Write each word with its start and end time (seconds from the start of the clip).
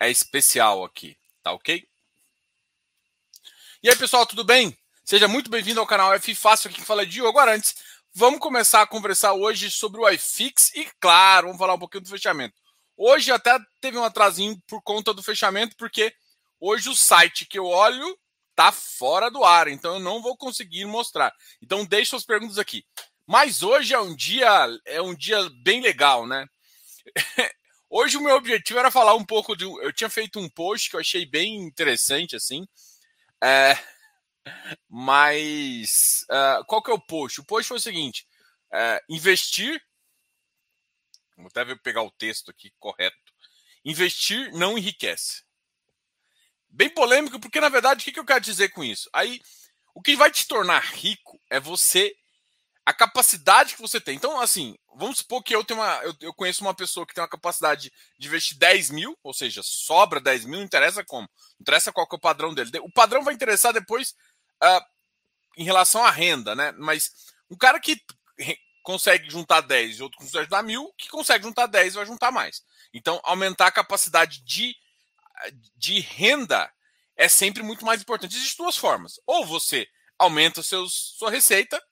é 0.00 0.10
especial 0.10 0.82
aqui, 0.82 1.16
tá 1.42 1.52
ok? 1.52 1.86
E 3.82 3.88
aí, 3.90 3.96
pessoal, 3.96 4.26
tudo 4.26 4.42
bem? 4.42 4.76
Seja 5.04 5.28
muito 5.28 5.50
bem-vindo 5.50 5.78
ao 5.78 5.86
canal 5.86 6.14
F 6.14 6.34
Fácil, 6.34 6.70
aqui 6.70 6.80
que 6.80 6.86
fala 6.86 7.02
é 7.02 7.06
Diogo 7.06 7.38
Arantes. 7.38 7.74
Vamos 8.12 8.40
começar 8.40 8.80
a 8.80 8.86
conversar 8.86 9.34
hoje 9.34 9.70
sobre 9.70 10.00
o 10.00 10.08
iFix 10.08 10.74
e, 10.74 10.88
claro, 10.98 11.48
vamos 11.48 11.58
falar 11.58 11.74
um 11.74 11.78
pouquinho 11.78 12.02
do 12.02 12.08
fechamento. 12.08 12.54
Hoje 12.96 13.30
até 13.30 13.58
teve 13.80 13.98
um 13.98 14.04
atrasinho 14.04 14.60
por 14.66 14.82
conta 14.82 15.12
do 15.12 15.22
fechamento, 15.22 15.76
porque 15.76 16.14
hoje 16.58 16.88
o 16.88 16.96
site 16.96 17.44
que 17.44 17.58
eu 17.58 17.66
olho 17.66 18.18
tá 18.54 18.72
fora 18.72 19.30
do 19.30 19.44
ar, 19.44 19.68
então 19.68 19.94
eu 19.94 20.00
não 20.00 20.22
vou 20.22 20.36
conseguir 20.36 20.86
mostrar. 20.86 21.32
Então 21.62 21.84
deixa 21.84 22.16
as 22.16 22.24
perguntas 22.24 22.58
aqui. 22.58 22.84
Mas 23.26 23.62
hoje 23.62 23.94
é 23.94 24.00
um 24.00 24.14
dia 24.14 24.68
é 24.86 25.00
um 25.00 25.14
dia 25.14 25.48
bem 25.62 25.80
legal, 25.80 26.26
né? 26.26 26.46
hoje 27.90 28.16
o 28.16 28.22
meu 28.22 28.36
objetivo 28.36 28.78
era 28.78 28.90
falar 28.90 29.14
um 29.14 29.24
pouco 29.24 29.54
de 29.56 29.64
eu 29.64 29.92
tinha 29.92 30.08
feito 30.08 30.38
um 30.38 30.48
post 30.48 30.88
que 30.88 30.96
eu 30.96 31.00
achei 31.00 31.26
bem 31.26 31.56
interessante 31.56 32.36
assim. 32.36 32.66
É, 33.42 33.76
mas 34.88 36.24
uh, 36.30 36.64
qual 36.66 36.82
que 36.82 36.90
é 36.90 36.94
o 36.94 37.00
post? 37.00 37.40
O 37.40 37.44
post 37.44 37.68
foi 37.68 37.76
o 37.76 37.80
seguinte: 37.80 38.26
uh, 38.72 39.04
investir. 39.08 39.82
Vou 41.36 41.46
até 41.46 41.74
pegar 41.76 42.02
o 42.02 42.10
texto 42.10 42.50
aqui 42.50 42.72
correto. 42.78 43.16
Investir 43.84 44.52
não 44.52 44.76
enriquece. 44.76 45.42
Bem 46.68 46.88
polêmico, 46.88 47.40
porque 47.40 47.60
na 47.60 47.68
verdade 47.68 48.02
o 48.02 48.04
que, 48.04 48.12
que 48.12 48.20
eu 48.20 48.24
quero 48.24 48.40
dizer 48.40 48.68
com 48.68 48.84
isso? 48.84 49.10
Aí, 49.12 49.40
o 49.94 50.00
que 50.00 50.14
vai 50.14 50.30
te 50.30 50.46
tornar 50.46 50.80
rico 50.80 51.40
é 51.50 51.58
você 51.58 52.14
a 52.84 52.92
capacidade 52.92 53.74
que 53.74 53.80
você 53.80 54.00
tem. 54.00 54.16
Então, 54.16 54.40
assim, 54.40 54.76
vamos 54.96 55.18
supor 55.18 55.42
que 55.42 55.54
eu 55.54 55.64
tenho 55.64 55.80
uma. 55.80 55.96
Eu, 56.02 56.14
eu, 56.20 56.34
conheço 56.34 56.62
uma 56.62 56.74
pessoa 56.74 57.06
que 57.06 57.14
tem 57.14 57.22
uma 57.22 57.28
capacidade 57.28 57.92
de 58.18 58.28
investir 58.28 58.58
10 58.58 58.90
mil, 58.90 59.16
ou 59.22 59.32
seja, 59.32 59.62
sobra 59.62 60.20
10 60.20 60.44
mil, 60.44 60.58
não 60.58 60.64
interessa 60.64 61.04
como. 61.04 61.28
Não 61.28 61.62
interessa 61.62 61.92
qual 61.92 62.08
que 62.08 62.14
é 62.14 62.18
o 62.18 62.20
padrão 62.20 62.54
dele. 62.54 62.70
O 62.80 62.92
padrão 62.92 63.22
vai 63.22 63.34
interessar 63.34 63.72
depois 63.72 64.14
uh, 64.62 64.80
em 65.56 65.64
relação 65.64 66.04
à 66.04 66.10
renda, 66.10 66.54
né? 66.54 66.72
Mas 66.72 67.10
um 67.50 67.56
cara 67.56 67.78
que 67.78 68.00
consegue 68.82 69.30
juntar 69.30 69.60
10 69.60 69.98
e 69.98 70.02
outro 70.02 70.18
consegue 70.18 70.44
juntar 70.44 70.62
mil, 70.62 70.92
que 70.96 71.08
consegue 71.08 71.44
juntar 71.44 71.66
10 71.66 71.94
vai 71.94 72.06
juntar 72.06 72.30
mais. 72.30 72.62
Então, 72.92 73.20
aumentar 73.24 73.66
a 73.66 73.72
capacidade 73.72 74.42
de 74.42 74.74
de 75.76 76.00
renda 76.00 76.70
é 77.16 77.28
sempre 77.28 77.62
muito 77.62 77.84
mais 77.84 78.00
importante. 78.00 78.36
Existem 78.36 78.64
duas 78.64 78.76
formas. 78.76 79.20
Ou 79.26 79.46
você 79.46 79.86
aumenta 80.18 80.62
seus, 80.62 81.14
sua 81.18 81.30
receita, 81.30 81.82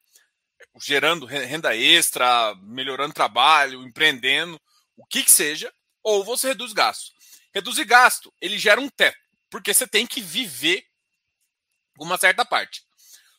gerando 0.80 1.26
renda 1.26 1.76
extra, 1.76 2.54
melhorando 2.62 3.14
trabalho, 3.14 3.82
empreendendo, 3.82 4.60
o 4.96 5.06
que 5.06 5.22
que 5.22 5.30
seja, 5.30 5.72
ou 6.02 6.24
você 6.24 6.48
reduz 6.48 6.72
gastos. 6.72 7.12
Reduzir 7.54 7.84
gasto, 7.84 8.32
ele 8.40 8.58
gera 8.58 8.80
um 8.80 8.88
teto, 8.88 9.18
porque 9.50 9.72
você 9.72 9.86
tem 9.86 10.06
que 10.06 10.20
viver 10.20 10.84
uma 11.98 12.18
certa 12.18 12.44
parte. 12.44 12.82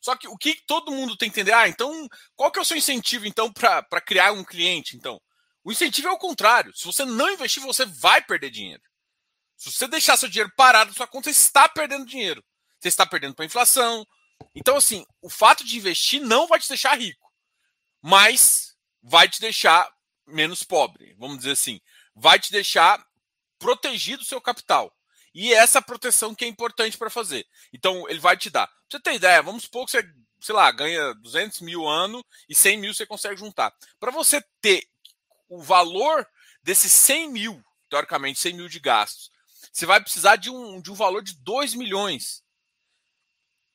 Só 0.01 0.15
que 0.15 0.27
o 0.27 0.37
que 0.37 0.55
todo 0.65 0.91
mundo 0.91 1.17
tem 1.17 1.29
que 1.29 1.39
entender, 1.39 1.53
ah, 1.53 1.67
então, 1.67 2.07
qual 2.35 2.51
que 2.51 2.59
é 2.59 2.61
o 2.61 2.65
seu 2.65 2.77
incentivo, 2.77 3.25
então, 3.27 3.51
para 3.51 4.01
criar 4.01 4.31
um 4.31 4.43
cliente, 4.43 4.95
então? 4.95 5.21
O 5.63 5.71
incentivo 5.71 6.07
é 6.07 6.11
o 6.11 6.17
contrário. 6.17 6.75
Se 6.75 6.85
você 6.85 7.03
não 7.03 7.29
investir, 7.29 7.61
você 7.61 7.85
vai 7.85 8.21
perder 8.21 8.49
dinheiro. 8.49 8.81
Se 9.57 9.71
você 9.71 9.87
deixar 9.87 10.15
seu 10.15 10.29
dinheiro 10.29 10.51
parado 10.55 10.91
na 10.91 10.95
sua 10.95 11.05
conta, 11.05 11.31
você 11.31 11.37
está 11.37 11.67
perdendo 11.67 12.05
dinheiro. 12.05 12.43
Você 12.79 12.87
está 12.87 13.05
perdendo 13.05 13.35
para 13.35 13.45
inflação. 13.45 14.05
Então, 14.55 14.77
assim, 14.77 15.05
o 15.21 15.29
fato 15.29 15.63
de 15.63 15.77
investir 15.77 16.21
não 16.21 16.47
vai 16.47 16.59
te 16.59 16.67
deixar 16.67 16.97
rico, 16.97 17.31
mas 18.01 18.75
vai 19.01 19.27
te 19.27 19.39
deixar 19.39 19.89
menos 20.25 20.63
pobre, 20.63 21.15
vamos 21.17 21.37
dizer 21.39 21.51
assim. 21.51 21.79
Vai 22.15 22.39
te 22.39 22.51
deixar 22.51 23.03
protegido 23.57 24.23
o 24.23 24.25
seu 24.25 24.41
capital. 24.41 24.93
E 25.33 25.53
é 25.53 25.57
essa 25.57 25.81
proteção 25.81 26.33
que 26.33 26.43
é 26.43 26.47
importante 26.47 26.97
para 26.97 27.09
fazer. 27.09 27.45
Então, 27.73 28.09
ele 28.09 28.19
vai 28.19 28.35
te 28.35 28.49
dar. 28.49 28.67
Pra 28.67 28.75
você 28.89 28.99
ter 28.99 29.13
ideia, 29.13 29.41
vamos 29.41 29.63
supor 29.63 29.85
que 29.85 29.91
você, 29.91 30.03
sei 30.41 30.55
lá, 30.55 30.71
ganha 30.71 31.13
200 31.15 31.61
mil 31.61 31.87
ano 31.87 32.25
e 32.47 32.55
100 32.55 32.77
mil 32.77 32.93
você 32.93 33.05
consegue 33.05 33.37
juntar. 33.37 33.71
Para 33.99 34.11
você 34.11 34.43
ter 34.61 34.83
o 35.47 35.61
valor 35.61 36.27
desses 36.63 36.91
100 36.91 37.31
mil, 37.31 37.63
teoricamente, 37.89 38.39
100 38.39 38.53
mil 38.53 38.67
de 38.67 38.79
gastos, 38.79 39.29
você 39.71 39.85
vai 39.85 40.01
precisar 40.01 40.35
de 40.35 40.49
um, 40.49 40.81
de 40.81 40.91
um 40.91 40.95
valor 40.95 41.21
de 41.21 41.35
2 41.43 41.75
milhões. 41.75 42.43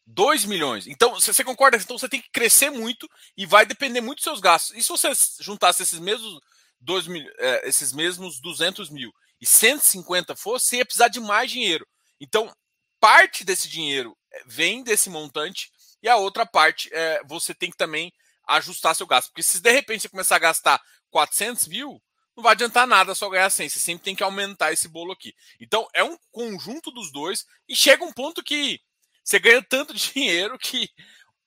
2 0.06 0.44
milhões. 0.44 0.86
Então, 0.86 1.14
você 1.14 1.42
concorda? 1.42 1.76
Então 1.76 1.98
você 1.98 2.08
tem 2.08 2.20
que 2.20 2.30
crescer 2.30 2.70
muito 2.70 3.08
e 3.36 3.46
vai 3.46 3.64
depender 3.64 4.00
muito 4.00 4.18
dos 4.18 4.24
seus 4.24 4.40
gastos. 4.40 4.76
E 4.76 4.82
se 4.82 4.88
você 4.88 5.10
juntasse 5.40 5.82
esses 5.82 5.98
mesmos, 5.98 6.40
2 6.80 7.06
mil, 7.06 7.26
é, 7.38 7.68
esses 7.68 7.92
mesmos 7.92 8.40
200 8.40 8.90
mil 8.90 9.10
e 9.40 9.46
150 9.46 10.36
fosse, 10.36 10.66
você 10.66 10.76
ia 10.78 10.84
precisar 10.84 11.08
de 11.08 11.20
mais 11.20 11.50
dinheiro. 11.50 11.86
Então, 12.20 12.52
parte 13.00 13.44
desse 13.44 13.68
dinheiro 13.68 14.16
é, 14.32 14.42
vem 14.46 14.82
desse 14.82 15.08
montante 15.08 15.70
e 16.02 16.08
a 16.08 16.16
outra 16.16 16.44
parte 16.44 16.90
é, 16.92 17.22
você 17.24 17.54
tem 17.54 17.70
que 17.70 17.76
também 17.76 18.12
ajustar 18.46 18.94
seu 18.94 19.06
gasto. 19.06 19.28
Porque 19.28 19.42
se 19.42 19.60
de 19.60 19.70
repente 19.70 20.02
você 20.02 20.08
começar 20.08 20.36
a 20.36 20.40
gastar 20.40 20.82
400 21.10 21.66
mil, 21.68 22.02
não 22.36 22.42
vai 22.42 22.52
adiantar 22.52 22.86
nada 22.86 23.14
só 23.14 23.28
ganhar 23.30 23.48
100. 23.48 23.68
Você 23.68 23.78
sempre 23.78 24.04
tem 24.04 24.14
que 24.14 24.22
aumentar 24.22 24.72
esse 24.72 24.88
bolo 24.88 25.12
aqui. 25.12 25.32
Então, 25.60 25.88
é 25.94 26.04
um 26.04 26.16
conjunto 26.30 26.90
dos 26.90 27.10
dois 27.12 27.46
e 27.68 27.74
chega 27.74 28.04
um 28.04 28.12
ponto 28.12 28.42
que 28.42 28.80
você 29.24 29.38
ganha 29.38 29.62
tanto 29.62 29.94
dinheiro 29.94 30.58
que 30.58 30.90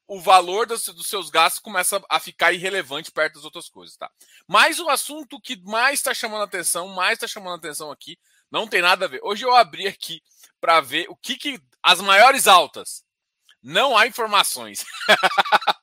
o 0.08 0.20
valor 0.22 0.66
dos, 0.66 0.86
dos 0.86 1.08
seus 1.08 1.30
gastos 1.30 1.60
começa 1.60 2.02
a 2.10 2.20
ficar 2.20 2.54
irrelevante 2.54 3.12
perto 3.12 3.36
das 3.36 3.44
outras 3.44 3.70
coisas, 3.70 3.98
tá? 3.98 4.10
Mas 4.48 4.80
o 4.80 4.90
assunto 4.90 5.40
que 5.40 5.62
mais 5.64 6.00
está 6.00 6.14
chamando 6.14 6.44
atenção, 6.44 6.88
mais 6.88 7.14
está 7.14 7.28
chamando 7.28 7.56
atenção 7.56 7.92
aqui, 7.92 8.18
não 8.50 8.68
tem 8.68 8.82
nada 8.82 9.06
a 9.06 9.08
ver. 9.08 9.20
Hoje 9.22 9.46
eu 9.46 9.54
abri 9.54 9.86
aqui 9.86 10.22
para 10.62 10.80
ver 10.80 11.08
o 11.10 11.16
que, 11.16 11.36
que 11.36 11.62
as 11.84 12.00
maiores 12.00 12.48
altas. 12.48 13.06
Não 13.62 13.98
há 13.98 14.08
informações. 14.08 14.86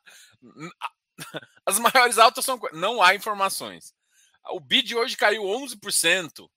as 1.66 1.78
maiores 1.78 2.18
altas 2.18 2.44
são 2.44 2.58
não 2.72 3.02
há 3.02 3.14
informações. 3.14 3.94
O 4.48 4.60
BID 4.60 4.94
hoje 4.94 5.16
caiu 5.16 5.42
11%. 5.42 6.48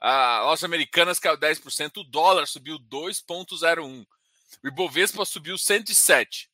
A 0.00 0.42
lojas 0.44 0.64
americanas 0.64 1.18
caiu 1.18 1.36
10%. 1.36 1.98
O 1.98 2.04
dólar 2.04 2.46
subiu 2.46 2.78
2,01%. 2.78 4.06
O 4.62 4.68
Ibovespa 4.68 5.24
subiu 5.24 5.56
107%. 5.56 6.48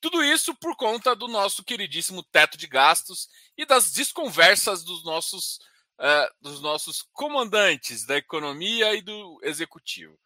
Tudo 0.00 0.22
isso 0.22 0.54
por 0.54 0.76
conta 0.76 1.16
do 1.16 1.26
nosso 1.26 1.64
queridíssimo 1.64 2.22
teto 2.22 2.56
de 2.56 2.66
gastos 2.66 3.28
e 3.56 3.64
das 3.64 3.90
desconversas 3.90 4.84
dos 4.84 5.02
nossos, 5.04 5.58
uh, 5.98 6.34
dos 6.40 6.60
nossos 6.60 7.02
comandantes 7.12 8.04
da 8.04 8.16
economia 8.16 8.94
e 8.94 9.02
do 9.02 9.40
executivo. 9.42 10.18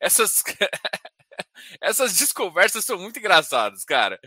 Essas, 0.00 0.42
essas 1.80 2.16
desconversas 2.16 2.84
são 2.84 2.98
muito 2.98 3.18
engraçadas, 3.18 3.84
cara. 3.84 4.18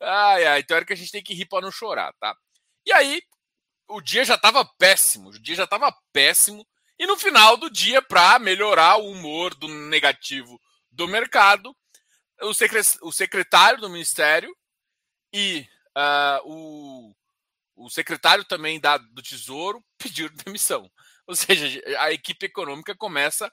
Ai, 0.00 0.46
ai, 0.46 0.60
então 0.60 0.84
que 0.84 0.92
a 0.92 0.96
gente 0.96 1.12
tem 1.12 1.22
que 1.22 1.34
rir 1.34 1.46
para 1.46 1.62
não 1.62 1.70
chorar, 1.70 2.12
tá? 2.14 2.34
E 2.84 2.92
aí, 2.92 3.22
o 3.88 4.00
dia 4.00 4.24
já 4.24 4.34
estava 4.34 4.64
péssimo, 4.64 5.30
o 5.30 5.38
dia 5.38 5.54
já 5.54 5.64
estava 5.64 5.94
péssimo. 6.12 6.66
E 6.98 7.06
no 7.06 7.16
final 7.16 7.56
do 7.56 7.70
dia, 7.70 8.00
para 8.00 8.38
melhorar 8.38 8.96
o 8.96 9.10
humor 9.10 9.54
do 9.54 9.68
negativo 9.68 10.60
do 10.90 11.06
mercado, 11.06 11.76
o, 12.42 12.50
o 13.08 13.12
secretário 13.12 13.80
do 13.80 13.90
Ministério 13.90 14.54
e 15.32 15.66
uh, 15.96 16.40
o, 16.44 17.16
o 17.76 17.90
secretário 17.90 18.44
também 18.44 18.80
da, 18.80 18.96
do 18.98 19.22
Tesouro 19.22 19.84
pediram 19.98 20.34
demissão. 20.44 20.90
Ou 21.26 21.34
seja, 21.34 21.82
a 21.98 22.12
equipe 22.12 22.46
econômica 22.46 22.94
começa 22.94 23.52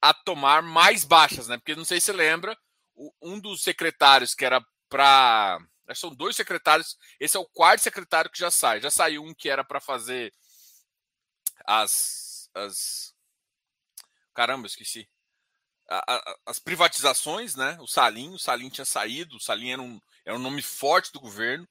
a 0.00 0.12
tomar 0.12 0.62
mais 0.62 1.04
baixas, 1.04 1.48
né? 1.48 1.56
Porque 1.56 1.76
não 1.76 1.84
sei 1.84 2.00
se 2.00 2.12
lembra, 2.12 2.58
um 3.22 3.38
dos 3.40 3.62
secretários 3.62 4.34
que 4.34 4.44
era 4.44 4.64
para 4.88 5.58
são 5.94 6.14
dois 6.14 6.36
secretários. 6.36 6.96
Esse 7.20 7.36
é 7.36 7.40
o 7.40 7.48
quarto 7.48 7.82
secretário 7.82 8.30
que 8.30 8.38
já 8.38 8.50
sai. 8.50 8.80
Já 8.80 8.90
saiu 8.90 9.22
um 9.22 9.34
que 9.34 9.50
era 9.50 9.64
para 9.64 9.80
fazer 9.80 10.32
as, 11.66 12.48
as. 12.54 13.14
Caramba, 14.32 14.66
esqueci. 14.66 15.08
As 16.46 16.58
privatizações, 16.58 17.54
né? 17.54 17.76
O 17.80 17.86
Salim, 17.86 18.34
o 18.34 18.38
Salim 18.38 18.68
tinha 18.68 18.84
saído, 18.84 19.36
o 19.36 19.40
Salim 19.40 19.70
era 19.70 19.82
um, 19.82 20.00
era 20.24 20.36
um 20.36 20.40
nome 20.40 20.62
forte 20.62 21.12
do 21.12 21.20
governo. 21.20 21.68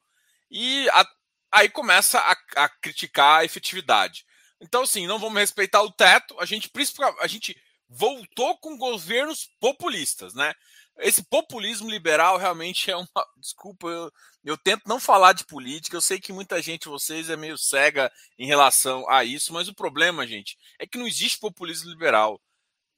E 0.50 0.88
a, 0.90 1.08
aí 1.52 1.70
começa 1.70 2.20
a, 2.20 2.36
a, 2.64 2.70
criticar 2.70 3.40
a 3.40 3.46
efetividade. 3.46 4.26
Então, 4.62 4.84
assim, 4.84 5.08
não 5.08 5.20
vamos 5.20 5.40
respeitar 5.40 5.82
o 5.82 5.92
teto. 5.92 6.40
A 6.40 6.46
gente, 6.46 6.72
a 7.20 7.28
gente 7.28 7.56
voltou 7.90 8.58
com 8.60 8.78
governos 8.78 9.50
populistas, 9.60 10.34
né? 10.34 10.54
esse 11.00 11.24
populismo 11.24 11.90
liberal 11.90 12.38
realmente 12.38 12.92
é 12.92 12.96
uma. 12.96 13.08
Desculpa, 13.38 13.88
eu, 13.88 14.12
eu 14.44 14.58
tento 14.58 14.84
não 14.88 15.00
falar 15.00 15.34
de 15.34 15.46
política. 15.46 15.96
Eu 15.96 16.02
sei 16.02 16.20
que 16.20 16.34
muita 16.34 16.62
gente, 16.62 16.88
vocês, 16.88 17.30
é 17.30 17.36
meio 17.36 17.58
cega 17.58 18.12
em 18.38 18.46
relação 18.46 19.10
a 19.10 19.24
isso, 19.24 19.54
mas 19.54 19.68
o 19.68 19.74
problema, 19.74 20.28
gente, 20.28 20.58
é 20.80 20.86
que 20.86 20.98
não 20.98 21.08
existe 21.08 21.40
populismo 21.40 21.90
liberal. 21.90 22.40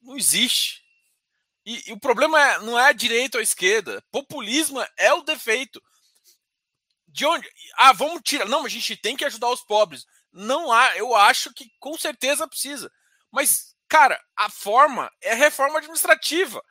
Não 0.01 0.17
existe. 0.17 0.83
E, 1.65 1.89
e 1.89 1.93
o 1.93 1.99
problema 1.99 2.39
é, 2.39 2.59
não 2.59 2.77
é 2.77 2.89
a 2.89 2.93
direita 2.93 3.37
ou 3.37 3.39
a 3.39 3.43
esquerda. 3.43 4.03
Populismo 4.11 4.85
é 4.97 5.13
o 5.13 5.23
defeito. 5.23 5.81
De 7.07 7.25
onde? 7.25 7.49
Ah, 7.77 7.93
vamos 7.93 8.21
tirar. 8.23 8.45
Não, 8.45 8.65
a 8.65 8.69
gente 8.69 8.95
tem 8.97 9.15
que 9.15 9.25
ajudar 9.25 9.49
os 9.49 9.61
pobres. 9.61 10.05
Não 10.31 10.71
há. 10.71 10.97
Eu 10.97 11.15
acho 11.15 11.53
que 11.53 11.69
com 11.79 11.97
certeza 11.97 12.47
precisa. 12.47 12.91
Mas 13.31 13.75
cara, 13.87 14.19
a 14.35 14.49
forma 14.49 15.11
é 15.21 15.33
reforma 15.33 15.77
administrativa. 15.77 16.61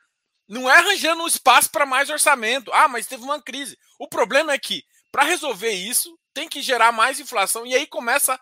Não 0.46 0.70
é 0.70 0.78
arranjando 0.78 1.22
um 1.22 1.26
espaço 1.26 1.70
para 1.70 1.86
mais 1.86 2.10
orçamento. 2.10 2.72
Ah, 2.72 2.88
mas 2.88 3.06
teve 3.06 3.22
uma 3.22 3.40
crise. 3.40 3.78
O 3.98 4.08
problema 4.08 4.52
é 4.52 4.58
que, 4.58 4.84
para 5.10 5.24
resolver 5.24 5.70
isso, 5.70 6.18
tem 6.34 6.48
que 6.48 6.60
gerar 6.60 6.92
mais 6.92 7.18
inflação. 7.18 7.66
E 7.66 7.74
aí 7.74 7.86
começa. 7.86 8.38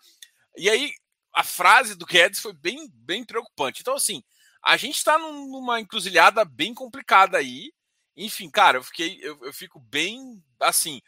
E 0.57 0.69
aí 0.69 0.93
a 1.33 1.45
frase 1.45 1.95
do 1.95 2.05
Guedes 2.05 2.41
foi 2.41 2.53
bem, 2.53 2.89
bem 2.93 3.25
preocupante. 3.25 3.81
Então, 3.81 3.95
assim, 3.95 4.23
a 4.63 4.77
gente 4.77 4.97
está 4.97 5.19
numa 5.19 5.81
encruzilhada 5.81 6.45
bem 6.45 6.73
complicada 6.73 7.39
aí. 7.39 7.73
Enfim, 8.17 8.51
cara, 8.51 8.79
eu 8.79 8.85
fiquei. 8.85 9.19
Eu, 9.23 9.39
eu 9.43 9.53
fico 9.53 9.81
bem 9.81 10.43
assim. 10.61 11.01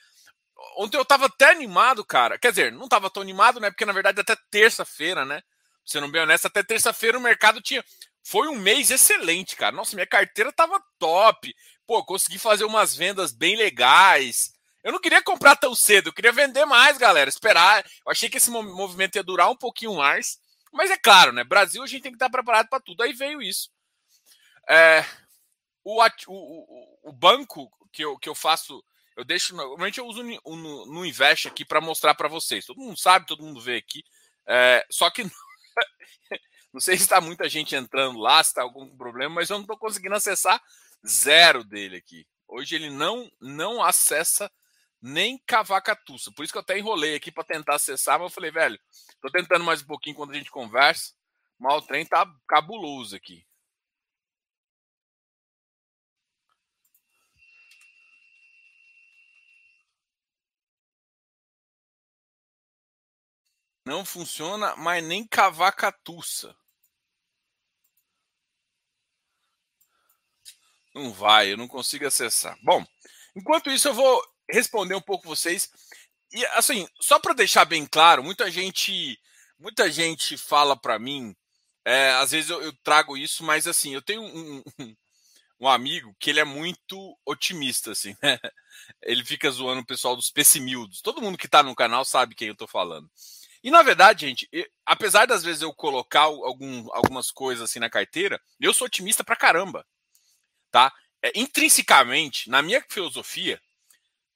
Ontem 0.77 0.97
eu 0.97 1.05
tava 1.05 1.27
até 1.27 1.51
animado, 1.51 2.05
cara. 2.05 2.39
Quer 2.39 2.51
dizer, 2.51 2.73
não 2.73 2.89
tava 2.89 3.11
tão 3.11 3.23
animado, 3.23 3.61
né? 3.61 3.71
Porque 3.71 3.85
na 3.85 3.93
verdade 3.93 4.21
até 4.21 4.37
terça-feira, 4.51 5.25
né? 5.25 5.43
Você 5.85 6.01
não 6.01 6.11
bem 6.11 6.23
honesto, 6.23 6.47
até 6.47 6.63
terça-feira 6.63 7.19
o 7.19 7.21
mercado 7.21 7.61
tinha. 7.61 7.85
Foi 8.23 8.49
um 8.49 8.57
mês 8.57 8.91
excelente, 8.91 9.55
cara. 9.55 9.77
Nossa, 9.77 9.95
minha 9.95 10.07
carteira 10.07 10.51
tava 10.51 10.83
top. 10.99 11.55
Pô, 11.87 12.03
consegui 12.05 12.39
fazer 12.39 12.65
umas 12.65 12.97
vendas 12.97 13.33
bem 13.33 13.55
legais. 13.55 14.55
Eu 14.83 14.93
não 14.93 15.01
queria 15.01 15.23
comprar 15.23 15.57
tão 15.57 15.75
cedo, 15.75 16.09
eu 16.09 16.13
queria 16.13 16.33
vender 16.33 16.65
mais, 16.65 16.97
galera. 16.97 17.29
Esperar. 17.29 17.85
Eu 17.85 18.11
achei 18.11 18.31
que 18.31 18.39
esse 18.39 18.51
movimento 18.51 19.17
ia 19.17 19.23
durar 19.23 19.51
um 19.51 19.57
pouquinho 19.57 19.95
mais. 19.95 20.39
Mas 20.75 20.91
é 20.91 20.99
claro, 20.99 21.33
né? 21.33 21.45
Brasil 21.45 21.83
a 21.83 21.87
gente 21.87 22.03
tem 22.03 22.11
que 22.11 22.17
estar 22.17 22.29
preparado 22.29 22.69
para 22.69 22.81
tudo. 22.81 23.03
Aí 23.03 23.13
veio 23.13 23.41
isso. 23.41 23.71
É, 24.69 25.05
o, 25.85 26.03
o, 26.27 27.11
o, 27.11 27.13
banco 27.13 27.71
que 27.93 28.05
eu, 28.05 28.19
que 28.19 28.29
eu 28.29 28.35
faço, 28.35 28.85
eu 29.17 29.25
deixo. 29.25 29.55
Normalmente 29.55 29.99
eu 29.99 30.07
uso 30.07 30.25
no, 30.25 30.87
no 30.87 31.07
Invest 31.07 31.47
aqui 31.47 31.65
para 31.65 31.81
mostrar 31.81 32.15
para 32.15 32.29
vocês. 32.29 32.67
Todo 32.67 32.81
mundo 32.81 32.99
sabe, 32.99 33.25
todo 33.25 33.45
mundo 33.45 33.61
vê 33.61 33.77
aqui. 33.77 34.03
É, 34.47 34.85
só 34.91 35.09
que 35.11 35.23
não 36.73 36.81
sei 36.81 36.97
se 36.97 37.05
está 37.05 37.21
muita 37.21 37.49
gente 37.49 37.77
entrando 37.77 38.19
lá, 38.19 38.43
se 38.43 38.51
está 38.51 38.63
algum 38.63 38.97
problema, 38.97 39.37
mas 39.37 39.51
eu 39.51 39.57
não 39.57 39.63
estou 39.63 39.79
conseguindo 39.79 40.17
acessar 40.17 40.61
zero 41.07 41.63
dele 41.63 41.99
aqui. 41.99 42.27
Hoje 42.49 42.75
ele 42.75 42.91
não 42.91 43.31
não 43.41 43.81
acessa 43.81 44.51
nem 45.05 45.39
cavacatuça. 45.47 46.33
Por 46.33 46.45
isso 46.45 46.53
que 46.53 46.57
eu 46.57 46.63
até 46.63 46.79
enrolei 46.79 47.15
aqui 47.15 47.31
para 47.31 47.45
tentar 47.45 47.75
acessar, 47.75 48.19
mas 48.19 48.31
eu 48.31 48.35
falei, 48.35 48.51
velho, 48.51 48.81
tô 49.21 49.31
tentando 49.31 49.63
mais 49.63 49.83
um 49.83 49.87
pouquinho 49.87 50.17
quando 50.17 50.31
a 50.31 50.35
gente 50.35 50.51
conversa. 50.51 51.13
Mas 51.59 51.75
o 51.75 51.83
trem 51.83 52.07
tá 52.07 52.27
cabuloso 52.49 53.15
aqui. 53.15 53.47
Não 63.85 64.07
funciona, 64.07 64.75
mas 64.77 65.05
nem 65.05 65.27
cavacatuça. 65.27 66.57
Não 70.95 71.13
vai, 71.13 71.53
eu 71.53 71.59
não 71.59 71.69
consigo 71.69 72.07
acessar. 72.07 72.57
Bom, 72.63 72.83
enquanto 73.37 73.71
isso 73.71 73.89
eu 73.89 73.95
vou 73.95 74.34
responder 74.51 74.95
um 74.95 75.01
pouco 75.01 75.29
vocês. 75.29 75.71
E 76.33 76.45
assim, 76.47 76.87
só 77.01 77.19
para 77.19 77.35
deixar 77.35 77.65
bem 77.65 77.87
claro, 77.87 78.23
muita 78.23 78.51
gente, 78.51 79.19
muita 79.59 79.91
gente 79.91 80.37
fala 80.37 80.77
para 80.77 80.99
mim, 80.99 81.35
é, 81.85 82.11
às 82.13 82.31
vezes 82.33 82.51
eu, 82.51 82.63
eu, 82.63 82.73
trago 82.83 83.17
isso, 83.17 83.45
mas 83.45 83.67
assim, 83.67 83.95
eu 83.95 84.03
tenho 84.03 84.23
um, 84.23 84.63
um, 85.61 85.69
amigo 85.69 86.15
que 86.19 86.31
ele 86.31 86.41
é 86.41 86.45
muito 86.45 87.19
otimista, 87.27 87.93
assim, 87.93 88.17
né? 88.23 88.39
Ele 89.03 89.25
fica 89.25 89.51
zoando 89.51 89.81
o 89.81 89.87
pessoal 89.87 90.17
dos 90.17 90.31
pessimildos. 90.31 91.01
Todo 91.01 91.23
mundo 91.23 91.39
que 91.39 91.47
está 91.47 91.63
no 91.63 91.75
canal 91.75 92.05
sabe 92.05 92.35
quem 92.35 92.49
eu 92.49 92.53
estou 92.53 92.69
falando. 92.69 93.09
E 93.63 93.71
na 93.71 93.83
verdade, 93.83 94.27
gente, 94.27 94.49
eu, 94.53 94.67
apesar 94.85 95.27
das 95.27 95.43
vezes 95.43 95.63
eu 95.63 95.73
colocar 95.73 96.23
algum, 96.23 96.93
algumas 96.93 97.31
coisas 97.31 97.65
assim 97.65 97.79
na 97.79 97.89
carteira, 97.89 98.41
eu 98.61 98.75
sou 98.75 98.87
otimista 98.87 99.25
pra 99.25 99.37
caramba, 99.37 99.87
tá? 100.71 100.93
É, 101.23 101.33
intrinsecamente, 101.35 102.51
na 102.51 102.61
minha 102.61 102.85
filosofia, 102.91 103.59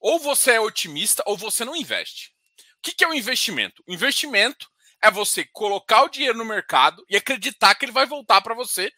ou 0.01 0.19
você 0.19 0.53
é 0.53 0.61
otimista 0.61 1.23
ou 1.27 1.37
você 1.37 1.65
não 1.65 1.77
investe. 1.77 2.33
O 2.79 2.83
que, 2.83 2.93
que 2.93 3.05
é 3.05 3.09
o 3.09 3.11
um 3.11 3.15
investimento? 3.15 3.83
O 3.87 3.93
investimento 3.93 4.71
é 5.03 5.11
você 5.11 5.45
colocar 5.45 6.05
o 6.05 6.09
dinheiro 6.09 6.37
no 6.39 6.45
mercado 6.45 7.05
e 7.09 7.17
acreditar 7.17 7.75
que 7.75 7.85
ele 7.85 7.93
vai 7.93 8.07
voltar 8.07 8.41
para 8.41 8.55
você 8.55 8.93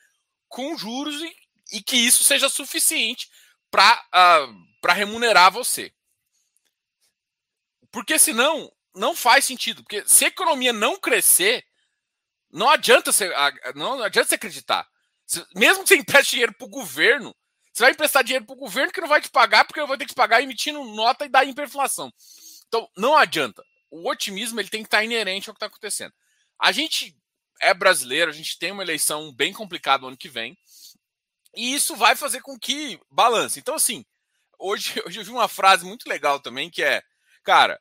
com 0.49 0.77
juros 0.77 1.21
e, 1.21 1.37
e, 1.73 1.83
que 1.83 1.97
isso 1.97 2.25
seja 2.25 2.49
suficiente 2.49 3.29
para 3.71 3.95
uh, 3.95 4.89
ah, 4.89 4.93
remunerar 4.93 5.53
você. 5.53 5.93
Porque 7.91 8.19
senão 8.19 8.71
não 8.95 9.15
faz 9.15 9.45
sentido. 9.45 9.83
Porque 9.83 10.07
se 10.07 10.25
a 10.25 10.29
economia 10.29 10.73
não 10.73 10.99
crescer, 10.99 11.65
não 12.51 12.69
adianta 12.69 13.13
você, 13.13 13.31
não 13.75 14.03
adianta 14.03 14.29
você 14.29 14.35
acreditar. 14.35 14.89
Mesmo 15.55 15.83
que 15.83 15.89
você 15.89 15.97
empreste 15.97 16.33
dinheiro 16.33 16.55
para 16.55 16.67
o 16.67 16.71
governo, 16.71 17.35
você 17.73 17.83
vai 17.85 17.93
emprestar 17.93 18.25
dinheiro 18.25 18.45
para 18.45 18.55
o 18.55 18.59
governo 18.59 18.93
que 18.93 19.01
não 19.01 19.09
vai 19.09 19.21
te 19.21 19.31
pagar, 19.31 19.65
porque 19.65 19.81
eu 19.81 19.87
vou 19.87 19.97
ter 19.97 20.07
que 20.07 20.15
pagar 20.15 20.43
emitindo 20.43 20.83
nota 20.85 21.25
e 21.25 21.29
dar 21.29 21.45
hiperinflação. 21.45 22.13
Então, 22.69 22.89
não 22.97 23.17
adianta. 23.17 23.65
O 23.91 24.09
otimismo 24.09 24.61
ele 24.61 24.69
tem 24.69 24.83
que 24.83 24.87
estar 24.87 25.05
inerente 25.05 25.49
ao 25.49 25.55
que 25.55 25.59
está 25.59 25.67
acontecendo. 25.67 26.13
A 26.59 26.73
gente 26.73 27.17
é 27.61 27.75
brasileiro, 27.75 28.31
a 28.31 28.35
gente 28.35 28.59
tem 28.59 28.73
uma 28.73 28.83
eleição 28.83 29.33
bem 29.33 29.53
complicada 29.53 30.03
no 30.03 30.09
ano 30.09 30.17
que 30.17 30.29
vem, 30.29 30.57
e 31.55 31.75
isso 31.75 31.97
vai 31.97 32.15
fazer 32.17 32.41
com 32.41 32.59
que 32.59 33.01
balance. 33.11 33.59
Então, 33.59 33.75
assim, 33.75 34.05
hoje, 34.59 34.95
hoje 35.07 35.21
eu 35.21 35.25
vi 35.25 35.31
uma 35.31 35.49
frase 35.49 35.85
muito 35.85 36.09
legal 36.09 36.41
também, 36.41 36.71
que 36.71 36.83
é, 36.83 37.03
cara, 37.43 37.81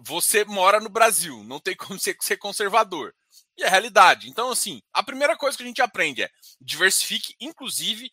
você 0.00 0.44
mora 0.44 0.80
no 0.80 0.88
Brasil, 0.88 1.42
não 1.44 1.60
tem 1.60 1.74
como 1.76 1.98
ser, 1.98 2.16
ser 2.20 2.36
conservador. 2.36 3.14
E 3.56 3.62
é 3.62 3.68
realidade. 3.68 4.28
Então, 4.28 4.50
assim, 4.50 4.82
a 4.92 5.02
primeira 5.02 5.36
coisa 5.36 5.56
que 5.56 5.62
a 5.62 5.66
gente 5.66 5.82
aprende 5.82 6.22
é 6.22 6.30
diversifique, 6.60 7.34
inclusive, 7.40 8.10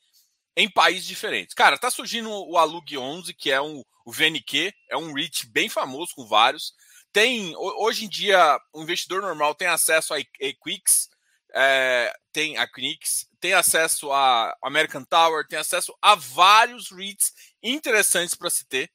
em 0.56 0.70
países 0.70 1.06
diferentes. 1.06 1.54
Cara, 1.54 1.78
tá 1.78 1.90
surgindo 1.90 2.30
o 2.30 2.58
Alug 2.58 2.98
11, 2.98 3.34
que 3.34 3.52
é 3.52 3.62
um 3.62 3.84
o 4.04 4.12
VNQ, 4.12 4.74
é 4.90 4.98
um 4.98 5.14
REIT 5.14 5.48
bem 5.48 5.70
famoso 5.70 6.14
com 6.16 6.26
vários. 6.26 6.74
Tem 7.14 7.54
hoje 7.56 8.06
em 8.06 8.10
dia 8.10 8.60
o 8.74 8.82
investidor 8.82 9.22
normal 9.22 9.54
tem 9.54 9.68
acesso 9.68 10.14
a 10.14 10.20
Equix, 10.40 11.10
é, 11.54 12.14
tem 12.32 12.58
a 12.58 12.68
Quinix, 12.68 13.28
tem 13.40 13.54
acesso 13.54 14.12
a 14.12 14.56
American 14.64 15.04
Tower, 15.04 15.46
tem 15.48 15.60
acesso 15.60 15.94
a 16.02 16.16
vários 16.16 16.90
REITs 16.92 17.34
interessantes 17.62 18.36
para 18.36 18.50
se 18.50 18.66
ter. 18.66 18.90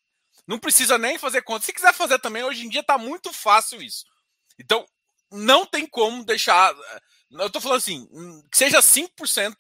Não 0.47 0.59
precisa 0.59 0.97
nem 0.97 1.19
fazer 1.19 1.43
conta. 1.43 1.67
Se 1.67 1.73
quiser 1.73 1.93
fazer 1.93 2.19
também, 2.19 2.43
hoje 2.45 2.65
em 2.65 2.69
dia 2.69 2.81
está 2.81 2.97
muito 2.97 3.33
fácil 3.33 3.83
isso. 3.83 4.05
Então, 4.59 4.87
não 5.31 5.67
tem 5.67 5.87
como 5.87 6.25
deixar. 6.25 6.75
Eu 7.33 7.49
estou 7.49 7.61
falando 7.61 7.79
assim, 7.79 8.07
que 8.51 8.57
seja 8.57 8.79
5% 8.81 9.55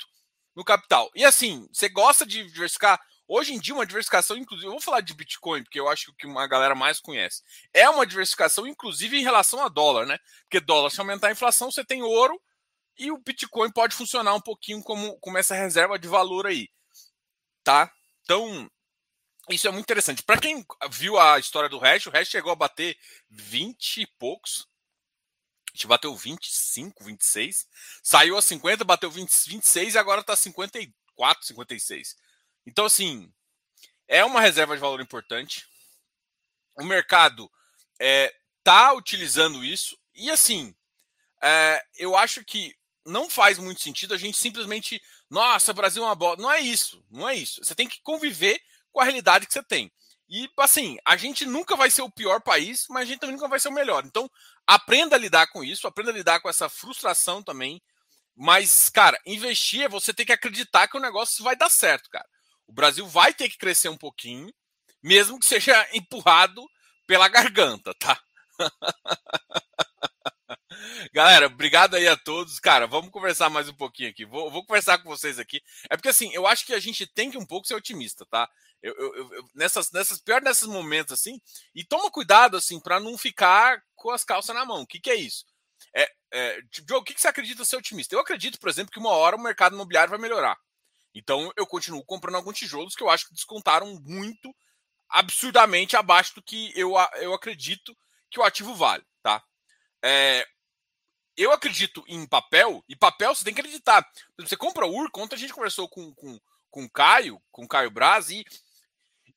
no 0.56 0.64
capital. 0.64 1.11
E 1.14 1.25
assim, 1.25 1.69
você 1.70 1.88
gosta 1.88 2.25
de 2.25 2.45
diversificar? 2.50 2.99
Hoje 3.28 3.52
em 3.52 3.61
dia, 3.61 3.75
uma 3.75 3.85
diversificação, 3.85 4.37
inclusive, 4.37 4.66
eu 4.66 4.73
vou 4.73 4.80
falar 4.80 5.00
de 5.00 5.12
Bitcoin, 5.12 5.62
porque 5.64 5.78
eu 5.78 5.88
acho 5.88 6.14
que 6.14 6.26
uma 6.26 6.47
galera 6.47 6.75
mais 6.75 7.00
conhece. 7.00 7.42
É 7.75 7.90
uma 7.90 8.07
diversificação, 8.07 8.66
inclusive, 8.66 9.19
em 9.19 9.23
relação 9.23 9.62
a 9.62 9.69
dólar, 9.69 10.07
né? 10.07 10.19
Porque 10.42 10.61
dólar, 10.61 10.90
se 10.90 11.00
aumentar 11.00 11.28
a 11.28 11.33
inflação, 11.33 11.71
você 11.71 11.85
tem 11.85 12.02
ouro 12.02 12.40
e 12.97 13.11
o 13.11 13.19
Bitcoin 13.19 13.71
pode 13.71 13.95
funcionar 13.95 14.35
um 14.35 14.40
pouquinho 14.40 14.83
como, 14.83 15.19
como 15.19 15.37
essa 15.37 15.54
reserva 15.54 15.99
de 15.99 16.09
valor 16.09 16.47
aí. 16.47 16.69
Tá? 17.62 17.92
Então, 18.23 18.71
isso 19.50 19.66
é 19.69 19.71
muito 19.71 19.85
interessante. 19.85 20.23
Para 20.23 20.40
quem 20.40 20.64
viu 20.90 21.19
a 21.19 21.38
história 21.38 21.69
do 21.69 21.78
Hash, 21.78 22.07
o 22.07 22.11
Hash 22.11 22.28
chegou 22.28 22.52
a 22.52 22.57
bater 22.57 22.97
20 23.28 24.02
e 24.02 24.07
poucos 24.19 24.66
gente 25.76 25.87
bateu 25.87 26.16
25, 26.16 27.04
26. 27.04 27.66
Saiu 28.02 28.37
a 28.37 28.42
50, 28.42 28.83
bateu 28.83 29.11
20, 29.11 29.30
26 29.49 29.95
e 29.95 29.99
agora 29.99 30.23
está 30.23 30.35
54, 30.35 31.47
56. 31.47 32.16
Então, 32.66 32.87
assim, 32.87 33.30
é 34.09 34.25
uma 34.25 34.40
reserva 34.40 34.75
de 34.75 34.80
valor 34.80 35.00
importante. 35.00 35.66
O 36.76 36.85
mercado 36.85 37.50
é, 38.00 38.35
tá 38.64 38.95
utilizando 38.95 39.62
isso. 39.62 39.97
E, 40.14 40.30
assim, 40.30 40.75
é, 41.42 41.85
eu 41.97 42.16
acho 42.16 42.42
que 42.45 42.75
não 43.04 43.30
faz 43.30 43.59
muito 43.59 43.83
sentido 43.83 44.14
a 44.14 44.18
gente 44.18 44.38
simplesmente. 44.38 45.00
Nossa, 45.28 45.73
Brasil 45.73 46.02
é 46.02 46.06
uma 46.06 46.14
bola. 46.14 46.37
Não 46.37 46.50
é 46.50 46.61
isso. 46.61 47.04
Não 47.11 47.28
é 47.28 47.35
isso. 47.35 47.62
Você 47.62 47.75
tem 47.75 47.88
que 47.88 48.00
conviver 48.02 48.61
com 48.90 49.00
a 49.00 49.04
realidade 49.04 49.47
que 49.47 49.52
você 49.52 49.62
tem. 49.62 49.92
E, 50.28 50.50
assim, 50.59 50.97
a 51.04 51.16
gente 51.16 51.45
nunca 51.45 51.76
vai 51.76 51.88
ser 51.90 52.02
o 52.02 52.11
pior 52.11 52.40
país, 52.40 52.87
mas 52.88 53.02
a 53.02 53.04
gente 53.06 53.21
também 53.21 53.37
nunca 53.37 53.49
vai 53.49 53.61
ser 53.61 53.68
o 53.68 53.73
melhor. 53.73 54.04
Então, 54.04 54.28
aprenda 54.66 55.16
a 55.16 55.18
lidar 55.18 55.46
com 55.49 55.62
isso, 55.62 55.87
aprenda 55.87 56.11
a 56.11 56.14
lidar 56.14 56.40
com 56.40 56.49
essa 56.49 56.68
frustração 56.68 57.42
também. 57.42 57.82
Mas, 58.35 58.90
cara, 58.90 59.18
investir 59.25 59.82
é 59.82 59.88
você 59.88 60.12
ter 60.12 60.26
que 60.26 60.32
acreditar 60.32 60.88
que 60.88 60.96
o 60.96 61.00
negócio 61.00 61.42
vai 61.42 61.56
dar 61.56 61.70
certo, 61.70 62.11
cara. 62.11 62.26
O 62.66 62.73
Brasil 62.73 63.06
vai 63.06 63.32
ter 63.32 63.49
que 63.49 63.56
crescer 63.56 63.88
um 63.88 63.96
pouquinho, 63.96 64.52
mesmo 65.02 65.38
que 65.38 65.46
seja 65.46 65.88
empurrado 65.94 66.62
pela 67.06 67.28
garganta, 67.28 67.94
tá? 67.94 68.20
Galera, 71.12 71.46
obrigado 71.46 71.94
aí 71.94 72.06
a 72.06 72.16
todos. 72.16 72.61
Cara, 72.61 72.87
vamos 72.87 73.11
conversar 73.11 73.49
mais 73.49 73.68
um 73.68 73.75
pouquinho 73.75 74.11
aqui. 74.11 74.25
Vou, 74.25 74.50
vou, 74.50 74.64
conversar 74.64 74.99
com 74.99 75.08
vocês 75.08 75.38
aqui. 75.38 75.62
É 75.88 75.96
porque 75.96 76.08
assim, 76.08 76.30
eu 76.35 76.46
acho 76.46 76.66
que 76.66 76.75
a 76.75 76.80
gente 76.80 77.06
tem 77.06 77.30
que 77.30 77.38
um 77.38 77.46
pouco 77.46 77.66
ser 77.66 77.75
otimista, 77.75 78.26
tá? 78.26 78.49
Eu, 78.83 78.95
eu, 78.95 79.35
eu, 79.35 79.45
nessas, 79.54 79.90
nessas, 79.90 80.21
pior 80.21 80.42
nesses 80.42 80.66
momentos 80.66 81.12
assim, 81.12 81.40
e 81.75 81.85
toma 81.85 82.11
cuidado 82.11 82.56
assim 82.56 82.78
para 82.78 83.00
não 83.00 83.16
ficar 83.18 83.83
com 83.95 84.11
as 84.11 84.25
calças 84.25 84.54
na 84.54 84.64
mão. 84.64 84.83
O 84.83 84.87
que, 84.87 85.00
que 85.00 85.11
é 85.11 85.14
isso? 85.16 85.45
É, 85.95 86.09
é, 86.33 86.61
Joe, 86.88 86.99
o 86.99 87.04
que 87.04 87.18
você 87.18 87.28
acredita 87.28 87.64
ser 87.64 87.76
otimista? 87.76 88.14
Eu 88.14 88.21
acredito, 88.21 88.59
por 88.59 88.68
exemplo, 88.68 88.92
que 88.92 88.99
uma 88.99 89.11
hora 89.11 89.37
o 89.37 89.42
mercado 89.42 89.75
imobiliário 89.75 90.11
vai 90.11 90.18
melhorar. 90.18 90.56
Então 91.14 91.50
eu 91.56 91.66
continuo 91.66 92.04
comprando 92.04 92.37
alguns 92.37 92.59
tijolos 92.59 92.95
que 92.95 93.02
eu 93.02 93.09
acho 93.09 93.26
que 93.26 93.35
descontaram 93.35 93.99
muito, 94.02 94.54
absurdamente 95.09 95.97
abaixo 95.97 96.35
do 96.35 96.42
que 96.42 96.73
eu, 96.78 96.95
eu 97.21 97.33
acredito 97.33 97.97
que 98.30 98.38
o 98.38 98.42
ativo 98.42 98.75
vale, 98.75 99.04
tá? 99.23 99.42
É, 100.04 100.47
eu 101.37 101.52
acredito 101.52 102.04
em 102.09 102.26
papel, 102.26 102.83
e 102.88 102.97
papel 102.97 103.35
você 103.35 103.45
tem 103.45 103.54
que 103.54 103.61
acreditar. 103.61 104.06
Você 104.38 104.56
compra 104.56 104.87
o 104.87 104.95
UR, 104.95 105.11
ontem 105.16 105.37
a 105.37 105.38
gente 105.38 105.52
conversou 105.52 105.88
com, 105.88 106.14
com, 106.14 106.38
com 106.71 106.85
o 106.85 106.90
Caio, 106.90 107.40
com 107.50 107.64
o 107.64 107.68
Caio 107.68 107.90
Braz, 107.90 108.30
e, 108.30 108.45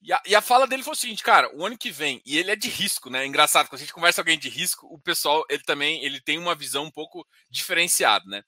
e, 0.02 0.14
a, 0.14 0.22
e 0.26 0.36
a 0.36 0.42
fala 0.42 0.66
dele 0.66 0.84
foi 0.84 0.94
o 0.94 0.96
seguinte, 0.96 1.24
cara, 1.24 1.54
o 1.56 1.66
ano 1.66 1.78
que 1.78 1.92
vem, 1.92 2.22
e 2.26 2.38
ele 2.38 2.52
é 2.52 2.56
de 2.56 2.70
risco, 2.70 3.10
né? 3.10 3.26
Engraçado, 3.26 3.68
quando 3.68 3.80
a 3.80 3.84
gente 3.84 3.94
conversa 3.94 4.24
com 4.24 4.30
alguém 4.30 4.40
de 4.40 4.50
risco, 4.50 4.88
o 4.88 5.00
pessoal, 5.00 5.46
ele 5.50 5.64
também 5.64 6.04
ele 6.04 6.22
tem 6.22 6.38
uma 6.38 6.56
visão 6.56 6.86
um 6.86 6.92
pouco 6.92 7.28
diferenciada, 7.50 8.26
né? 8.28 8.44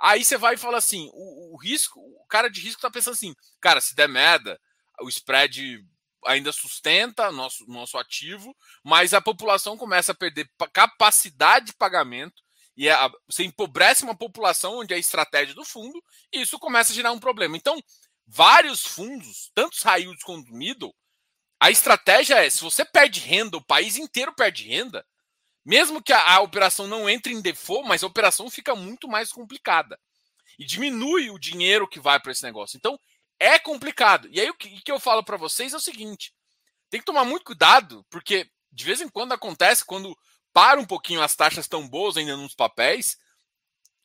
Aí 0.00 0.24
você 0.24 0.36
vai 0.36 0.54
e 0.54 0.58
fala 0.58 0.78
assim, 0.78 1.10
o, 1.12 1.54
o 1.54 1.56
risco, 1.58 2.00
o 2.00 2.26
cara 2.26 2.48
de 2.48 2.60
risco 2.60 2.80
tá 2.80 2.90
pensando 2.90 3.14
assim, 3.14 3.34
cara, 3.60 3.80
se 3.80 3.94
der 3.94 4.08
merda, 4.08 4.58
o 5.00 5.08
spread 5.08 5.84
ainda 6.26 6.52
sustenta 6.52 7.30
nosso, 7.30 7.64
nosso 7.68 7.98
ativo, 7.98 8.56
mas 8.82 9.12
a 9.12 9.20
população 9.20 9.76
começa 9.76 10.12
a 10.12 10.14
perder 10.14 10.48
capacidade 10.72 11.66
de 11.66 11.74
pagamento, 11.74 12.42
e 12.76 12.90
a, 12.90 13.10
você 13.26 13.44
empobrece 13.44 14.02
uma 14.02 14.16
população 14.16 14.78
onde 14.78 14.92
é 14.92 14.96
a 14.96 15.00
estratégia 15.00 15.54
do 15.54 15.64
fundo, 15.64 16.02
e 16.32 16.40
isso 16.40 16.58
começa 16.58 16.92
a 16.92 16.94
gerar 16.94 17.12
um 17.12 17.20
problema. 17.20 17.56
Então, 17.56 17.80
vários 18.26 18.84
fundos, 18.84 19.50
tanto 19.54 19.76
high 19.82 20.04
quanto 20.24 20.52
middle, 20.52 20.94
a 21.60 21.70
estratégia 21.70 22.44
é, 22.44 22.50
se 22.50 22.62
você 22.62 22.84
perde 22.84 23.20
renda, 23.20 23.56
o 23.56 23.64
país 23.64 23.96
inteiro 23.96 24.34
perde 24.34 24.68
renda, 24.68 25.06
mesmo 25.64 26.02
que 26.02 26.12
a, 26.12 26.34
a 26.34 26.40
operação 26.40 26.86
não 26.86 27.08
entre 27.08 27.32
em 27.32 27.40
default, 27.40 27.88
mas 27.88 28.02
a 28.02 28.06
operação 28.06 28.50
fica 28.50 28.74
muito 28.74 29.08
mais 29.08 29.32
complicada. 29.32 29.98
E 30.58 30.64
diminui 30.64 31.30
o 31.30 31.38
dinheiro 31.38 31.88
que 31.88 31.98
vai 31.98 32.20
para 32.20 32.32
esse 32.32 32.42
negócio. 32.42 32.76
Então, 32.76 32.98
é 33.40 33.58
complicado. 33.58 34.28
E 34.30 34.40
aí, 34.40 34.48
o 34.50 34.54
que, 34.54 34.80
que 34.82 34.92
eu 34.92 35.00
falo 35.00 35.24
para 35.24 35.36
vocês 35.36 35.72
é 35.72 35.76
o 35.76 35.80
seguinte: 35.80 36.32
tem 36.90 37.00
que 37.00 37.06
tomar 37.06 37.24
muito 37.24 37.44
cuidado, 37.44 38.04
porque 38.10 38.48
de 38.70 38.84
vez 38.84 39.00
em 39.00 39.08
quando 39.08 39.32
acontece, 39.32 39.84
quando 39.84 40.16
para 40.52 40.78
um 40.78 40.84
pouquinho 40.84 41.22
as 41.22 41.34
taxas 41.34 41.66
tão 41.66 41.88
boas 41.88 42.16
ainda 42.16 42.36
nos 42.36 42.54
papéis, 42.54 43.16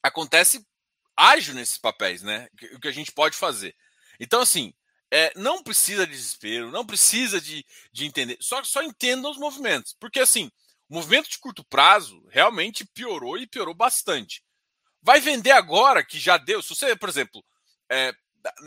acontece 0.01 0.65
ágil 1.15 1.53
nesses 1.53 1.77
papéis, 1.77 2.21
né? 2.21 2.47
O 2.73 2.79
que 2.79 2.87
a 2.87 2.91
gente 2.91 3.11
pode 3.11 3.35
fazer. 3.35 3.75
Então, 4.19 4.41
assim, 4.41 4.73
é, 5.11 5.31
não 5.35 5.63
precisa 5.63 6.05
de 6.05 6.11
desespero, 6.13 6.71
não 6.71 6.85
precisa 6.85 7.39
de, 7.39 7.65
de 7.91 8.05
entender, 8.05 8.37
só, 8.39 8.63
só 8.63 8.83
entenda 8.83 9.29
os 9.29 9.37
movimentos. 9.37 9.95
Porque, 9.99 10.19
assim, 10.19 10.51
o 10.89 10.95
movimento 10.95 11.29
de 11.29 11.39
curto 11.39 11.63
prazo 11.63 12.25
realmente 12.29 12.85
piorou 12.85 13.37
e 13.37 13.47
piorou 13.47 13.73
bastante. 13.73 14.43
Vai 15.01 15.19
vender 15.19 15.51
agora 15.51 16.03
que 16.03 16.19
já 16.19 16.37
deu. 16.37 16.61
Se 16.61 16.75
você, 16.75 16.95
por 16.95 17.09
exemplo, 17.09 17.43
é, 17.89 18.13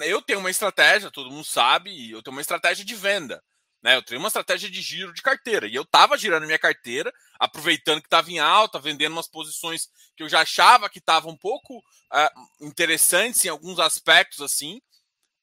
eu 0.00 0.22
tenho 0.22 0.38
uma 0.38 0.50
estratégia, 0.50 1.10
todo 1.10 1.30
mundo 1.30 1.44
sabe, 1.44 2.10
eu 2.10 2.22
tenho 2.22 2.34
uma 2.34 2.40
estratégia 2.40 2.84
de 2.84 2.94
venda. 2.94 3.42
Né? 3.82 3.96
Eu 3.96 4.02
tenho 4.02 4.20
uma 4.20 4.28
estratégia 4.28 4.70
de 4.70 4.80
giro 4.80 5.12
de 5.12 5.20
carteira. 5.20 5.66
E 5.66 5.74
eu 5.74 5.82
estava 5.82 6.16
girando 6.16 6.46
minha 6.46 6.58
carteira, 6.58 7.12
aproveitando 7.38 8.00
que 8.00 8.06
estava 8.06 8.30
em 8.30 8.38
alta, 8.38 8.78
vendendo 8.78 9.12
umas 9.12 9.28
posições 9.28 9.88
que 10.16 10.22
eu 10.22 10.28
já 10.28 10.40
achava 10.42 10.88
que 10.88 11.00
estavam 11.00 11.32
um 11.32 11.36
pouco 11.36 11.78
uh, 11.78 12.64
interessantes 12.66 13.44
em 13.44 13.48
alguns 13.48 13.80
aspectos 13.80 14.40
assim. 14.40 14.80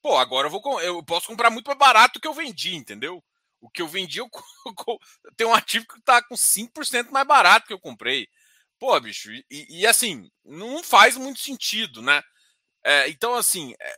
Pô, 0.02 0.16
agora 0.16 0.46
eu 0.46 0.50
vou 0.50 0.80
eu 0.80 1.02
posso 1.04 1.26
comprar 1.26 1.50
muito 1.50 1.66
mais 1.66 1.78
barato 1.78 2.14
do 2.14 2.20
que 2.20 2.28
eu 2.28 2.34
vendi, 2.34 2.74
entendeu? 2.74 3.22
O 3.60 3.68
que 3.68 3.82
eu 3.82 3.88
vendi, 3.88 4.18
eu, 4.18 4.28
eu 5.24 5.32
tenho 5.36 5.50
um 5.50 5.54
ativo 5.54 5.86
que 5.86 5.98
está 5.98 6.22
com 6.22 6.34
5% 6.36 7.10
mais 7.10 7.26
barato 7.26 7.66
que 7.66 7.72
eu 7.72 7.80
comprei. 7.80 8.26
Pô, 8.78 8.98
bicho, 8.98 9.30
e, 9.30 9.44
e, 9.50 9.86
assim, 9.86 10.30
não 10.44 10.82
faz 10.82 11.16
muito 11.16 11.40
sentido, 11.40 12.00
né? 12.00 12.22
É, 12.84 13.08
então, 13.10 13.34
assim, 13.34 13.74
é, 13.80 13.96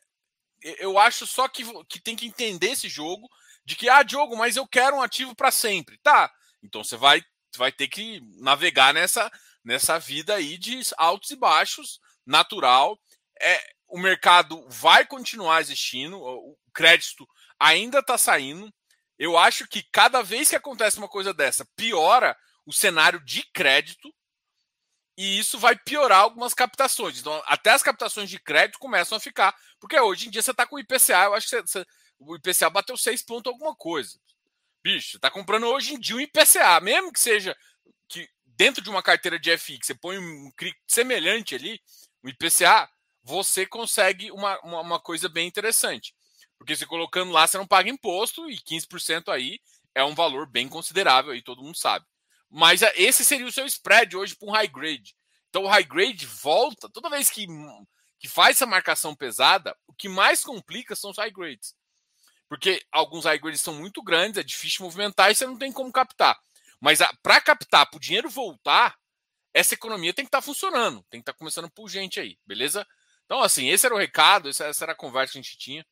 eu 0.84 0.98
acho 0.98 1.26
só 1.26 1.48
que, 1.48 1.64
que 1.84 2.00
tem 2.00 2.16
que 2.16 2.26
entender 2.26 2.70
esse 2.70 2.88
jogo 2.88 3.28
de 3.64 3.76
que, 3.76 3.88
ah, 3.88 4.02
Diogo, 4.02 4.36
mas 4.36 4.56
eu 4.56 4.66
quero 4.66 4.96
um 4.96 5.02
ativo 5.02 5.34
para 5.36 5.52
sempre. 5.52 5.98
Tá, 5.98 6.32
então 6.62 6.82
você 6.82 6.96
vai, 6.96 7.22
vai 7.56 7.70
ter 7.72 7.88
que 7.88 8.20
navegar 8.40 8.92
nessa, 8.92 9.30
nessa 9.64 9.98
vida 9.98 10.34
aí 10.34 10.58
de 10.58 10.80
altos 10.96 11.30
e 11.30 11.36
baixos, 11.36 12.00
natural. 12.26 12.98
É, 13.40 13.72
o 13.92 13.98
mercado 13.98 14.66
vai 14.70 15.04
continuar 15.04 15.60
existindo, 15.60 16.18
o 16.18 16.56
crédito 16.72 17.28
ainda 17.60 17.98
está 17.98 18.16
saindo. 18.16 18.72
Eu 19.18 19.36
acho 19.36 19.68
que 19.68 19.82
cada 19.92 20.22
vez 20.22 20.48
que 20.48 20.56
acontece 20.56 20.96
uma 20.96 21.08
coisa 21.08 21.34
dessa, 21.34 21.68
piora 21.76 22.34
o 22.64 22.72
cenário 22.72 23.20
de 23.22 23.42
crédito 23.52 24.12
e 25.14 25.38
isso 25.38 25.58
vai 25.58 25.76
piorar 25.76 26.20
algumas 26.20 26.54
captações. 26.54 27.18
Então, 27.18 27.42
até 27.44 27.70
as 27.70 27.82
captações 27.82 28.30
de 28.30 28.38
crédito 28.38 28.78
começam 28.78 29.18
a 29.18 29.20
ficar. 29.20 29.54
Porque 29.78 30.00
hoje 30.00 30.26
em 30.26 30.30
dia 30.30 30.40
você 30.40 30.52
está 30.52 30.66
com 30.66 30.76
o 30.76 30.80
IPCA, 30.80 31.24
eu 31.24 31.34
acho 31.34 31.50
que 31.50 31.50
você, 31.50 31.60
você, 31.60 31.86
o 32.18 32.34
IPCA 32.36 32.70
bateu 32.70 32.96
6 32.96 33.22
pontos 33.24 33.52
alguma 33.52 33.76
coisa. 33.76 34.18
Bicho, 34.82 35.10
você 35.10 35.16
está 35.18 35.30
comprando 35.30 35.66
hoje 35.66 35.92
em 35.92 36.00
dia 36.00 36.16
um 36.16 36.20
IPCA, 36.20 36.80
mesmo 36.80 37.12
que 37.12 37.20
seja 37.20 37.54
que 38.08 38.26
dentro 38.46 38.82
de 38.82 38.88
uma 38.88 39.02
carteira 39.02 39.38
de 39.38 39.56
FI, 39.58 39.78
que 39.78 39.86
você 39.86 39.94
põe 39.94 40.16
um 40.18 40.50
semelhante 40.88 41.54
ali, 41.54 41.78
um 42.24 42.30
IPCA, 42.30 42.88
você 43.22 43.66
consegue 43.66 44.30
uma, 44.30 44.58
uma, 44.60 44.80
uma 44.80 45.00
coisa 45.00 45.28
bem 45.28 45.46
interessante. 45.46 46.14
Porque 46.58 46.76
você 46.76 46.86
colocando 46.86 47.32
lá, 47.32 47.46
você 47.46 47.58
não 47.58 47.66
paga 47.66 47.90
imposto 47.90 48.48
e 48.50 48.56
15% 48.56 49.32
aí 49.32 49.58
é 49.94 50.04
um 50.04 50.14
valor 50.14 50.46
bem 50.46 50.68
considerável, 50.68 51.32
aí 51.32 51.42
todo 51.42 51.62
mundo 51.62 51.76
sabe. 51.76 52.06
Mas 52.48 52.82
é, 52.82 52.92
esse 52.96 53.24
seria 53.24 53.46
o 53.46 53.52
seu 53.52 53.66
spread 53.66 54.16
hoje 54.16 54.36
para 54.36 54.48
um 54.48 54.52
high 54.52 54.68
grade. 54.68 55.14
Então 55.48 55.64
o 55.64 55.68
high 55.68 55.84
grade 55.84 56.26
volta, 56.26 56.88
toda 56.88 57.10
vez 57.10 57.30
que, 57.30 57.46
que 58.18 58.28
faz 58.28 58.56
essa 58.56 58.66
marcação 58.66 59.14
pesada, 59.14 59.76
o 59.86 59.94
que 59.94 60.08
mais 60.08 60.42
complica 60.42 60.94
são 60.94 61.10
os 61.10 61.18
high 61.18 61.30
grades. 61.30 61.74
Porque 62.48 62.82
alguns 62.92 63.24
high 63.24 63.38
grades 63.38 63.60
são 63.60 63.74
muito 63.74 64.02
grandes, 64.02 64.38
é 64.38 64.42
difícil 64.42 64.84
movimentar 64.84 65.30
e 65.30 65.34
você 65.34 65.46
não 65.46 65.56
tem 65.56 65.72
como 65.72 65.90
captar. 65.90 66.38
Mas 66.80 66.98
para 67.22 67.40
captar, 67.40 67.88
para 67.88 67.96
o 67.96 68.00
dinheiro 68.00 68.28
voltar, 68.28 68.96
essa 69.54 69.74
economia 69.74 70.12
tem 70.12 70.24
que 70.24 70.28
estar 70.28 70.38
tá 70.38 70.42
funcionando, 70.42 71.02
tem 71.10 71.20
que 71.20 71.22
estar 71.22 71.32
tá 71.32 71.38
começando 71.38 71.70
por 71.70 71.88
gente 71.88 72.20
aí, 72.20 72.38
beleza? 72.46 72.86
Então, 73.32 73.42
assim, 73.42 73.70
esse 73.70 73.86
era 73.86 73.94
o 73.94 73.98
recado, 73.98 74.50
essa, 74.50 74.66
era 74.84 74.92
a 74.92 74.94
conversa 74.94 75.32
que 75.32 75.38
a 75.38 75.42
gente 75.42 75.56
tinha. 75.56 75.86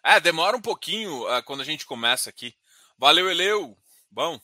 É, 0.00 0.20
demora 0.20 0.56
um 0.56 0.60
pouquinho 0.60 1.24
uh, 1.24 1.42
quando 1.42 1.60
a 1.60 1.64
gente 1.64 1.84
começa 1.84 2.30
aqui. 2.30 2.56
Valeu, 2.96 3.28
Eleu. 3.28 3.76
Bom. 4.08 4.40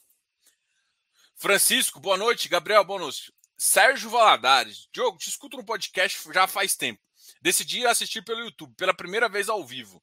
Francisco, 1.37 2.00
boa 2.00 2.17
noite. 2.17 2.49
Gabriel, 2.49 2.83
boa 2.83 2.99
noite. 2.99 3.33
Sérgio 3.57 4.11
Valadares. 4.11 4.88
Diogo, 4.93 5.17
te 5.17 5.29
escuto 5.29 5.57
no 5.57 5.64
podcast 5.64 6.21
já 6.33 6.49
faz 6.49 6.75
tempo. 6.75 7.00
Decidi 7.41 7.87
assistir 7.87 8.25
pelo 8.25 8.41
YouTube, 8.41 8.75
pela 8.75 8.93
primeira 8.93 9.29
vez 9.29 9.49
ao 9.49 9.64
vivo. 9.64 10.03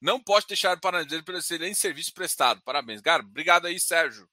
Não 0.00 0.20
posso 0.20 0.48
deixar 0.48 0.74
de 0.74 0.80
parabéns 0.80 1.22
pelo 1.22 1.38
excelente 1.38 1.78
serviço 1.78 2.12
prestado. 2.12 2.60
Parabéns. 2.62 3.00
Cara, 3.00 3.22
obrigado 3.22 3.66
aí, 3.66 3.78
Sérgio. 3.78 4.28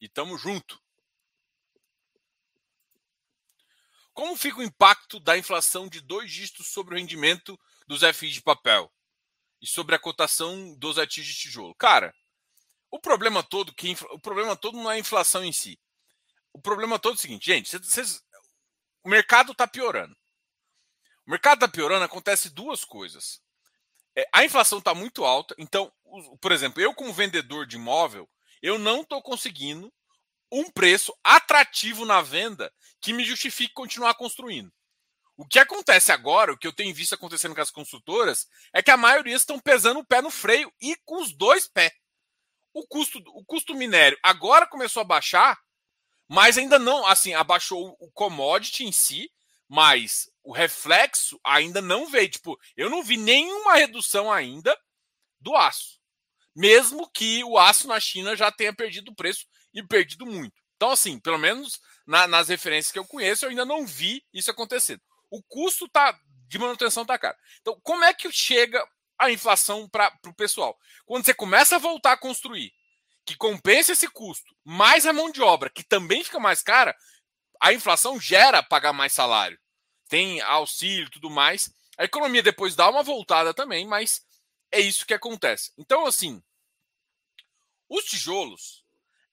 E 0.00 0.08
tamo 0.08 0.36
junto. 0.36 0.82
Como 4.12 4.36
fica 4.36 4.58
o 4.58 4.62
impacto 4.62 5.20
da 5.20 5.38
inflação 5.38 5.88
de 5.88 6.00
dois 6.00 6.30
dígitos 6.30 6.68
sobre 6.68 6.94
o 6.94 6.98
rendimento 6.98 7.58
dos 7.86 8.02
FIs 8.02 8.34
de 8.34 8.42
papel? 8.42 8.90
e 9.60 9.66
sobre 9.66 9.94
a 9.94 9.98
cotação 9.98 10.74
dos 10.76 10.98
ativos 10.98 11.28
de 11.28 11.34
tijolo. 11.34 11.74
Cara, 11.74 12.14
o 12.90 12.98
problema 12.98 13.42
todo 13.42 13.74
que 13.74 13.94
o 14.10 14.18
problema 14.18 14.56
todo 14.56 14.76
não 14.76 14.90
é 14.90 14.94
a 14.94 14.98
inflação 14.98 15.44
em 15.44 15.52
si. 15.52 15.78
O 16.52 16.60
problema 16.60 16.98
todo 16.98 17.12
é 17.12 17.16
o 17.16 17.20
seguinte, 17.20 17.46
gente, 17.46 17.78
vocês, 17.78 18.22
o 19.04 19.08
mercado 19.08 19.52
está 19.52 19.68
piorando. 19.68 20.16
O 21.26 21.30
mercado 21.30 21.58
está 21.58 21.68
piorando, 21.68 22.04
acontece 22.04 22.50
duas 22.50 22.84
coisas. 22.84 23.40
É, 24.16 24.28
a 24.32 24.44
inflação 24.44 24.78
está 24.78 24.94
muito 24.94 25.24
alta, 25.24 25.54
então, 25.56 25.92
por 26.40 26.50
exemplo, 26.50 26.82
eu 26.82 26.92
como 26.92 27.12
vendedor 27.12 27.66
de 27.66 27.76
imóvel, 27.76 28.28
eu 28.60 28.78
não 28.78 29.02
estou 29.02 29.22
conseguindo 29.22 29.92
um 30.50 30.70
preço 30.70 31.16
atrativo 31.22 32.04
na 32.04 32.20
venda 32.20 32.72
que 33.00 33.12
me 33.12 33.24
justifique 33.24 33.72
continuar 33.74 34.14
construindo. 34.14 34.72
O 35.36 35.46
que 35.46 35.58
acontece 35.58 36.12
agora, 36.12 36.52
o 36.52 36.58
que 36.58 36.66
eu 36.66 36.72
tenho 36.72 36.94
visto 36.94 37.14
acontecendo 37.14 37.54
com 37.54 37.62
as 37.62 37.70
construtoras, 37.70 38.46
é 38.74 38.82
que 38.82 38.90
a 38.90 38.96
maioria 38.96 39.34
estão 39.34 39.58
pesando 39.58 40.00
o 40.00 40.04
pé 40.04 40.20
no 40.20 40.30
freio 40.30 40.70
e 40.80 40.94
com 41.04 41.20
os 41.22 41.32
dois 41.32 41.66
pés. 41.66 41.92
O 42.74 42.86
custo, 42.86 43.22
o 43.28 43.44
custo 43.44 43.74
minério 43.74 44.18
agora 44.22 44.66
começou 44.66 45.00
a 45.00 45.04
baixar, 45.04 45.58
mas 46.28 46.58
ainda 46.58 46.78
não, 46.78 47.06
assim, 47.06 47.32
abaixou 47.32 47.96
o 47.98 48.10
commodity 48.12 48.84
em 48.84 48.92
si, 48.92 49.32
mas 49.66 50.30
o 50.42 50.52
reflexo 50.52 51.40
ainda 51.42 51.80
não 51.80 52.08
veio. 52.08 52.28
Tipo, 52.28 52.60
eu 52.76 52.90
não 52.90 53.02
vi 53.02 53.16
nenhuma 53.16 53.76
redução 53.76 54.30
ainda 54.30 54.78
do 55.40 55.56
aço. 55.56 55.98
Mesmo 56.54 57.10
que 57.10 57.42
o 57.44 57.56
aço 57.56 57.88
na 57.88 57.98
China 57.98 58.36
já 58.36 58.52
tenha 58.52 58.74
perdido 58.74 59.10
o 59.10 59.14
preço 59.14 59.46
e 59.74 59.82
perdido 59.82 60.26
muito. 60.26 60.54
Então, 60.76 60.90
assim, 60.90 61.18
pelo 61.18 61.38
menos 61.38 61.80
na, 62.06 62.26
nas 62.26 62.48
referências 62.48 62.92
que 62.92 62.98
eu 62.98 63.06
conheço, 63.06 63.44
eu 63.44 63.50
ainda 63.50 63.64
não 63.64 63.86
vi 63.86 64.24
isso 64.32 64.50
acontecendo 64.50 65.02
o 65.30 65.42
custo 65.42 65.88
tá, 65.88 66.18
de 66.48 66.58
manutenção 66.58 67.02
está 67.02 67.18
caro. 67.18 67.38
Então, 67.60 67.80
como 67.82 68.04
é 68.04 68.12
que 68.12 68.30
chega 68.32 68.84
a 69.18 69.30
inflação 69.30 69.88
para 69.88 70.12
o 70.26 70.34
pessoal? 70.34 70.76
Quando 71.06 71.24
você 71.24 71.32
começa 71.32 71.76
a 71.76 71.78
voltar 71.78 72.12
a 72.12 72.18
construir 72.18 72.72
que 73.24 73.36
compensa 73.36 73.92
esse 73.92 74.08
custo, 74.08 74.56
mais 74.64 75.06
a 75.06 75.12
mão 75.12 75.30
de 75.30 75.40
obra, 75.40 75.70
que 75.70 75.84
também 75.84 76.24
fica 76.24 76.40
mais 76.40 76.62
cara, 76.62 76.96
a 77.62 77.72
inflação 77.72 78.18
gera 78.18 78.62
pagar 78.62 78.92
mais 78.92 79.12
salário. 79.12 79.58
Tem 80.08 80.40
auxílio 80.40 81.06
e 81.06 81.10
tudo 81.10 81.30
mais. 81.30 81.70
A 81.96 82.04
economia 82.04 82.42
depois 82.42 82.74
dá 82.74 82.90
uma 82.90 83.04
voltada 83.04 83.54
também, 83.54 83.86
mas 83.86 84.22
é 84.72 84.80
isso 84.80 85.06
que 85.06 85.14
acontece. 85.14 85.70
Então, 85.78 86.06
assim, 86.06 86.42
os 87.88 88.04
tijolos, 88.04 88.84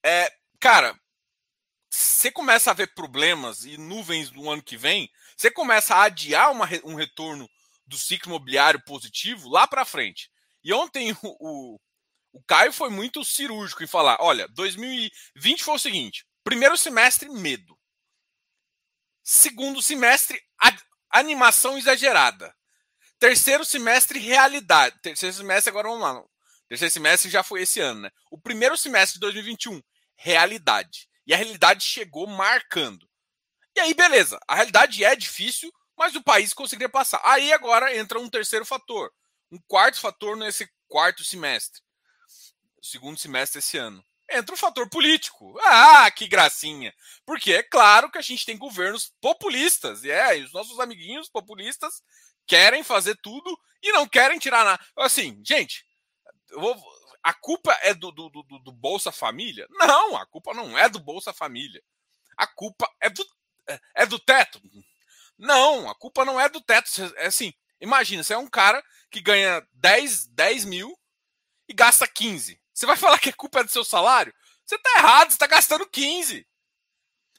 é, 0.07 0.31
cara, 0.59 0.97
você 1.89 2.31
começa 2.31 2.71
a 2.71 2.73
ver 2.73 2.93
problemas 2.93 3.65
e 3.65 3.77
nuvens 3.77 4.31
no 4.31 4.49
ano 4.49 4.63
que 4.63 4.77
vem, 4.77 5.11
você 5.35 5.51
começa 5.51 5.95
a 5.95 6.03
adiar 6.03 6.51
uma, 6.51 6.65
um 6.85 6.95
retorno 6.95 7.49
do 7.85 7.97
ciclo 7.97 8.31
imobiliário 8.31 8.81
positivo 8.85 9.49
lá 9.49 9.67
para 9.67 9.83
frente. 9.85 10.31
E 10.63 10.73
ontem 10.73 11.11
o, 11.11 11.17
o, 11.23 11.79
o, 12.33 12.43
Caio 12.43 12.71
foi 12.71 12.89
muito 12.89 13.23
cirúrgico 13.25 13.83
em 13.83 13.87
falar: 13.87 14.17
olha, 14.21 14.47
2020 14.49 15.63
foi 15.63 15.75
o 15.75 15.79
seguinte: 15.79 16.25
primeiro 16.43 16.77
semestre, 16.77 17.29
medo. 17.29 17.77
Segundo 19.23 19.81
semestre, 19.81 20.41
animação 21.09 21.77
exagerada. 21.77 22.55
Terceiro 23.19 23.65
semestre, 23.65 24.19
realidade. 24.19 24.97
Terceiro 25.01 25.35
semestre, 25.35 25.69
agora 25.69 25.89
vamos 25.89 26.03
lá. 26.03 26.23
Terceiro 26.67 26.93
semestre 26.93 27.29
já 27.29 27.43
foi 27.43 27.61
esse 27.61 27.79
ano, 27.79 28.01
né? 28.01 28.11
O 28.29 28.37
primeiro 28.37 28.77
semestre 28.77 29.15
de 29.15 29.21
2021, 29.21 29.81
realidade. 30.17 31.07
E 31.25 31.33
a 31.33 31.37
realidade 31.37 31.83
chegou 31.83 32.27
marcando. 32.27 33.07
E 33.75 33.79
aí, 33.79 33.93
beleza. 33.93 34.39
A 34.47 34.55
realidade 34.55 35.03
é 35.03 35.15
difícil, 35.15 35.71
mas 35.97 36.15
o 36.15 36.23
país 36.23 36.53
conseguiria 36.53 36.89
passar. 36.89 37.21
Aí 37.23 37.53
agora 37.53 37.95
entra 37.95 38.19
um 38.19 38.29
terceiro 38.29 38.65
fator. 38.65 39.11
Um 39.51 39.59
quarto 39.67 39.99
fator 39.99 40.35
nesse 40.35 40.69
quarto 40.87 41.23
semestre. 41.23 41.81
Segundo 42.81 43.19
semestre 43.19 43.59
esse 43.59 43.77
ano. 43.77 44.03
Entra 44.29 44.53
o 44.53 44.57
fator 44.57 44.89
político. 44.89 45.57
Ah, 45.61 46.09
que 46.11 46.27
gracinha. 46.27 46.93
Porque 47.25 47.53
é 47.53 47.63
claro 47.63 48.11
que 48.11 48.17
a 48.17 48.21
gente 48.21 48.45
tem 48.45 48.57
governos 48.57 49.13
populistas. 49.21 50.03
E 50.03 50.11
é, 50.11 50.37
e 50.37 50.43
os 50.43 50.51
nossos 50.51 50.79
amiguinhos 50.79 51.29
populistas 51.29 52.01
querem 52.45 52.83
fazer 52.83 53.15
tudo 53.21 53.57
e 53.81 53.91
não 53.91 54.07
querem 54.07 54.39
tirar 54.39 54.65
nada. 54.65 54.83
Assim, 54.97 55.41
gente, 55.45 55.85
vou, 56.51 56.75
a 57.23 57.33
culpa 57.33 57.77
é 57.81 57.93
do, 57.93 58.11
do, 58.11 58.29
do, 58.29 58.43
do, 58.43 58.71
Bolsa 58.71 59.11
Família? 59.11 59.67
Não, 59.69 60.15
a 60.15 60.25
culpa 60.25 60.53
não 60.53 60.77
é 60.77 60.87
do 60.87 60.99
Bolsa 60.99 61.33
Família. 61.33 61.81
A 62.37 62.47
culpa 62.47 62.89
é 63.01 63.09
do, 63.09 63.25
é, 63.67 63.79
é 63.95 64.05
do 64.05 64.19
teto. 64.19 64.61
Não, 65.37 65.89
a 65.89 65.95
culpa 65.95 66.23
não 66.25 66.39
é 66.39 66.49
do 66.49 66.61
teto. 66.61 66.89
É 67.17 67.27
assim, 67.27 67.53
imagina, 67.81 68.23
você 68.23 68.33
é 68.33 68.37
um 68.37 68.47
cara 68.47 68.83
que 69.11 69.21
ganha 69.21 69.65
10, 69.73 70.27
10 70.27 70.65
mil 70.65 70.97
e 71.67 71.73
gasta 71.73 72.07
15. 72.07 72.59
Você 72.73 72.85
vai 72.85 72.95
falar 72.95 73.19
que 73.19 73.29
a 73.29 73.33
culpa 73.33 73.59
é 73.59 73.63
do 73.63 73.71
seu 73.71 73.83
salário? 73.83 74.33
Você 74.65 74.77
tá 74.77 74.93
errado, 74.97 75.31
você 75.31 75.37
tá 75.37 75.47
gastando 75.47 75.89
15. 75.89 76.47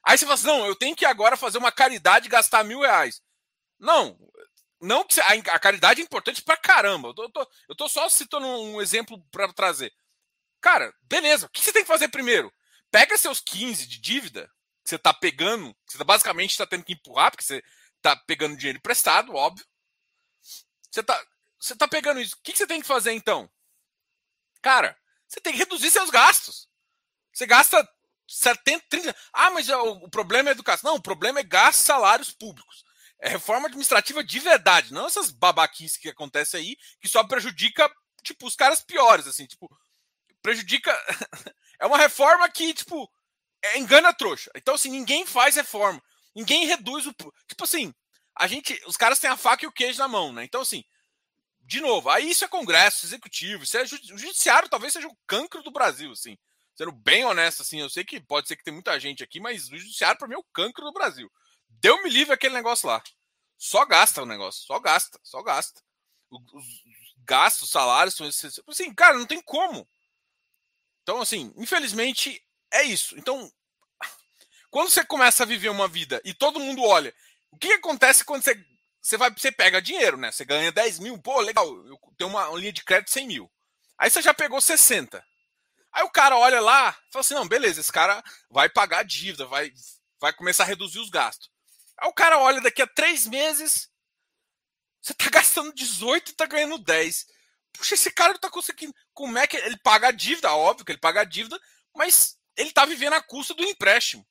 Aí 0.05 0.17
você 0.17 0.25
fala 0.25 0.35
assim, 0.35 0.47
não, 0.47 0.67
eu 0.67 0.75
tenho 0.75 0.97
que 0.97 1.05
agora 1.05 1.37
fazer 1.37 1.59
uma 1.59 1.73
caridade 1.73 2.27
e 2.27 2.31
gastar 2.31 2.65
mil 2.65 2.81
reais. 2.81 3.21
Não, 3.79 4.19
não 4.81 5.05
que 5.05 5.21
a, 5.21 5.59
caridade 5.59 6.01
é 6.01 6.05
importante 6.05 6.43
pra 6.43 6.57
caramba. 6.57 7.09
Eu 7.09 7.15
tô, 7.15 7.23
eu 7.25 7.31
tô, 7.31 7.51
eu 7.71 7.77
tô 7.77 7.89
só 7.89 8.09
citando 8.09 8.47
um 8.47 8.81
exemplo 8.81 9.23
para 9.31 9.53
trazer. 9.53 9.93
Cara, 10.61 10.95
beleza. 11.03 11.47
O 11.47 11.51
que 11.51 11.61
você 11.61 11.73
tem 11.73 11.83
que 11.83 11.89
fazer 11.89 12.09
primeiro? 12.09 12.53
Pega 12.91 13.17
seus 13.19 13.41
15 13.41 13.87
de 13.87 13.99
dívida 13.99 14.51
que 14.83 14.91
você 14.91 14.99
tá 14.99 15.13
pegando, 15.13 15.75
que 15.87 15.93
você 15.93 15.99
tá, 15.99 16.05
basicamente 16.05 16.51
está 16.51 16.67
tendo 16.67 16.85
que 16.85 16.95
empurrar, 16.95 17.31
porque 17.31 17.45
você 17.45 17.63
tá 18.01 18.17
pegando 18.17 18.57
dinheiro 18.57 18.79
emprestado, 18.79 19.35
óbvio. 19.35 19.67
Você 20.91 21.03
tá, 21.03 21.27
você 21.59 21.77
tá 21.77 21.87
pegando 21.87 22.21
isso. 22.21 22.37
O 22.37 22.43
que 22.43 22.57
você 22.57 22.67
tem 22.67 22.81
que 22.81 22.87
fazer 22.87 23.13
então? 23.13 23.51
Cara, 24.63 24.97
você 25.27 25.41
tem 25.41 25.53
que 25.53 25.59
reduzir 25.59 25.91
seus 25.91 26.11
gastos. 26.11 26.69
Você 27.33 27.47
gasta 27.47 27.87
70, 28.27 28.85
30. 28.89 29.17
Ah, 29.33 29.51
mas 29.51 29.69
o, 29.69 29.93
o 30.05 30.11
problema 30.11 30.49
é 30.49 30.53
educação. 30.53 30.91
Não, 30.91 30.99
o 30.99 31.03
problema 31.03 31.41
é 31.41 31.45
gastos 31.45 31.85
salários 31.85 32.33
públicos. 32.33 32.85
É 33.21 33.29
reforma 33.29 33.67
administrativa 33.67 34.23
de 34.23 34.39
verdade, 34.39 34.93
não 34.93 35.07
essas 35.07 35.31
babaquices 35.31 35.97
que 35.97 36.09
acontecem 36.09 36.61
aí, 36.61 36.77
que 37.01 37.09
só 37.09 37.25
prejudica, 37.25 37.91
tipo, 38.23 38.47
os 38.47 38.55
caras 38.55 38.81
piores, 38.81 39.27
assim, 39.27 39.47
tipo, 39.47 39.69
prejudica. 40.41 40.93
é 41.81 41.87
uma 41.87 41.99
reforma 41.99 42.49
que, 42.49 42.73
tipo, 42.75 43.11
é, 43.63 43.79
engana 43.79 44.11
a 44.11 44.15
trouxa. 44.15 44.51
Então, 44.55 44.75
assim, 44.75 44.91
ninguém 44.91 45.27
faz 45.27 45.57
reforma. 45.57 46.03
Ninguém 46.35 46.67
reduz 46.67 47.07
o. 47.07 47.13
Tipo 47.13 47.65
assim, 47.65 47.93
a 48.35 48.47
gente. 48.47 48.81
Os 48.87 48.97
caras 48.97 49.19
têm 49.19 49.31
a 49.31 49.37
faca 49.37 49.65
e 49.65 49.69
o 49.69 49.73
queijo 49.73 49.99
na 49.99 50.07
mão, 50.07 50.33
né? 50.33 50.45
Então, 50.45 50.61
assim, 50.61 50.85
de 51.61 51.81
novo, 51.81 52.09
aí 52.09 52.31
isso 52.31 52.45
é 52.45 52.49
Congresso, 52.49 53.05
Executivo, 53.05 53.65
isso 53.65 53.77
é 53.77 53.83
o 53.83 53.87
Judiciário 54.19 54.69
talvez 54.69 54.93
seja 54.93 55.09
o 55.09 55.17
cancro 55.27 55.63
do 55.63 55.71
Brasil, 55.71 56.11
assim. 56.13 56.39
Sendo 56.75 56.93
bem 56.93 57.25
honesto, 57.25 57.63
assim, 57.63 57.81
eu 57.81 57.91
sei 57.91 58.05
que 58.05 58.21
pode 58.21 58.47
ser 58.47 58.57
que 58.57 58.63
tem 58.63 58.73
muita 58.73 58.99
gente 59.01 59.23
aqui, 59.23 59.41
mas 59.41 59.69
o 59.69 59.77
Judiciário, 59.77 60.17
para 60.17 60.29
mim, 60.29 60.35
é 60.35 60.39
o 60.39 60.45
cancro 60.45 60.85
do 60.85 60.93
Brasil. 60.93 61.31
Deu 61.81 62.03
me 62.03 62.11
livre 62.11 62.35
aquele 62.35 62.55
negócio 62.55 62.89
lá. 62.89 63.03
Só 63.57 63.85
gasta 63.85 64.23
o 64.23 64.27
negócio, 64.27 64.65
só 64.65 64.79
gasta, 64.79 65.19
só 65.23 65.43
gasta. 65.43 65.83
Os 66.31 66.67
gastos, 67.25 67.71
salários. 67.71 68.17
Assim, 68.69 68.95
cara, 68.95 69.17
não 69.17 69.27
tem 69.27 69.41
como. 69.43 69.89
Então, 71.03 71.21
assim, 71.21 71.53
infelizmente 71.57 72.45
é 72.73 72.83
isso. 72.83 73.19
Então, 73.19 73.51
quando 74.71 74.91
você 74.91 75.05
começa 75.05 75.43
a 75.43 75.47
viver 75.47 75.71
uma 75.71 75.89
vida 75.89 76.21
e 76.25 76.35
todo 76.35 76.61
mundo 76.61 76.83
olha, 76.83 77.15
o 77.51 77.57
que, 77.57 77.73
acontece 77.73 78.25
quando 78.25 78.43
você, 78.43 78.63
você 79.01 79.17
vai, 79.17 79.31
você 79.31 79.51
pega 79.51 79.83
dinheiro, 79.83 80.17
né? 80.17 80.31
Você 80.31 80.45
ganha 80.45 80.71
10 80.71 80.99
mil, 80.99 81.19
pô, 81.19 81.41
legal, 81.41 81.67
eu 81.87 81.99
tenho 82.17 82.31
uma, 82.31 82.49
linha 82.59 82.73
de 82.73 82.85
crédito 82.85 83.11
100 83.11 83.27
mil. 83.27 83.51
Aí 83.97 84.11
você 84.11 84.21
já 84.21 84.35
pegou 84.35 84.61
60. 84.61 85.25
Aí 85.93 86.05
o 86.05 86.11
cara 86.11 86.37
olha 86.37 86.61
lá 86.61 86.93
fala 87.11 87.21
assim: 87.21 87.35
não, 87.35 87.49
beleza, 87.49 87.81
esse 87.81 87.91
cara 87.91 88.23
vai 88.51 88.69
pagar 88.69 88.99
a 88.99 89.03
dívida, 89.03 89.47
vai, 89.47 89.73
vai 90.21 90.33
começar 90.33 90.65
a 90.65 90.67
reduzir 90.67 90.99
os 90.99 91.11
gastos. 91.11 91.51
Aí 92.01 92.09
o 92.09 92.13
cara 92.13 92.39
olha 92.39 92.61
daqui 92.61 92.83
a 92.83 92.87
três 92.87 93.27
meses, 93.27 93.91
você 95.01 95.15
tá 95.15 95.29
gastando 95.31 95.75
18 95.75 96.31
e 96.31 96.35
tá 96.35 96.47
ganhando 96.47 96.79
10. 96.79 97.27
Puxa, 97.73 97.95
esse 97.95 98.11
cara 98.11 98.33
não 98.33 98.41
tá 98.41 98.51
conseguindo. 98.51 98.95
Como 99.13 99.37
é 99.39 99.47
que 99.47 99.57
ele 99.57 99.77
paga 99.79 100.09
a 100.09 100.13
dívida? 100.13 100.53
Óbvio 100.53 100.85
que 100.85 100.93
ele 100.93 101.01
paga 101.01 101.21
a 101.21 101.25
dívida, 101.25 101.59
mas 101.95 102.39
ele 102.57 102.73
tá 102.73 102.85
vivendo 102.85 103.15
a 103.15 103.23
custa 103.23 103.55
do 103.55 103.65
empréstimo. 103.65 104.27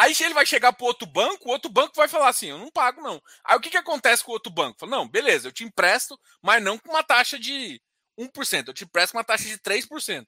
Aí 0.00 0.14
ele 0.18 0.32
vai 0.32 0.46
chegar 0.46 0.72
pro 0.72 0.86
outro 0.86 1.06
banco, 1.06 1.46
o 1.46 1.52
outro 1.52 1.70
banco 1.70 1.94
vai 1.94 2.08
falar 2.08 2.28
assim: 2.28 2.48
eu 2.48 2.58
não 2.58 2.70
pago, 2.70 3.02
não. 3.02 3.22
Aí 3.44 3.56
o 3.56 3.60
que, 3.60 3.68
que 3.68 3.76
acontece 3.76 4.24
com 4.24 4.30
o 4.30 4.34
outro 4.34 4.50
banco? 4.50 4.78
Fala, 4.78 4.92
não, 4.92 5.06
beleza, 5.06 5.48
eu 5.48 5.52
te 5.52 5.62
empresto, 5.62 6.18
mas 6.40 6.62
não 6.62 6.78
com 6.78 6.90
uma 6.90 7.02
taxa 7.02 7.38
de 7.38 7.80
1%, 8.18 8.68
eu 8.68 8.74
te 8.74 8.84
empresto 8.84 9.12
com 9.12 9.18
uma 9.18 9.24
taxa 9.24 9.44
de 9.44 9.58
3%. 9.58 10.26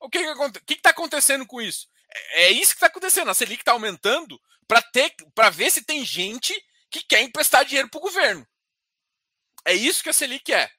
O 0.00 0.10
que, 0.10 0.18
que, 0.18 0.60
que, 0.66 0.74
que 0.74 0.82
tá 0.82 0.90
acontecendo 0.90 1.46
com 1.46 1.60
isso? 1.60 1.86
É, 2.16 2.44
é 2.44 2.50
isso 2.50 2.72
que 2.72 2.76
está 2.76 2.86
acontecendo. 2.86 3.30
A 3.30 3.34
Selic 3.34 3.62
está 3.62 3.72
aumentando 3.72 4.40
para 4.66 4.82
ter, 4.82 5.14
para 5.34 5.50
ver 5.50 5.70
se 5.70 5.84
tem 5.84 6.04
gente 6.04 6.54
que 6.90 7.02
quer 7.02 7.22
emprestar 7.22 7.64
dinheiro 7.64 7.88
para 7.88 7.98
o 7.98 8.02
governo. 8.02 8.46
É 9.64 9.74
isso 9.74 10.02
que 10.02 10.08
a 10.08 10.12
Selic 10.12 10.52
é. 10.52 10.70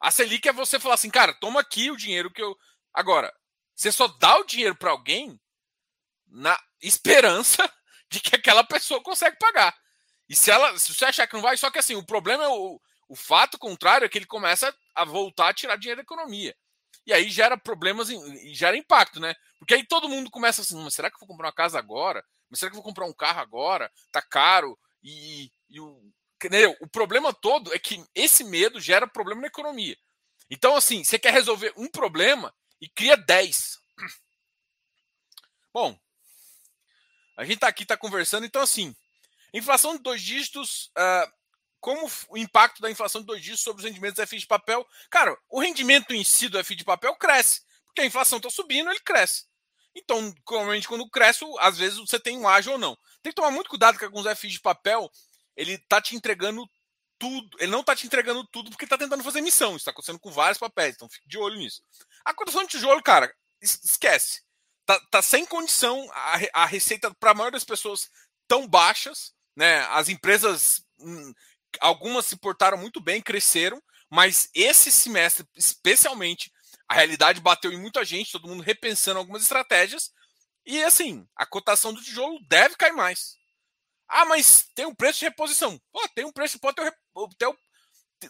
A 0.00 0.10
Selic 0.10 0.46
é 0.48 0.52
você 0.52 0.78
falar 0.78 0.94
assim, 0.94 1.10
cara, 1.10 1.32
toma 1.34 1.60
aqui 1.60 1.90
o 1.90 1.96
dinheiro 1.96 2.30
que 2.30 2.42
eu. 2.42 2.56
Agora, 2.92 3.32
você 3.74 3.90
só 3.90 4.06
dá 4.06 4.38
o 4.38 4.44
dinheiro 4.44 4.76
para 4.76 4.90
alguém 4.90 5.40
na 6.26 6.58
esperança 6.82 7.70
de 8.10 8.20
que 8.20 8.36
aquela 8.36 8.62
pessoa 8.62 9.02
consegue 9.02 9.38
pagar. 9.38 9.74
E 10.28 10.36
se 10.36 10.50
ela, 10.50 10.78
se 10.78 10.94
você 10.94 11.06
achar 11.06 11.26
que 11.26 11.34
não 11.34 11.42
vai, 11.42 11.56
só 11.56 11.70
que 11.70 11.78
assim, 11.78 11.94
o 11.94 12.04
problema 12.04 12.44
é 12.44 12.48
o, 12.48 12.80
o 13.08 13.16
fato 13.16 13.58
contrário 13.58 14.04
é 14.04 14.08
que 14.08 14.18
ele 14.18 14.26
começa 14.26 14.74
a 14.94 15.04
voltar 15.04 15.48
a 15.48 15.54
tirar 15.54 15.76
dinheiro 15.76 15.98
da 15.98 16.02
economia. 16.02 16.54
E 17.06 17.12
aí 17.12 17.28
gera 17.28 17.56
problemas 17.56 18.08
e 18.08 18.54
gera 18.54 18.76
impacto, 18.76 19.20
né? 19.20 19.34
Porque 19.58 19.74
aí 19.74 19.86
todo 19.86 20.08
mundo 20.08 20.30
começa 20.30 20.62
assim, 20.62 20.82
mas 20.82 20.94
será 20.94 21.10
que 21.10 21.16
eu 21.16 21.20
vou 21.20 21.28
comprar 21.28 21.48
uma 21.48 21.54
casa 21.54 21.78
agora? 21.78 22.24
Mas 22.50 22.60
será 22.60 22.70
que 22.70 22.76
eu 22.76 22.82
vou 22.82 22.88
comprar 22.88 23.06
um 23.06 23.12
carro 23.12 23.40
agora? 23.40 23.90
Tá 24.10 24.22
caro. 24.22 24.78
E, 25.02 25.50
e 25.68 25.80
o, 25.80 26.00
entendeu? 26.36 26.74
o 26.80 26.88
problema 26.88 27.32
todo 27.32 27.74
é 27.74 27.78
que 27.78 28.02
esse 28.14 28.44
medo 28.44 28.80
gera 28.80 29.06
problema 29.06 29.42
na 29.42 29.48
economia. 29.48 29.96
Então, 30.50 30.76
assim, 30.76 31.02
você 31.02 31.18
quer 31.18 31.32
resolver 31.32 31.72
um 31.76 31.88
problema 31.88 32.54
e 32.80 32.88
cria 32.88 33.16
10. 33.16 33.78
Bom, 35.72 35.98
a 37.36 37.44
gente 37.44 37.58
tá 37.58 37.68
aqui, 37.68 37.84
tá 37.84 37.96
conversando, 37.96 38.46
então 38.46 38.62
assim, 38.62 38.94
inflação 39.52 39.96
de 39.96 40.02
dois 40.02 40.22
dígitos, 40.22 40.90
uh, 40.96 41.32
como 41.84 42.10
o 42.30 42.38
impacto 42.38 42.80
da 42.80 42.90
inflação 42.90 43.20
de 43.20 43.26
dois 43.26 43.42
dígitos 43.42 43.62
sobre 43.62 43.82
os 43.82 43.86
rendimentos 43.86 44.16
do 44.16 44.26
FI 44.26 44.38
de 44.38 44.46
papel. 44.46 44.88
Cara, 45.10 45.36
o 45.50 45.60
rendimento 45.60 46.14
em 46.14 46.24
si 46.24 46.48
do 46.48 46.64
FI 46.64 46.76
de 46.76 46.82
papel 46.82 47.14
cresce, 47.16 47.60
porque 47.84 48.00
a 48.00 48.06
inflação 48.06 48.38
está 48.38 48.48
subindo, 48.48 48.88
ele 48.88 49.00
cresce. 49.00 49.44
Então, 49.94 50.34
normalmente, 50.50 50.88
quando 50.88 51.06
cresce, 51.10 51.44
às 51.58 51.76
vezes 51.76 51.98
você 51.98 52.18
tem 52.18 52.38
um 52.38 52.48
ágio 52.48 52.72
ou 52.72 52.78
não. 52.78 52.96
Tem 53.22 53.30
que 53.30 53.36
tomar 53.36 53.50
muito 53.50 53.68
cuidado 53.68 53.98
com 53.98 54.06
alguns 54.06 54.26
FIs 54.38 54.54
de 54.54 54.60
papel, 54.60 55.10
ele 55.54 55.76
tá 55.76 56.00
te 56.00 56.16
entregando 56.16 56.66
tudo. 57.18 57.54
Ele 57.60 57.70
não 57.70 57.84
tá 57.84 57.94
te 57.94 58.06
entregando 58.06 58.46
tudo 58.46 58.70
porque 58.70 58.86
tá 58.86 58.96
tentando 58.96 59.22
fazer 59.22 59.42
missão. 59.42 59.76
Isso 59.76 59.84
tá 59.84 59.90
acontecendo 59.90 60.18
com 60.18 60.32
vários 60.32 60.56
papéis, 60.56 60.94
então 60.94 61.06
fique 61.06 61.28
de 61.28 61.36
olho 61.36 61.58
nisso. 61.58 61.82
A 62.24 62.32
cotação 62.32 62.62
de 62.62 62.70
tijolo, 62.70 63.02
cara, 63.02 63.30
esquece. 63.60 64.40
Tá, 64.86 64.98
tá 65.10 65.20
sem 65.20 65.44
condição, 65.44 66.10
a, 66.14 66.62
a 66.62 66.64
receita 66.64 67.14
para 67.14 67.32
a 67.32 67.34
maioria 67.34 67.58
das 67.58 67.64
pessoas 67.64 68.10
tão 68.48 68.66
baixas, 68.66 69.34
né? 69.54 69.80
As 69.90 70.08
empresas 70.08 70.82
hum, 70.98 71.34
algumas 71.80 72.26
se 72.26 72.36
portaram 72.36 72.76
muito 72.76 73.00
bem, 73.00 73.22
cresceram, 73.22 73.82
mas 74.10 74.48
esse 74.54 74.92
semestre, 74.92 75.46
especialmente, 75.56 76.52
A 76.86 76.94
realidade 76.94 77.40
bateu 77.40 77.72
em 77.72 77.80
muita 77.80 78.04
gente, 78.04 78.30
todo 78.30 78.46
mundo 78.46 78.62
repensando 78.62 79.18
algumas 79.18 79.42
estratégias. 79.42 80.12
E 80.66 80.84
assim, 80.84 81.26
a 81.34 81.46
cotação 81.46 81.94
do 81.94 82.02
tijolo 82.02 82.38
deve 82.46 82.76
cair 82.76 82.92
mais. 82.92 83.34
Ah, 84.08 84.26
mas 84.26 84.66
tem 84.74 84.86
um 84.86 84.94
preço 84.94 85.20
de 85.20 85.24
reposição. 85.24 85.80
Pô, 85.90 86.06
tem 86.14 86.26
um 86.26 86.32
preço, 86.32 86.58
pode 86.58 86.76
ter, 86.76 86.94
ter 87.38 87.48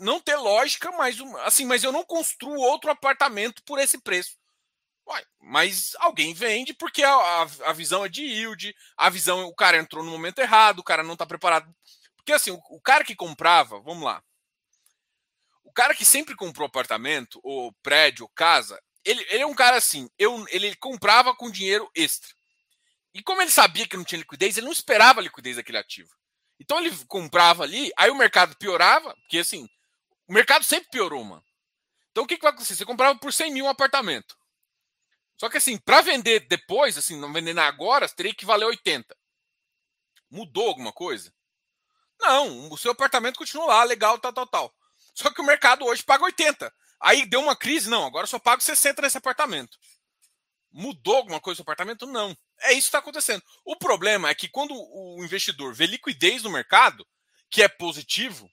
não 0.01 0.21
ter 0.21 0.37
lógica, 0.37 0.91
mas 0.93 1.17
assim, 1.45 1.67
mas 1.67 1.85
eu 1.85 1.93
não 1.93 2.05
construo 2.05 2.57
outro 2.57 2.91
apartamento 2.91 3.63
por 3.65 3.79
esse 3.79 3.99
preço. 3.99 4.37
Uai, 5.07 5.23
mas 5.39 5.95
alguém 5.99 6.33
vende 6.33 6.73
porque 6.73 7.03
a, 7.03 7.15
a, 7.15 7.43
a, 7.67 7.73
visão 7.73 8.05
é 8.05 8.09
de 8.09 8.23
yield, 8.23 8.75
a 8.97 9.11
visão, 9.11 9.45
o 9.45 9.55
cara 9.55 9.77
entrou 9.77 10.03
no 10.03 10.11
momento 10.11 10.39
errado, 10.39 10.79
o 10.79 10.85
cara 10.85 11.03
não 11.03 11.13
está 11.13 11.27
preparado. 11.27 11.71
Porque 12.25 12.33
assim, 12.33 12.51
o, 12.51 12.61
o, 12.71 12.81
cara 12.81 13.05
que 13.05 13.15
comprava, 13.15 13.79
vamos 13.81 14.03
lá. 14.03 14.25
O 15.63 15.71
cara 15.71 15.95
que 15.95 16.07
sempre 16.07 16.35
comprou 16.35 16.67
apartamento, 16.67 17.39
ou 17.43 17.71
prédio, 17.83 18.25
ou 18.25 18.31
casa, 18.31 18.81
ele, 19.05 19.23
ele 19.29 19.43
é 19.43 19.47
um 19.47 19.55
cara 19.55 19.77
assim, 19.77 20.09
eu, 20.19 20.43
ele 20.49 20.75
comprava 20.77 21.37
com 21.37 21.51
dinheiro 21.51 21.91
extra. 21.95 22.35
E 23.13 23.23
como 23.23 23.43
ele 23.43 23.51
sabia 23.51 23.87
que 23.87 23.97
não 23.97 24.05
tinha 24.05 24.21
liquidez, 24.21 24.57
ele 24.57 24.65
não 24.65 24.73
esperava 24.73 25.21
a 25.21 25.23
liquidez 25.23 25.57
daquele 25.57 25.77
ativo. 25.77 26.09
Então 26.59 26.79
ele 26.79 26.97
comprava 27.07 27.63
ali, 27.63 27.93
aí 27.95 28.11
o 28.11 28.17
mercado 28.17 28.57
piorava, 28.57 29.15
porque 29.17 29.39
assim, 29.39 29.69
o 30.27 30.33
mercado 30.33 30.65
sempre 30.65 30.89
piorou, 30.89 31.23
mano. 31.23 31.45
Então 32.11 32.25
o 32.25 32.27
que, 32.27 32.37
que 32.37 32.43
vai 32.43 32.53
acontecer? 32.53 32.75
Você 32.75 32.87
comprava 32.87 33.19
por 33.19 33.35
100 33.35 33.53
mil 33.53 33.67
um 33.67 33.69
apartamento. 33.69 34.35
Só 35.37 35.51
que 35.51 35.59
assim, 35.59 35.77
para 35.77 36.01
vender 36.01 36.41
depois, 36.49 36.97
assim, 36.97 37.21
não 37.21 37.33
vender 37.35 37.59
agora, 37.59 38.09
teria 38.09 38.35
que 38.35 38.47
valer 38.47 38.65
80. 38.65 39.15
Mudou 40.31 40.69
alguma 40.69 40.93
coisa? 40.93 41.31
Não, 42.27 42.71
o 42.71 42.79
seu 42.79 42.93
apartamento 42.93 43.39
continua 43.39 43.67
lá, 43.67 43.85
legal, 43.85 44.19
tal, 44.19 44.33
tal, 44.33 44.47
tal. 44.47 44.75
Só 45.15 45.31
que 45.31 45.43
o 45.43 45.45
mercado 45.45 45.85
hoje 45.85 46.03
paga 46.03 46.25
80. 46.25 46.73
Aí 47.01 47.27
deu 47.27 47.41
uma 47.41 47.55
crise, 47.55 47.91
não, 47.91 48.07
agora 48.07 48.27
só 48.27 48.39
pago 48.39 48.63
60 48.63 49.03
nesse 49.03 49.19
apartamento. 49.19 49.77
Mudou 50.73 51.17
alguma 51.17 51.39
coisa 51.39 51.59
no 51.59 51.63
apartamento? 51.63 52.07
Não. 52.07 52.37
É 52.63 52.73
isso 52.73 52.83
que 52.83 52.89
está 52.89 52.99
acontecendo. 52.99 53.43
O 53.65 53.77
problema 53.77 54.31
é 54.31 54.35
que 54.35 54.49
quando 54.49 54.73
o 54.75 55.23
investidor 55.23 55.75
vê 55.75 55.87
liquidez 55.87 56.43
no 56.43 56.51
mercado, 56.51 57.07
que 57.51 57.63
é 57.63 57.69
positivo, 57.69 58.51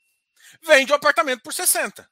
vende 0.63 0.91
o 0.91 0.95
apartamento 0.95 1.41
por 1.41 1.53
60. 1.53 2.07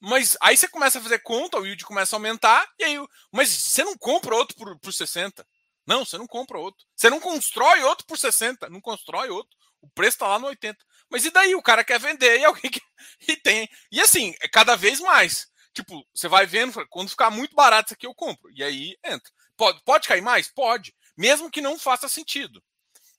Mas 0.00 0.36
aí 0.40 0.56
você 0.56 0.68
começa 0.68 0.98
a 0.98 1.02
fazer 1.02 1.18
conta, 1.18 1.58
o 1.58 1.66
yield 1.66 1.84
começa 1.84 2.14
a 2.14 2.18
aumentar, 2.18 2.66
e 2.78 2.84
aí. 2.84 2.96
Mas 3.32 3.50
você 3.50 3.82
não 3.82 3.98
compra 3.98 4.34
outro 4.34 4.56
por, 4.56 4.78
por 4.78 4.92
60. 4.92 5.46
Não, 5.86 6.04
você 6.04 6.16
não 6.16 6.26
compra 6.26 6.56
outro. 6.56 6.86
Você 6.96 7.10
não 7.10 7.20
constrói 7.20 7.82
outro 7.82 8.06
por 8.06 8.16
60. 8.16 8.70
Não 8.70 8.80
constrói 8.80 9.28
outro. 9.28 9.58
O 9.82 9.88
preço 9.88 10.16
está 10.16 10.28
lá 10.28 10.38
no 10.38 10.46
80. 10.46 10.78
Mas 11.08 11.24
e 11.24 11.30
daí? 11.30 11.54
O 11.54 11.62
cara 11.62 11.84
quer 11.84 11.98
vender 11.98 12.38
e 12.38 12.44
alguém 12.44 12.70
que. 12.70 12.80
E 13.28 13.36
tem. 13.36 13.68
E 13.90 14.00
assim, 14.00 14.34
é 14.40 14.48
cada 14.48 14.76
vez 14.76 15.00
mais. 15.00 15.48
Tipo, 15.72 16.04
você 16.12 16.28
vai 16.28 16.46
vendo, 16.46 16.86
quando 16.88 17.10
ficar 17.10 17.30
muito 17.30 17.54
barato 17.54 17.88
isso 17.88 17.94
aqui, 17.94 18.06
eu 18.06 18.14
compro. 18.14 18.50
E 18.52 18.62
aí 18.62 18.96
entra. 19.04 19.30
Pode, 19.56 19.82
pode 19.84 20.08
cair 20.08 20.22
mais? 20.22 20.48
Pode. 20.48 20.94
Mesmo 21.16 21.50
que 21.50 21.60
não 21.60 21.78
faça 21.78 22.08
sentido. 22.08 22.62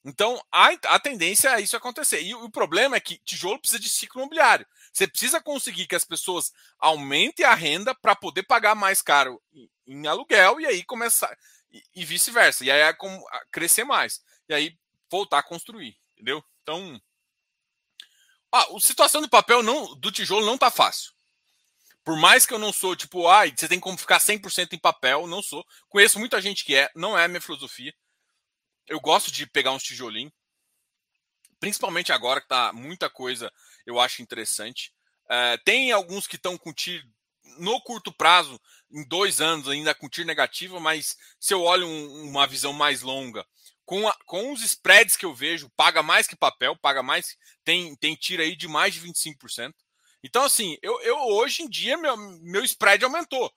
Então, 0.04 0.44
a, 0.52 0.70
a 0.88 1.00
tendência 1.00 1.50
é 1.50 1.62
isso 1.62 1.78
acontecer. 1.78 2.22
E 2.22 2.34
o, 2.34 2.46
o 2.46 2.52
problema 2.52 2.96
é 2.96 3.00
que 3.00 3.20
tijolo 3.20 3.60
precisa 3.60 3.80
de 3.80 3.90
ciclo 3.90 4.22
imobiliário. 4.22 4.66
Você 4.92 5.08
precisa 5.08 5.40
conseguir 5.40 5.86
que 5.88 5.96
as 5.96 6.04
pessoas 6.04 6.52
aumentem 6.80 7.46
a 7.46 7.54
renda 7.54 7.94
para 7.94 8.16
poder 8.16 8.44
pagar 8.44 8.76
mais 8.76 9.02
caro 9.02 9.42
em, 9.54 9.70
em, 9.88 10.08
aluguel 10.08 10.60
e 10.60 10.66
aí 10.66 10.84
começar. 10.84 11.38
E, 11.72 11.84
e 11.96 12.04
vice-versa. 12.04 12.66
E 12.66 12.72
aí 12.72 12.82
é 12.82 12.94
como, 12.94 13.24
crescer 13.52 13.84
mais. 13.84 14.22
E 14.50 14.54
aí 14.54 14.78
voltar 15.10 15.40
a 15.40 15.44
construir. 15.44 15.96
Entendeu? 16.14 16.44
Então. 16.62 17.02
Ah, 18.52 18.68
a 18.76 18.80
situação 18.80 19.22
do 19.22 19.30
papel 19.30 19.64
não, 19.64 19.96
do 19.96 20.12
tijolo 20.12 20.46
não 20.46 20.58
tá 20.58 20.70
fácil. 20.70 21.14
Por 22.04 22.18
mais 22.18 22.46
que 22.46 22.54
eu 22.54 22.60
não 22.60 22.74
sou, 22.74 22.96
tipo, 22.96 23.28
ah, 23.28 23.44
você 23.48 23.68
tem 23.68 23.80
como 23.80 23.98
ficar 23.98 24.20
100% 24.20 24.74
em 24.74 24.80
papel, 24.80 25.28
não 25.28 25.42
sou. 25.42 25.66
Conheço 25.88 26.20
muita 26.20 26.42
gente 26.42 26.66
que 26.66 26.76
é, 26.76 26.90
não 26.96 27.18
é 27.18 27.26
a 27.26 27.28
minha 27.28 27.42
filosofia. 27.42 27.94
Eu 28.88 29.00
gosto 29.00 29.32
de 29.32 29.46
pegar 29.46 29.72
uns 29.72 29.84
tijolinhos. 29.84 30.34
Principalmente 31.60 32.12
agora 32.12 32.42
que 32.42 32.48
tá 32.48 32.74
muita 32.74 33.10
coisa, 33.10 33.52
eu 33.86 34.00
acho 34.00 34.22
interessante. 34.22 34.92
É, 35.30 35.58
tem 35.60 35.92
alguns 35.92 36.28
que 36.28 36.36
estão 36.36 36.58
com 36.58 36.74
tiro 36.74 37.08
no 37.58 37.80
curto 37.82 38.12
prazo, 38.12 38.60
em 38.90 39.08
dois 39.08 39.42
anos 39.42 39.68
ainda 39.68 39.94
com 39.94 40.10
tiro 40.10 40.28
negativo, 40.28 40.80
mas 40.80 41.18
se 41.40 41.54
eu 41.54 41.62
olho 41.62 41.86
um, 41.86 42.30
uma 42.30 42.48
visão 42.48 42.74
mais 42.74 43.02
longa, 43.02 43.46
com, 43.86 44.08
a, 44.08 44.16
com 44.26 44.52
os 44.52 44.62
spreads 44.64 45.16
que 45.16 45.26
eu 45.26 45.34
vejo, 45.34 45.70
paga 45.76 46.02
mais 46.02 46.28
que 46.28 46.36
papel, 46.36 46.76
paga 46.76 47.04
mais, 47.04 47.36
tem, 47.64 47.96
tem 47.96 48.16
tiro 48.16 48.42
aí 48.42 48.56
de 48.56 48.68
mais 48.68 48.94
de 48.94 49.02
25%. 49.02 49.74
Então, 50.24 50.44
assim, 50.44 50.78
eu, 50.82 51.02
eu 51.02 51.18
hoje 51.18 51.64
em 51.64 51.70
dia, 51.70 51.98
meu, 51.98 52.16
meu 52.16 52.64
spread 52.64 53.04
aumentou. 53.04 53.52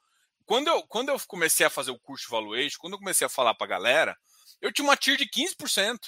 Quando 0.47 0.69
eu, 0.69 0.83
quando 0.87 1.09
eu 1.11 1.21
comecei 1.27 1.65
a 1.65 1.71
fazer 1.71 1.91
o 1.91 1.99
curso 1.99 2.25
de 2.25 2.31
valuation, 2.31 2.79
quando 2.79 2.95
eu 2.95 2.99
comecei 2.99 3.27
a 3.27 3.31
falar 3.31 3.55
para 3.55 3.67
a 3.67 3.71
galera, 3.71 4.19
eu 4.61 4.73
tinha 4.73 4.85
uma 4.85 4.97
TIR 4.97 5.17
de 5.17 5.27
15%. 5.27 5.99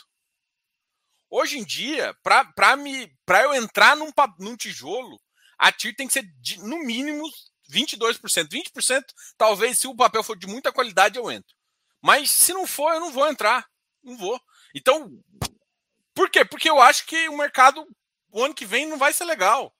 Hoje 1.28 1.58
em 1.58 1.64
dia, 1.64 2.14
para 2.22 3.42
eu 3.42 3.54
entrar 3.54 3.96
num, 3.96 4.10
num 4.38 4.56
tijolo, 4.56 5.20
a 5.58 5.72
TIR 5.72 5.94
tem 5.94 6.06
que 6.06 6.12
ser 6.12 6.22
de, 6.40 6.58
no 6.58 6.78
mínimo 6.78 7.28
22%. 7.70 8.48
20%, 8.48 9.04
talvez, 9.36 9.78
se 9.78 9.86
o 9.86 9.96
papel 9.96 10.22
for 10.22 10.36
de 10.36 10.46
muita 10.46 10.72
qualidade, 10.72 11.18
eu 11.18 11.30
entro. 11.30 11.54
Mas 12.02 12.30
se 12.30 12.52
não 12.52 12.66
for, 12.66 12.92
eu 12.92 13.00
não 13.00 13.12
vou 13.12 13.26
entrar. 13.26 13.66
Não 14.06 14.16
vou. 14.16 14.40
Então, 14.74 15.10
por 16.14 16.30
quê? 16.30 16.44
Porque 16.44 16.70
eu 16.70 16.80
acho 16.80 17.04
que 17.04 17.28
o 17.28 17.36
mercado, 17.36 17.86
o 18.30 18.42
ano 18.42 18.54
que 18.54 18.64
vem, 18.64 18.86
não 18.86 18.96
vai 18.96 19.12
ser 19.12 19.24
legal. 19.24 19.74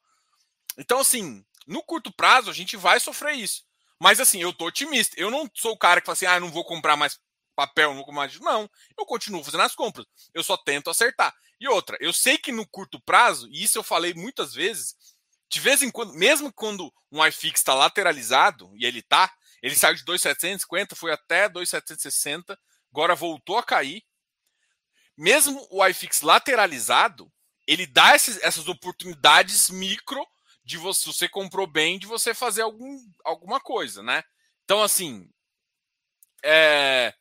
Então, 0.77 0.99
assim, 0.99 1.45
no 1.67 1.83
curto 1.83 2.13
prazo, 2.13 2.51
a 2.51 2.53
gente 2.53 2.77
vai 2.77 2.99
sofrer 3.01 3.37
isso. 3.37 3.65
Mas, 4.01 4.21
assim, 4.21 4.43
eu 4.43 4.53
tô 4.53 4.67
otimista. 4.67 5.19
Eu 5.19 5.31
não 5.31 5.49
sou 5.55 5.73
o 5.73 5.79
cara 5.79 6.01
que 6.01 6.07
fala 6.07 6.15
assim, 6.15 6.27
ah, 6.27 6.41
não 6.41 6.51
vou 6.51 6.65
comprar 6.65 6.97
mais 6.97 7.19
papel, 7.55 7.91
não 7.91 7.97
vou 7.97 8.05
comprar 8.05 8.23
mais. 8.23 8.41
Não, 8.41 8.69
eu 8.99 9.07
continuo 9.07 9.43
fazendo 9.43 9.63
as 9.63 9.75
compras. 9.75 10.05
Eu 10.35 10.45
só 10.45 10.57
tento 10.57 10.91
acertar. 10.91 11.35
E 11.59 11.69
outra, 11.69 11.97
eu 12.01 12.13
sei 12.13 12.37
que 12.37 12.53
no 12.53 12.67
curto 12.67 13.01
prazo, 13.01 13.49
e 13.51 13.63
isso 13.63 13.79
eu 13.79 13.83
falei 13.83 14.13
muitas 14.13 14.53
vezes, 14.53 14.95
de 15.49 15.61
vez 15.61 15.83
em 15.83 15.91
quando, 15.91 16.13
mesmo 16.13 16.53
quando 16.53 16.93
um 17.11 17.25
iFix 17.25 17.61
está 17.61 17.73
lateralizado, 17.73 18.71
e 18.77 18.85
ele 18.85 19.01
tá, 19.01 19.33
ele 19.63 19.75
saiu 19.75 19.95
de 19.95 20.05
2,750, 20.05 20.95
foi 20.95 21.13
até 21.13 21.49
2,760, 21.49 22.59
agora 22.91 23.15
voltou 23.15 23.57
a 23.57 23.63
cair. 23.63 24.05
Mesmo 25.17 25.67
o 25.71 25.85
iFix 25.87 26.21
lateralizado, 26.21 27.31
ele 27.67 27.87
dá 27.87 28.15
esses, 28.15 28.39
essas 28.43 28.69
oportunidades 28.69 29.71
micro 29.71 30.25
de 30.65 30.77
você, 30.77 31.07
você 31.07 31.29
comprou 31.29 31.67
bem, 31.67 31.99
de 31.99 32.07
você 32.07 32.35
fazer 32.35 32.63
algum, 32.63 32.99
alguma 33.25 33.61
coisa, 33.61 34.03
né? 34.03 34.23
Então, 34.65 34.83
assim, 34.83 35.31
é, 36.43 37.15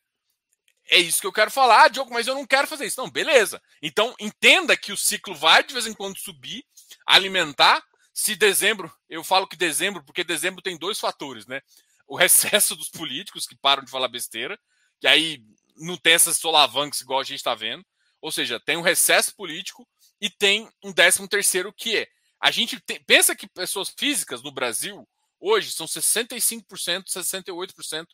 é 0.89 0.97
isso 0.99 1.21
que 1.21 1.27
eu 1.27 1.34
quero 1.34 1.49
falar, 1.51 1.84
ah, 1.84 1.88
Diogo, 1.88 2.13
mas 2.13 2.27
eu 2.27 2.36
não 2.36 2.45
quero 2.45 2.67
fazer 2.67 2.86
isso. 2.86 2.99
Não, 2.99 3.10
beleza. 3.10 3.62
Então, 3.81 4.15
entenda 4.19 4.77
que 4.77 4.91
o 4.91 4.97
ciclo 4.97 5.36
vai 5.36 5.63
de 5.63 5.73
vez 5.73 5.88
em 5.88 5.93
quando 5.93 6.17
subir, 6.17 6.65
alimentar. 7.05 7.84
Se 8.13 8.36
dezembro, 8.36 8.91
eu 9.10 9.23
falo 9.23 9.47
que 9.47 9.55
dezembro, 9.55 10.03
porque 10.03 10.23
dezembro 10.23 10.62
tem 10.62 10.77
dois 10.77 10.99
fatores, 10.99 11.45
né? 11.45 11.62
O 12.08 12.15
recesso 12.15 12.75
dos 12.77 12.89
políticos 12.89 13.47
que 13.47 13.55
param 13.55 13.84
de 13.84 13.91
falar 13.91 14.08
besteira, 14.08 14.60
que 14.99 15.08
aí 15.08 15.43
não 15.75 15.97
tem 15.97 16.13
essas 16.13 16.38
solavancas 16.38 17.01
igual 17.01 17.19
a 17.19 17.23
gente 17.23 17.38
está 17.38 17.55
vendo. 17.55 17.85
Ou 18.21 18.31
seja, 18.31 18.59
tem 18.59 18.77
um 18.77 18.81
recesso 18.81 19.35
político 19.35 19.88
e 20.19 20.29
tem 20.29 20.69
um 20.83 20.91
décimo 20.91 21.27
terceiro 21.27 21.73
que 21.73 21.97
é 21.97 22.07
a 22.39 22.51
gente 22.51 22.79
tem, 22.81 23.03
pensa 23.03 23.35
que 23.35 23.47
pessoas 23.47 23.93
físicas 23.97 24.43
no 24.43 24.51
Brasil 24.51 25.07
hoje 25.39 25.71
são 25.71 25.85
65%, 25.85 27.05
68% 27.05 28.05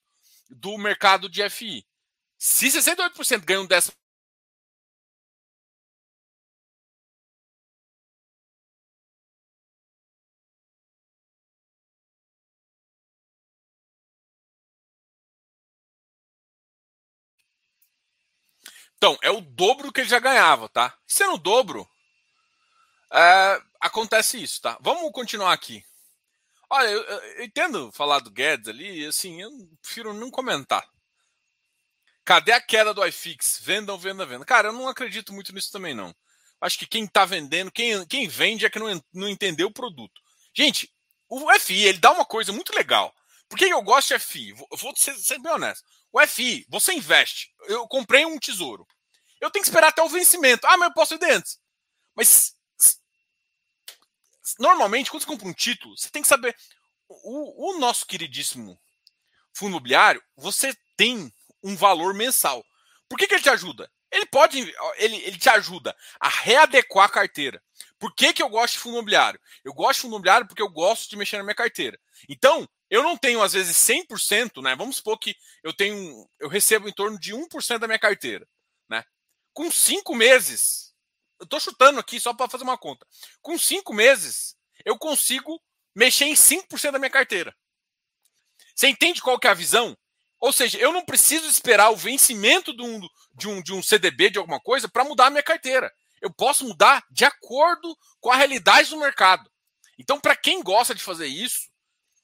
do 0.50 0.78
mercado 0.78 1.30
de 1.30 1.48
FI. 1.50 1.86
Se 2.38 2.68
68% 2.68 3.44
ganham 3.44 3.66
dessa 3.66 3.92
Então, 19.02 19.18
é 19.24 19.32
o 19.32 19.42
dobro 19.42 19.92
que 19.92 20.02
ele 20.02 20.10
já 20.10 20.20
ganhava, 20.20 20.70
tá? 20.70 20.96
Sendo 21.08 21.34
o 21.34 21.38
dobro, 21.40 21.90
é, 23.12 23.62
acontece 23.80 24.40
isso, 24.40 24.62
tá? 24.62 24.78
Vamos 24.80 25.12
continuar 25.12 25.54
aqui. 25.54 25.84
Olha, 26.70 26.88
eu, 26.88 27.02
eu, 27.02 27.44
entendo 27.44 27.92
falar 27.94 28.20
do 28.20 28.30
Guedes 28.30 28.68
ali, 28.68 29.04
assim, 29.08 29.42
eu 29.42 29.50
prefiro 29.82 30.14
não 30.14 30.30
comentar. 30.30 30.88
Cadê 32.24 32.52
a 32.52 32.62
queda 32.62 32.94
do 32.94 33.04
iFix? 33.08 33.60
Vendam, 33.64 33.98
venda, 33.98 34.24
venda. 34.24 34.46
Cara, 34.46 34.68
eu 34.68 34.74
não 34.74 34.88
acredito 34.88 35.34
muito 35.34 35.52
nisso 35.52 35.72
também, 35.72 35.96
não. 35.96 36.16
Acho 36.62 36.78
que 36.78 36.86
quem 36.86 37.08
tá 37.08 37.26
vendendo, 37.26 37.72
quem, 37.72 38.06
quem 38.06 38.28
vende 38.28 38.68
é 38.68 38.70
que 38.70 38.78
não, 38.78 39.04
não 39.12 39.28
entendeu 39.28 39.70
o 39.70 39.74
produto. 39.74 40.22
Gente, 40.56 40.94
o 41.28 41.52
FI, 41.60 41.86
ele 41.86 41.98
dá 41.98 42.12
uma 42.12 42.24
coisa 42.24 42.54
muito 42.54 42.72
legal. 42.76 43.12
Por 43.50 43.58
que 43.58 43.66
eu 43.66 43.82
gosto 43.82 44.10
de 44.10 44.20
FI? 44.20 44.54
Vou, 44.54 44.68
vou 44.74 44.96
ser, 44.96 45.16
ser 45.16 45.40
bem 45.40 45.52
honesto. 45.52 45.84
O 46.12 46.20
FI, 46.28 46.66
você 46.70 46.94
investe. 46.94 47.54
Eu 47.68 47.88
comprei 47.88 48.26
um 48.26 48.38
tesouro. 48.38 48.86
Eu 49.40 49.50
tenho 49.50 49.64
que 49.64 49.70
esperar 49.70 49.90
até 49.90 50.02
o 50.02 50.10
vencimento. 50.10 50.68
Ah, 50.68 50.78
mas 50.78 50.90
eu 50.90 50.94
posso 50.94 51.18
vender 51.18 51.34
antes. 51.34 51.60
Mas 52.16 52.56
normalmente, 54.60 55.10
quando 55.10 55.24
você 55.24 55.28
compra 55.28 55.48
um 55.48 55.54
título, 55.54 55.98
você 55.98 56.10
tem 56.10 56.22
que 56.22 56.28
saber 56.28 56.56
o, 57.08 57.72
o 57.72 57.80
nosso 57.80 58.06
queridíssimo 58.06 58.80
fundo 59.54 59.72
imobiliário, 59.72 60.24
você 60.36 60.76
tem 60.96 61.34
um 61.64 61.76
valor 61.76 62.14
mensal. 62.14 62.64
Por 63.10 63.18
que, 63.18 63.28
que 63.28 63.34
ele 63.34 63.44
te 63.44 63.50
ajuda? 63.50 63.92
Ele 64.12 64.26
pode, 64.26 64.60
ele, 64.98 65.16
ele 65.18 65.38
te 65.38 65.50
ajuda 65.50 65.96
a 66.20 66.28
readequar 66.28 67.06
a 67.06 67.12
carteira. 67.12 67.62
Por 67.98 68.14
que, 68.14 68.34
que 68.34 68.44
eu 68.44 68.50
gosto 68.50 68.74
de 68.74 68.80
fundo 68.80 68.96
imobiliário? 68.96 69.40
Eu 69.64 69.74
gosto 69.74 69.96
de 69.96 70.02
fundo 70.02 70.12
imobiliário 70.12 70.48
porque 70.48 70.62
eu 70.62 70.70
gosto 70.70 71.10
de 71.10 71.16
mexer 71.16 71.38
na 71.38 71.44
minha 71.44 71.56
carteira. 71.56 72.00
Então, 72.28 72.68
eu 72.92 73.02
não 73.02 73.16
tenho, 73.16 73.42
às 73.42 73.54
vezes, 73.54 73.78
100%, 73.78 74.62
né? 74.62 74.76
Vamos 74.76 74.98
supor 74.98 75.18
que 75.18 75.34
eu 75.64 75.72
tenho, 75.72 76.30
eu 76.38 76.50
recebo 76.50 76.90
em 76.90 76.94
torno 76.94 77.18
de 77.18 77.34
1% 77.34 77.80
da 77.80 77.88
minha 77.88 77.98
carteira, 77.98 78.46
né? 78.90 79.02
Com 79.54 79.72
cinco 79.72 80.14
meses, 80.14 80.94
eu 81.40 81.46
estou 81.46 81.58
chutando 81.58 82.02
aqui 82.02 82.20
só 82.20 82.34
para 82.34 82.50
fazer 82.50 82.66
uma 82.66 82.78
conta. 82.78 83.08
Com 83.42 83.58
cinco 83.58 83.94
meses, 83.94 84.58
eu 84.84 84.98
consigo 84.98 85.58
mexer 85.96 86.26
em 86.26 86.34
5% 86.34 86.92
da 86.92 87.00
minha 87.00 87.10
carteira. 87.10 87.56
Você 88.76 88.90
entende 88.90 89.22
qual 89.22 89.40
que 89.40 89.48
é 89.48 89.52
a 89.52 89.56
visão? 89.56 89.98
Ou 90.38 90.52
seja, 90.52 90.78
eu 90.78 90.92
não 90.92 91.06
preciso 91.06 91.48
esperar 91.48 91.92
o 91.92 91.96
vencimento 91.96 92.76
de 92.76 92.82
um, 92.82 93.00
de 93.34 93.48
um, 93.48 93.62
de 93.62 93.74
um 93.74 93.82
CDB, 93.82 94.32
de 94.32 94.38
alguma 94.38 94.60
coisa, 94.60 94.90
para 94.90 95.06
mudar 95.06 95.28
a 95.28 95.30
minha 95.30 95.44
carteira. 95.44 95.90
Eu 96.22 96.30
posso 96.30 96.66
mudar 96.66 97.06
de 97.10 97.24
acordo 97.24 97.98
com 98.20 98.32
a 98.32 98.36
realidade 98.36 98.90
do 98.90 98.98
mercado. 98.98 99.50
Então, 99.98 100.20
para 100.20 100.36
quem 100.36 100.62
gosta 100.62 100.94
de 100.94 101.02
fazer 101.02 101.28
isso, 101.28 101.71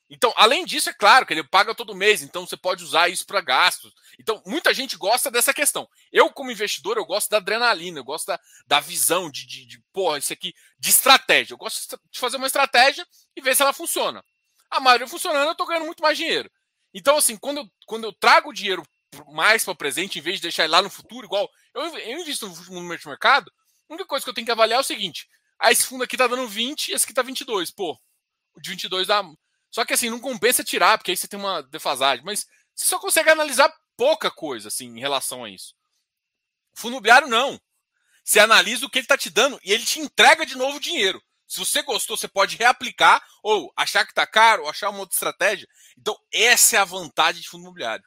então, 0.09 0.33
além 0.37 0.65
disso, 0.65 0.89
é 0.89 0.93
claro 0.93 1.25
que 1.25 1.33
ele 1.33 1.43
paga 1.43 1.75
todo 1.75 1.95
mês, 1.95 2.21
então 2.21 2.45
você 2.45 2.55
pode 2.55 2.83
usar 2.83 3.09
isso 3.09 3.25
para 3.25 3.41
gastos. 3.41 3.93
Então, 4.17 4.41
muita 4.45 4.73
gente 4.73 4.95
gosta 4.97 5.29
dessa 5.29 5.53
questão. 5.53 5.87
Eu, 6.11 6.31
como 6.31 6.49
investidor, 6.49 6.97
eu 6.97 7.05
gosto 7.05 7.29
da 7.29 7.37
adrenalina, 7.37 7.99
eu 7.99 8.05
gosto 8.05 8.27
da, 8.27 8.39
da 8.65 8.79
visão 8.79 9.29
de, 9.29 9.45
de, 9.45 9.65
de, 9.65 9.83
porra, 9.91 10.17
isso 10.17 10.31
aqui, 10.31 10.53
de 10.79 10.89
estratégia. 10.89 11.53
Eu 11.53 11.57
gosto 11.57 11.99
de 12.09 12.19
fazer 12.19 12.37
uma 12.37 12.47
estratégia 12.47 13.05
e 13.35 13.41
ver 13.41 13.55
se 13.55 13.61
ela 13.61 13.73
funciona. 13.73 14.23
A 14.69 14.79
maioria 14.79 15.07
funcionando, 15.07 15.47
eu 15.47 15.51
estou 15.51 15.67
ganhando 15.67 15.85
muito 15.85 16.01
mais 16.01 16.17
dinheiro. 16.17 16.49
Então, 16.93 17.17
assim, 17.17 17.35
quando 17.35 17.57
eu, 17.57 17.69
quando 17.85 18.05
eu 18.05 18.13
trago 18.13 18.49
o 18.49 18.53
dinheiro 18.53 18.83
mais 19.33 19.63
para 19.63 19.73
o 19.73 19.77
presente, 19.77 20.19
em 20.19 20.21
vez 20.21 20.37
de 20.37 20.43
deixar 20.43 20.63
ele 20.63 20.71
lá 20.71 20.81
no 20.81 20.89
futuro, 20.89 21.25
igual 21.25 21.49
eu, 21.73 21.97
eu 21.97 22.19
invisto 22.19 22.47
no 22.69 22.81
mercado, 22.81 23.51
a 23.89 23.93
única 23.93 24.07
coisa 24.07 24.23
que 24.23 24.29
eu 24.29 24.33
tenho 24.33 24.45
que 24.45 24.51
avaliar 24.51 24.77
é 24.77 24.81
o 24.81 24.85
seguinte: 24.85 25.27
ah, 25.59 25.71
esse 25.71 25.85
fundo 25.85 26.03
aqui 26.03 26.15
está 26.15 26.27
dando 26.27 26.47
20 26.47 26.87
e 26.87 26.93
esse 26.93 27.03
aqui 27.03 27.11
está 27.11 27.21
22. 27.21 27.71
Pô, 27.71 27.97
o 28.55 28.61
de 28.61 28.69
22 28.69 29.07
dá. 29.07 29.23
Só 29.69 29.85
que 29.85 29.93
assim, 29.93 30.09
não 30.09 30.19
compensa 30.19 30.63
tirar, 30.63 30.97
porque 30.97 31.11
aí 31.11 31.17
você 31.17 31.27
tem 31.27 31.39
uma 31.39 31.61
defasagem. 31.63 32.23
Mas 32.25 32.45
você 32.73 32.85
só 32.85 32.99
consegue 32.99 33.29
analisar 33.29 33.73
pouca 33.95 34.29
coisa, 34.29 34.67
assim, 34.67 34.87
em 34.87 34.99
relação 34.99 35.43
a 35.43 35.49
isso. 35.49 35.75
Fundo 36.73 36.93
imobiliário, 36.93 37.27
não. 37.27 37.59
Você 38.23 38.39
analisa 38.39 38.85
o 38.85 38.89
que 38.89 38.99
ele 38.99 39.05
está 39.05 39.17
te 39.17 39.29
dando 39.29 39.59
e 39.63 39.71
ele 39.71 39.85
te 39.85 39.99
entrega 39.99 40.45
de 40.45 40.55
novo 40.55 40.77
o 40.77 40.81
dinheiro. 40.81 41.21
Se 41.47 41.59
você 41.59 41.81
gostou, 41.81 42.17
você 42.17 42.27
pode 42.27 42.57
reaplicar 42.57 43.25
ou 43.41 43.71
achar 43.75 44.03
que 44.05 44.11
está 44.11 44.27
caro, 44.27 44.63
ou 44.63 44.69
achar 44.69 44.89
uma 44.89 44.99
outra 44.99 45.15
estratégia. 45.15 45.67
Então, 45.97 46.15
essa 46.31 46.75
é 46.75 46.79
a 46.79 46.85
vantagem 46.85 47.41
de 47.41 47.47
fundo 47.47 47.63
imobiliário. 47.63 48.03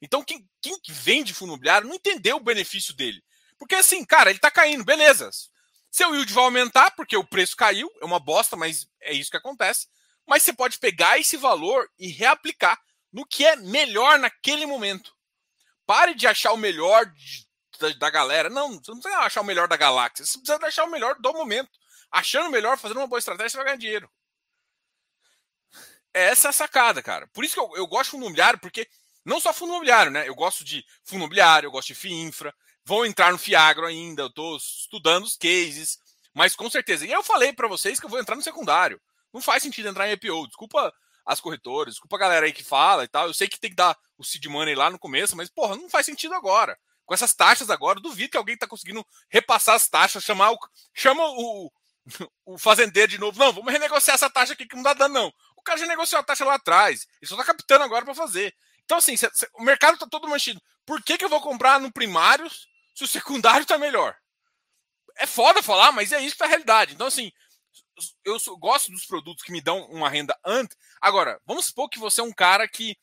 Então, 0.00 0.22
quem, 0.22 0.48
quem 0.62 0.78
vende 0.88 1.34
fundo 1.34 1.50
imobiliário 1.50 1.88
não 1.88 1.96
entendeu 1.96 2.36
o 2.36 2.44
benefício 2.44 2.94
dele. 2.94 3.22
Porque 3.58 3.74
assim, 3.74 4.04
cara, 4.04 4.30
ele 4.30 4.38
está 4.38 4.50
caindo, 4.50 4.84
beleza. 4.84 5.28
Seu 5.90 6.14
yield 6.14 6.32
vai 6.32 6.44
aumentar 6.44 6.90
porque 6.92 7.16
o 7.16 7.24
preço 7.24 7.56
caiu, 7.56 7.88
é 8.00 8.04
uma 8.04 8.20
bosta, 8.20 8.56
mas 8.56 8.86
é 9.00 9.12
isso 9.12 9.30
que 9.30 9.36
acontece. 9.36 9.88
Mas 10.26 10.42
você 10.42 10.52
pode 10.52 10.78
pegar 10.78 11.18
esse 11.18 11.36
valor 11.36 11.88
e 11.98 12.08
reaplicar 12.08 12.80
no 13.12 13.26
que 13.26 13.44
é 13.44 13.56
melhor 13.56 14.18
naquele 14.18 14.66
momento. 14.66 15.14
Pare 15.86 16.14
de 16.14 16.26
achar 16.26 16.52
o 16.52 16.56
melhor 16.56 17.06
de, 17.06 17.46
da, 17.78 17.88
da, 17.90 18.10
galera. 18.10 18.48
Não, 18.48 18.72
você 18.72 18.90
não 18.90 19.00
precisa 19.00 19.22
achar 19.22 19.40
o 19.42 19.44
melhor 19.44 19.68
da 19.68 19.76
galáxia. 19.76 20.24
Você 20.24 20.38
precisa 20.38 20.66
achar 20.66 20.84
o 20.84 20.90
melhor 20.90 21.14
do 21.20 21.32
momento 21.32 21.70
achando 22.14 22.48
melhor, 22.48 22.78
fazendo 22.78 22.98
uma 22.98 23.08
boa 23.08 23.18
estratégia, 23.18 23.50
você 23.50 23.56
vai 23.56 23.66
ganhar 23.66 23.76
dinheiro. 23.76 24.10
Essa 26.12 26.48
é 26.48 26.50
a 26.50 26.52
sacada, 26.52 27.02
cara. 27.02 27.26
Por 27.32 27.44
isso 27.44 27.54
que 27.54 27.60
eu, 27.60 27.70
eu 27.74 27.86
gosto 27.88 28.04
de 28.04 28.10
fundo 28.12 28.22
imobiliário, 28.22 28.60
porque 28.60 28.88
não 29.24 29.40
só 29.40 29.52
fundo 29.52 29.70
imobiliário, 29.70 30.12
né? 30.12 30.28
Eu 30.28 30.34
gosto 30.34 30.64
de 30.64 30.84
fundo 31.02 31.18
imobiliário, 31.18 31.66
eu 31.66 31.72
gosto 31.72 31.88
de 31.88 31.96
FII 31.96 32.12
infra, 32.12 32.54
vou 32.84 33.04
entrar 33.04 33.32
no 33.32 33.38
Fiagro 33.38 33.84
ainda, 33.84 34.22
eu 34.22 34.30
tô 34.30 34.56
estudando 34.56 35.24
os 35.24 35.36
cases, 35.36 35.98
mas 36.32 36.54
com 36.54 36.70
certeza. 36.70 37.04
E 37.04 37.10
eu 37.10 37.24
falei 37.24 37.52
para 37.52 37.66
vocês 37.66 37.98
que 37.98 38.06
eu 38.06 38.10
vou 38.10 38.20
entrar 38.20 38.36
no 38.36 38.42
secundário. 38.42 39.00
Não 39.34 39.42
faz 39.42 39.62
sentido 39.62 39.88
entrar 39.88 40.08
em 40.08 40.12
IPO. 40.12 40.46
Desculpa 40.46 40.94
as 41.26 41.40
corretoras, 41.40 41.94
desculpa 41.94 42.16
a 42.16 42.20
galera 42.20 42.46
aí 42.46 42.52
que 42.52 42.62
fala 42.62 43.02
e 43.04 43.08
tal. 43.08 43.26
Eu 43.26 43.34
sei 43.34 43.48
que 43.48 43.58
tem 43.58 43.70
que 43.70 43.76
dar 43.76 43.96
o 44.16 44.24
seed 44.24 44.46
money 44.46 44.74
lá 44.74 44.90
no 44.90 44.98
começo, 44.98 45.36
mas 45.36 45.50
porra, 45.50 45.74
não 45.76 45.90
faz 45.90 46.06
sentido 46.06 46.34
agora. 46.34 46.78
Com 47.04 47.12
essas 47.12 47.34
taxas 47.34 47.68
agora, 47.68 48.00
duvido 48.00 48.30
que 48.30 48.36
alguém 48.36 48.56
tá 48.56 48.66
conseguindo 48.66 49.04
repassar 49.28 49.74
as 49.74 49.88
taxas, 49.88 50.22
chamar 50.22 50.52
o 50.52 50.58
chama 50.94 51.22
o, 51.26 51.70
o 52.46 52.58
fazendeiro 52.58 53.10
de 53.10 53.18
novo. 53.18 53.38
Não, 53.38 53.52
vamos 53.52 53.72
renegociar 53.72 54.14
essa 54.14 54.30
taxa 54.30 54.52
aqui 54.52 54.66
que 54.66 54.76
não 54.76 54.82
dá 54.82 54.94
dano, 54.94 55.14
não. 55.14 55.32
O 55.56 55.62
cara 55.62 55.78
já 55.78 55.86
negociou 55.86 56.20
a 56.20 56.24
taxa 56.24 56.44
lá 56.44 56.54
atrás. 56.54 57.06
Ele 57.20 57.28
só 57.28 57.36
tá 57.36 57.44
captando 57.44 57.84
agora 57.84 58.04
para 58.04 58.14
fazer. 58.14 58.54
Então, 58.84 58.98
assim, 58.98 59.16
cê, 59.16 59.30
cê, 59.34 59.48
o 59.54 59.62
mercado 59.62 59.98
tá 59.98 60.06
todo 60.06 60.28
manchido. 60.28 60.60
Por 60.86 61.02
que, 61.02 61.18
que 61.18 61.24
eu 61.24 61.28
vou 61.28 61.40
comprar 61.40 61.80
no 61.80 61.92
primário 61.92 62.48
se 62.94 63.02
o 63.02 63.08
secundário 63.08 63.66
tá 63.66 63.78
melhor? 63.78 64.14
É 65.16 65.26
foda 65.26 65.62
falar, 65.62 65.92
mas 65.92 66.12
é 66.12 66.20
isso 66.20 66.36
que 66.36 66.42
é 66.42 66.46
a 66.46 66.48
realidade. 66.48 66.94
Então, 66.94 67.06
assim, 67.06 67.32
eu 68.24 68.38
gosto 68.58 68.90
dos 68.90 69.06
produtos 69.06 69.42
que 69.42 69.52
me 69.52 69.60
dão 69.60 69.86
uma 69.86 70.08
renda 70.08 70.38
antes. 70.44 70.76
Agora, 71.00 71.40
vamos 71.46 71.66
supor 71.66 71.88
que 71.88 71.98
você 71.98 72.20
é 72.20 72.24
um 72.24 72.32
cara 72.32 72.66
que 72.68 72.96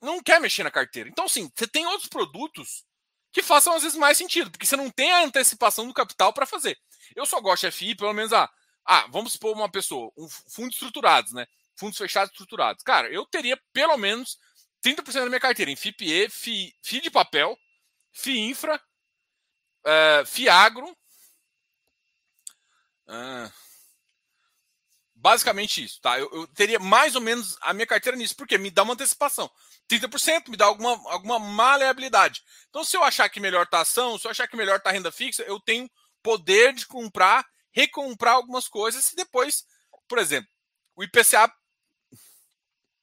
não 0.00 0.22
quer 0.22 0.40
mexer 0.40 0.62
na 0.62 0.70
carteira. 0.70 1.08
Então, 1.08 1.24
assim, 1.24 1.50
você 1.54 1.66
tem 1.66 1.86
outros 1.86 2.08
produtos 2.08 2.84
que 3.32 3.42
façam 3.42 3.74
às 3.74 3.82
vezes 3.82 3.98
mais 3.98 4.16
sentido, 4.16 4.50
porque 4.50 4.66
você 4.66 4.76
não 4.76 4.90
tem 4.90 5.10
a 5.12 5.24
antecipação 5.24 5.86
do 5.86 5.94
capital 5.94 6.32
para 6.32 6.46
fazer. 6.46 6.78
Eu 7.14 7.26
só 7.26 7.40
gosto 7.40 7.66
de 7.66 7.72
FI, 7.72 7.94
pelo 7.94 8.12
menos, 8.12 8.32
ah, 8.32 8.50
ah, 8.84 9.06
vamos 9.10 9.32
supor 9.32 9.54
uma 9.54 9.70
pessoa, 9.70 10.10
um 10.16 10.28
fundos 10.28 10.74
estruturados, 10.74 11.32
né? 11.32 11.46
Fundos 11.76 11.98
fechados 11.98 12.32
estruturados. 12.32 12.82
Cara, 12.82 13.10
eu 13.12 13.26
teria 13.26 13.60
pelo 13.72 13.96
menos 13.96 14.38
30% 14.82 15.12
da 15.12 15.26
minha 15.26 15.40
carteira 15.40 15.70
em 15.70 15.76
FIPE, 15.76 16.28
FI, 16.30 16.74
FI 16.82 17.00
de 17.00 17.10
papel, 17.10 17.56
FI 18.12 18.38
infra, 18.38 18.80
uh, 19.84 20.26
FI 20.26 20.48
agro. 20.48 20.90
Uh, 23.06 23.50
basicamente 25.20 25.82
isso, 25.82 26.00
tá? 26.00 26.18
Eu, 26.18 26.30
eu, 26.32 26.46
teria 26.48 26.78
mais 26.78 27.14
ou 27.14 27.20
menos 27.20 27.56
a 27.60 27.72
minha 27.72 27.86
carteira 27.86 28.16
nisso, 28.16 28.36
porque 28.36 28.56
me 28.56 28.70
dá 28.70 28.82
uma 28.82 28.94
antecipação. 28.94 29.50
30% 29.90 30.48
me 30.48 30.56
dá 30.56 30.66
alguma, 30.66 30.90
alguma 31.10 31.38
maleabilidade. 31.38 32.42
Então, 32.68 32.84
se 32.84 32.96
eu 32.96 33.02
achar 33.02 33.28
que 33.28 33.40
melhor 33.40 33.66
tá 33.66 33.80
ação, 33.80 34.18
se 34.18 34.26
eu 34.26 34.30
achar 34.30 34.46
que 34.46 34.56
melhor 34.56 34.80
tá 34.80 34.90
renda 34.90 35.10
fixa, 35.10 35.42
eu 35.42 35.58
tenho 35.60 35.90
poder 36.22 36.72
de 36.72 36.86
comprar, 36.86 37.44
recomprar 37.72 38.34
algumas 38.34 38.68
coisas 38.68 39.12
e 39.12 39.16
depois, 39.16 39.64
por 40.06 40.18
exemplo, 40.18 40.48
o 40.94 41.02
IPCA 41.02 41.52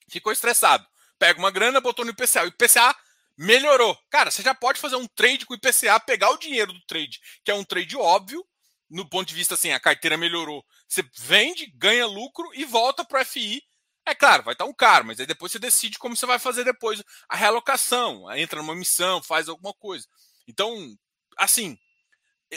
ficou 0.10 0.32
estressado. 0.32 0.86
Pega 1.18 1.40
uma 1.40 1.52
grana, 1.52 1.82
botou 1.82 2.06
no 2.06 2.12
IPCA. 2.12 2.44
O 2.44 2.48
IPCA 2.48 2.96
melhorou. 3.38 3.98
Cara, 4.10 4.32
você 4.32 4.42
já 4.42 4.54
pode 4.54 4.80
fazer 4.80 4.96
um 4.96 5.08
trade 5.08 5.46
com 5.46 5.54
o 5.54 5.58
IPCA, 5.58 6.00
pegar 6.00 6.30
o 6.30 6.38
dinheiro 6.38 6.72
do 6.72 6.86
trade, 6.86 7.20
que 7.44 7.52
é 7.52 7.54
um 7.54 7.64
trade 7.64 7.96
óbvio, 7.98 8.46
no 8.90 9.08
ponto 9.08 9.28
de 9.28 9.36
vista 9.36 9.56
assim, 9.56 9.72
a 9.72 9.80
carteira 9.80 10.18
melhorou. 10.18 10.64
Você 10.88 11.04
vende, 11.18 11.72
ganha 11.76 12.06
lucro 12.06 12.50
e 12.54 12.66
volta 12.66 13.04
para 13.04 13.22
o 13.22 13.26
FI. 13.26 13.62
É 14.06 14.14
claro, 14.14 14.44
vai 14.44 14.54
estar 14.54 14.66
um 14.66 14.74
caro, 14.74 15.06
mas 15.06 15.20
aí 15.20 15.26
depois 15.26 15.52
você 15.52 15.60
decide 15.60 15.98
como 15.98 16.16
você 16.16 16.26
vai 16.26 16.38
fazer 16.38 16.64
depois 16.64 17.04
a 17.28 17.36
realocação. 17.36 18.32
Entra 18.34 18.62
numa 18.62 18.76
missão, 18.76 19.24
faz 19.24 19.50
alguma 19.50 19.74
coisa. 19.74 20.06
Então, 20.48 20.96
assim, 21.38 21.78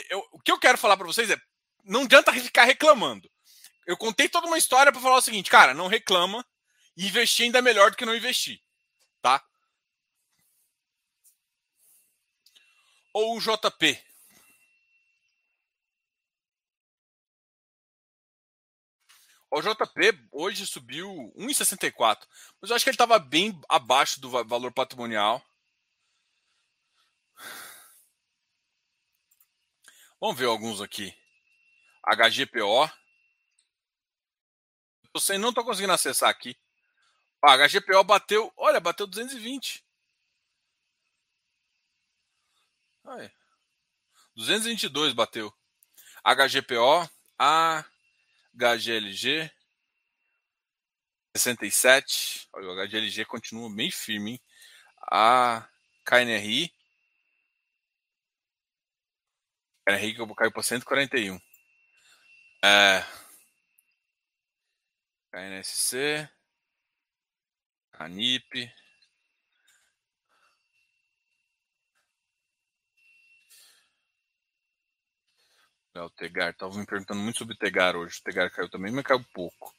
eu, 0.09 0.23
o 0.31 0.39
que 0.39 0.51
eu 0.51 0.59
quero 0.59 0.77
falar 0.77 0.95
para 0.95 1.07
vocês 1.07 1.29
é: 1.29 1.37
não 1.83 2.03
adianta 2.03 2.31
ficar 2.33 2.65
reclamando. 2.65 3.29
Eu 3.87 3.97
contei 3.97 4.29
toda 4.29 4.45
uma 4.45 4.57
história 4.57 4.91
para 4.91 5.01
falar 5.01 5.17
o 5.17 5.21
seguinte, 5.21 5.49
cara, 5.49 5.73
não 5.73 5.87
reclama 5.87 6.45
investir 6.95 7.45
ainda 7.45 7.59
é 7.59 7.61
melhor 7.61 7.91
do 7.91 7.97
que 7.97 8.05
não 8.05 8.15
investir, 8.15 8.61
tá? 9.21 9.43
Ou 13.13 13.37
o 13.37 13.39
JP. 13.39 14.08
O 19.51 19.61
JP 19.61 20.29
hoje 20.31 20.67
subiu 20.67 21.33
1,64, 21.35 22.27
mas 22.61 22.69
eu 22.69 22.75
acho 22.75 22.83
que 22.83 22.89
ele 22.89 22.95
estava 22.95 23.17
bem 23.17 23.59
abaixo 23.67 24.21
do 24.21 24.29
valor 24.29 24.71
patrimonial. 24.71 25.43
Vamos 30.21 30.37
ver 30.37 30.45
alguns 30.45 30.81
aqui. 30.81 31.17
HGPO. 32.03 32.91
Eu 35.29 35.39
não 35.39 35.49
estou 35.49 35.63
conseguindo 35.63 35.93
acessar 35.93 36.29
aqui. 36.29 36.55
A 37.41 37.55
HGPO 37.55 38.03
bateu, 38.03 38.53
olha, 38.55 38.79
bateu 38.79 39.07
220. 39.07 39.83
Aí. 43.05 43.31
222 44.35 45.13
bateu. 45.13 45.51
HGPO, 46.23 47.09
HGLG 48.65 49.51
67. 51.35 52.47
Olha, 52.53 52.67
o 52.67 52.87
HGLG 52.87 53.25
continua 53.25 53.69
meio 53.69 53.91
firme, 53.91 54.31
hein? 54.31 54.41
A 55.11 55.67
KNRI 56.05 56.71
Henrique 59.89 60.35
caiu 60.35 60.51
para 60.51 60.61
141. 60.61 61.39
É... 62.63 63.03
KNSC. 65.31 66.29
Anip. 67.93 68.71
O 76.03 76.09
Tegar, 76.09 76.55
tava 76.55 76.77
me 76.77 76.85
perguntando 76.85 77.19
muito 77.19 77.39
sobre 77.39 77.55
o 77.55 77.57
Tegar 77.57 77.95
hoje. 77.95 78.19
O 78.19 78.23
Tegar 78.23 78.51
caiu 78.51 78.69
também, 78.69 78.91
mas 78.91 79.03
caiu 79.03 79.23
pouco. 79.33 79.73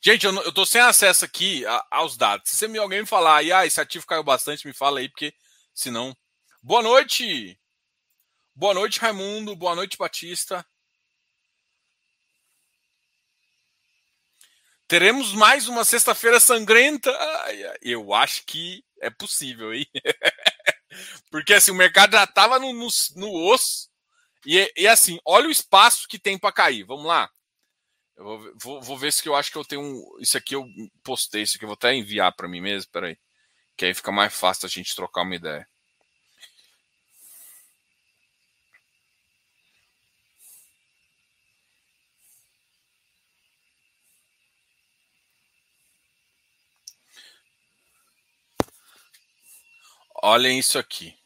Gente, 0.00 0.26
eu, 0.26 0.34
eu 0.42 0.52
tô 0.52 0.66
sem 0.66 0.80
acesso 0.80 1.24
aqui 1.24 1.64
aos 1.90 2.16
dados. 2.16 2.50
Se 2.50 2.66
me, 2.66 2.78
alguém 2.78 3.00
me 3.00 3.06
falar 3.06 3.36
aí, 3.36 3.52
ah, 3.52 3.64
esse 3.64 3.80
ativo 3.80 4.06
caiu 4.06 4.24
bastante, 4.24 4.66
me 4.66 4.72
fala 4.72 5.00
aí, 5.00 5.08
porque 5.08 5.32
senão. 5.74 6.16
Boa 6.62 6.82
noite! 6.82 7.58
Boa 8.54 8.74
noite, 8.74 9.00
Raimundo. 9.00 9.56
Boa 9.56 9.74
noite, 9.74 9.96
Batista. 9.96 10.64
Teremos 14.86 15.32
mais 15.32 15.68
uma 15.68 15.84
sexta-feira 15.84 16.38
sangrenta? 16.38 17.10
eu 17.80 18.12
acho 18.12 18.44
que 18.44 18.84
é 19.00 19.08
possível, 19.08 19.72
hein? 19.72 19.86
Porque 21.30 21.54
assim, 21.54 21.70
o 21.70 21.74
mercado 21.74 22.12
já 22.12 22.24
estava 22.24 22.58
no, 22.58 22.72
no, 22.74 22.88
no, 23.16 23.32
osso. 23.50 23.88
E, 24.46 24.72
e, 24.76 24.88
assim, 24.88 25.18
olha 25.24 25.48
o 25.48 25.50
espaço 25.50 26.06
que 26.08 26.18
tem 26.18 26.38
para 26.38 26.52
cair. 26.52 26.84
Vamos 26.84 27.06
lá. 27.06 27.30
Eu 28.16 28.24
vou, 28.24 28.52
vou, 28.56 28.82
vou, 28.82 28.98
ver 28.98 29.12
se 29.12 29.26
eu 29.26 29.34
acho 29.34 29.50
que 29.50 29.58
eu 29.58 29.64
tenho 29.64 29.82
um. 29.82 30.16
Isso 30.20 30.36
aqui 30.36 30.54
eu 30.54 30.66
postei, 31.02 31.42
isso 31.42 31.56
aqui 31.56 31.64
eu 31.64 31.68
vou 31.68 31.74
até 31.74 31.94
enviar 31.94 32.34
para 32.34 32.48
mim 32.48 32.60
mesmo. 32.60 32.90
Peraí. 32.92 33.16
Que 33.76 33.86
aí 33.86 33.94
fica 33.94 34.12
mais 34.12 34.34
fácil 34.34 34.66
a 34.66 34.68
gente 34.70 34.94
trocar 34.96 35.22
uma 35.22 35.36
ideia. 35.36 35.66
Olhem 50.24 50.58
isso 50.58 50.78
aqui. 50.78 51.21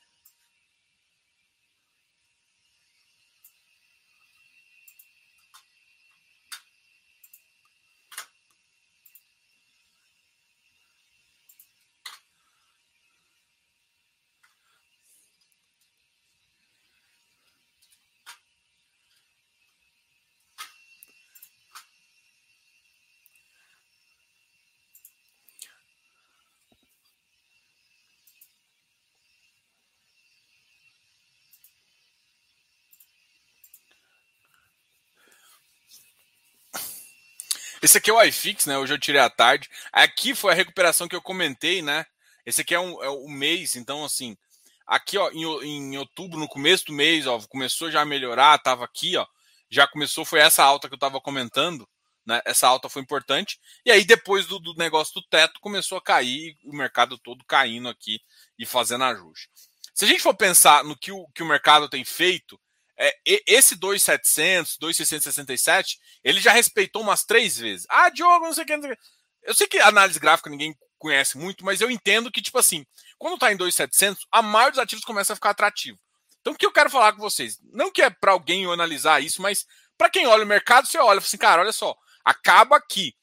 Esse 37.87 37.99
aqui 37.99 38.11
é 38.11 38.13
o 38.13 38.21
iFix, 38.21 38.67
né? 38.67 38.77
Hoje 38.77 38.93
eu 38.93 38.99
tirei 38.99 39.21
à 39.21 39.31
tarde. 39.31 39.71
Aqui 39.93 40.35
foi 40.35 40.51
a 40.51 40.57
recuperação 40.57 41.07
que 41.07 41.15
eu 41.15 41.23
comentei, 41.23 41.83
né? 41.83 42.05
Esse 42.45 42.63
aqui 42.63 42.75
é, 42.75 42.81
um, 42.81 43.01
é 43.01 43.09
o 43.09 43.29
mês, 43.29 43.77
então 43.77 44.05
assim, 44.05 44.37
aqui 44.85 45.17
ó, 45.17 45.31
em, 45.31 45.45
em, 45.63 45.97
outubro, 45.97 46.37
no 46.37 46.49
começo 46.49 46.87
do 46.87 46.93
mês, 46.93 47.29
ó, 47.29 47.39
começou 47.49 47.89
já 47.89 48.01
a 48.01 48.05
melhorar, 48.05 48.59
tava 48.59 48.85
aqui, 48.85 49.17
ó, 49.17 49.25
já 49.71 49.87
começou, 49.87 50.25
foi 50.25 50.41
essa 50.41 50.65
alta 50.65 50.89
que 50.89 50.95
eu 50.97 50.99
tava 50.99 51.21
comentando, 51.21 51.89
né? 52.27 52.43
Essa 52.45 52.67
alta 52.67 52.89
foi 52.89 53.03
importante. 53.03 53.57
E 53.85 53.93
aí 53.93 54.05
depois 54.05 54.47
do, 54.47 54.59
do 54.59 54.75
negócio 54.75 55.15
do 55.15 55.23
teto 55.23 55.61
começou 55.61 55.97
a 55.97 56.03
cair, 56.03 56.57
o 56.65 56.75
mercado 56.75 57.17
todo 57.17 57.45
caindo 57.45 57.89
aqui 57.89 58.21
e 58.59 58.67
fazendo 58.67 59.05
ajuste. 59.05 59.49
Se 59.95 60.05
a 60.05 60.09
gente 60.09 60.25
for 60.25 60.35
pensar 60.35 60.83
no 60.83 60.99
que 60.99 61.13
o, 61.13 61.25
que 61.29 61.45
o 61.45 61.47
mercado 61.47 61.89
tem 61.89 62.05
feito, 62.05 62.61
é, 62.99 63.15
esse 63.47 63.77
2,700, 63.77 64.79
2,667, 64.79 65.99
ele 66.25 66.41
já 66.41 66.53
respeitou 66.53 67.03
umas 67.03 67.25
três 67.25 67.59
vezes. 67.59 67.87
Ah, 67.89 68.09
Diogo, 68.09 68.47
não 68.47 68.53
sei 68.55 68.65
o 68.65 68.67
que. 68.67 68.99
Eu 69.43 69.55
sei 69.55 69.67
que 69.67 69.79
análise 69.79 70.19
gráfica 70.19 70.51
ninguém 70.51 70.77
conhece 70.99 71.37
muito, 71.37 71.65
mas 71.65 71.81
eu 71.81 71.91
entendo 71.91 72.33
que, 72.33 72.41
tipo 72.43 72.59
assim, 72.59 72.87
quando 73.19 73.39
tá 73.39 73.53
em 73.53 73.57
2,700, 73.57 74.27
a 74.33 74.43
maioria 74.43 74.73
dos 74.73 74.81
ativos 74.81 75.05
começa 75.05 75.33
a 75.33 75.37
ficar 75.37 75.51
atrativo. 75.51 75.99
Então, 76.41 76.53
o 76.53 76.57
que 76.57 76.65
eu 76.65 76.73
quero 76.73 76.91
falar 76.91 77.13
com 77.13 77.19
vocês? 77.19 77.59
Não 77.73 77.91
que 77.91 78.03
é 78.03 78.09
para 78.09 78.33
alguém 78.33 78.71
analisar 78.71 79.23
isso, 79.23 79.43
mas 79.43 79.67
para 79.99 80.11
quem 80.11 80.27
olha 80.27 80.45
o 80.45 80.47
mercado, 80.47 80.87
você 80.87 80.99
olha 80.99 81.19
assim, 81.19 81.37
cara, 81.37 81.63
olha 81.63 81.73
só, 81.73 81.95
acaba 82.25 82.81
que 82.81 83.15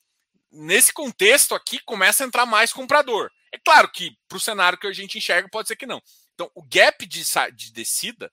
nesse 0.52 0.94
contexto 0.94 1.56
aqui 1.56 1.80
começa 1.80 2.24
a 2.24 2.28
entrar 2.28 2.46
mais 2.46 2.72
comprador. 2.72 3.32
É 3.52 3.58
claro 3.58 3.90
que 3.90 4.16
para 4.28 4.38
o 4.38 4.42
cenário 4.42 4.78
que 4.78 4.88
a 4.88 4.94
gente 4.94 5.18
enxerga, 5.18 5.50
pode 5.50 5.68
ser 5.68 5.76
que 5.76 5.86
não. 5.86 6.02
Então, 6.34 6.50
o 6.56 6.64
gap 6.64 7.06
de, 7.06 7.24
de 7.56 7.72
descida 7.72 8.32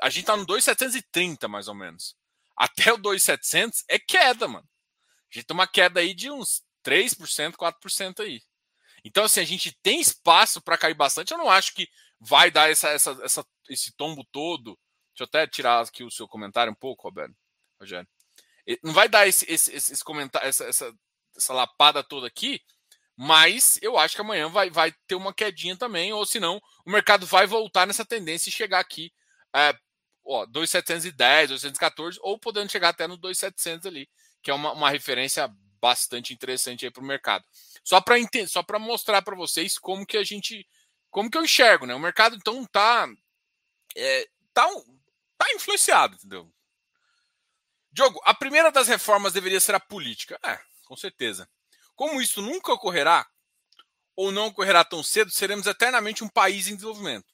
a 0.00 0.10
gente 0.10 0.24
tá 0.24 0.36
no 0.36 0.46
2,730 0.46 1.48
mais 1.48 1.68
ou 1.68 1.74
menos. 1.74 2.16
Até 2.56 2.92
o 2.92 2.98
2,700 2.98 3.84
é 3.88 3.98
queda, 3.98 4.46
mano. 4.46 4.68
A 5.30 5.34
gente 5.34 5.46
tem 5.46 5.54
uma 5.54 5.66
queda 5.66 6.00
aí 6.00 6.14
de 6.14 6.30
uns 6.30 6.62
3%, 6.84 7.54
4% 7.54 8.20
aí. 8.20 8.42
Então, 9.04 9.24
assim, 9.24 9.40
a 9.40 9.44
gente 9.44 9.76
tem 9.82 10.00
espaço 10.00 10.60
para 10.60 10.78
cair 10.78 10.94
bastante. 10.94 11.32
Eu 11.32 11.38
não 11.38 11.50
acho 11.50 11.74
que 11.74 11.88
vai 12.20 12.50
dar 12.50 12.70
essa, 12.70 12.88
essa, 12.90 13.18
essa, 13.22 13.46
esse 13.68 13.92
tombo 13.96 14.24
todo. 14.30 14.78
Deixa 15.12 15.22
eu 15.22 15.24
até 15.24 15.46
tirar 15.46 15.80
aqui 15.80 16.04
o 16.04 16.10
seu 16.10 16.28
comentário 16.28 16.72
um 16.72 16.76
pouco, 16.76 17.02
Roberto. 17.02 17.34
Rogério. 17.80 18.08
Não 18.82 18.92
vai 18.92 19.08
dar 19.08 19.26
esse, 19.26 19.50
esse, 19.50 19.74
esse 19.74 20.04
comentário, 20.04 20.46
essa, 20.46 20.64
essa, 20.64 20.94
essa 21.36 21.52
lapada 21.52 22.04
toda 22.04 22.28
aqui, 22.28 22.60
mas 23.16 23.78
eu 23.82 23.98
acho 23.98 24.14
que 24.14 24.20
amanhã 24.20 24.48
vai, 24.48 24.70
vai 24.70 24.92
ter 25.06 25.16
uma 25.16 25.34
quedinha 25.34 25.76
também, 25.76 26.12
ou 26.12 26.24
senão 26.24 26.62
o 26.86 26.90
mercado 26.90 27.26
vai 27.26 27.44
voltar 27.44 27.86
nessa 27.86 28.04
tendência 28.04 28.48
e 28.48 28.52
chegar 28.52 28.78
aqui 28.78 29.12
é, 29.54 29.74
ó, 30.24 30.46
2,710, 30.46 31.50
214, 31.50 32.18
ou 32.22 32.38
podendo 32.38 32.70
chegar 32.70 32.90
até 32.90 33.06
no 33.06 33.16
2,700 33.16 33.86
ali, 33.86 34.08
que 34.42 34.50
é 34.50 34.54
uma, 34.54 34.72
uma 34.72 34.90
referência 34.90 35.48
bastante 35.80 36.32
interessante 36.32 36.84
aí 36.84 36.90
para 36.90 37.02
o 37.02 37.06
mercado. 37.06 37.44
Só 37.84 38.00
para 38.00 38.16
só 38.46 38.62
para 38.62 38.78
mostrar 38.78 39.20
para 39.22 39.34
vocês 39.34 39.78
como 39.78 40.06
que 40.06 40.16
a 40.16 40.22
gente, 40.22 40.66
como 41.10 41.30
que 41.30 41.36
eu 41.36 41.44
enxergo, 41.44 41.86
né? 41.86 41.94
O 41.94 42.00
mercado 42.00 42.36
então 42.36 42.64
tá, 42.66 43.08
é, 43.96 44.28
tá, 44.54 44.66
tá 45.36 45.52
influenciado, 45.54 46.14
entendeu? 46.14 46.52
Diogo, 47.90 48.20
a 48.24 48.32
primeira 48.32 48.70
das 48.70 48.88
reformas 48.88 49.32
deveria 49.32 49.60
ser 49.60 49.74
a 49.74 49.80
política. 49.80 50.38
É, 50.44 50.58
com 50.86 50.96
certeza. 50.96 51.48
Como 51.94 52.22
isso 52.22 52.40
nunca 52.40 52.72
ocorrerá, 52.72 53.26
ou 54.16 54.30
não 54.30 54.46
ocorrerá 54.46 54.84
tão 54.84 55.02
cedo, 55.02 55.30
seremos 55.30 55.66
eternamente 55.66 56.22
um 56.22 56.28
país 56.28 56.68
em 56.68 56.74
desenvolvimento. 56.74 57.32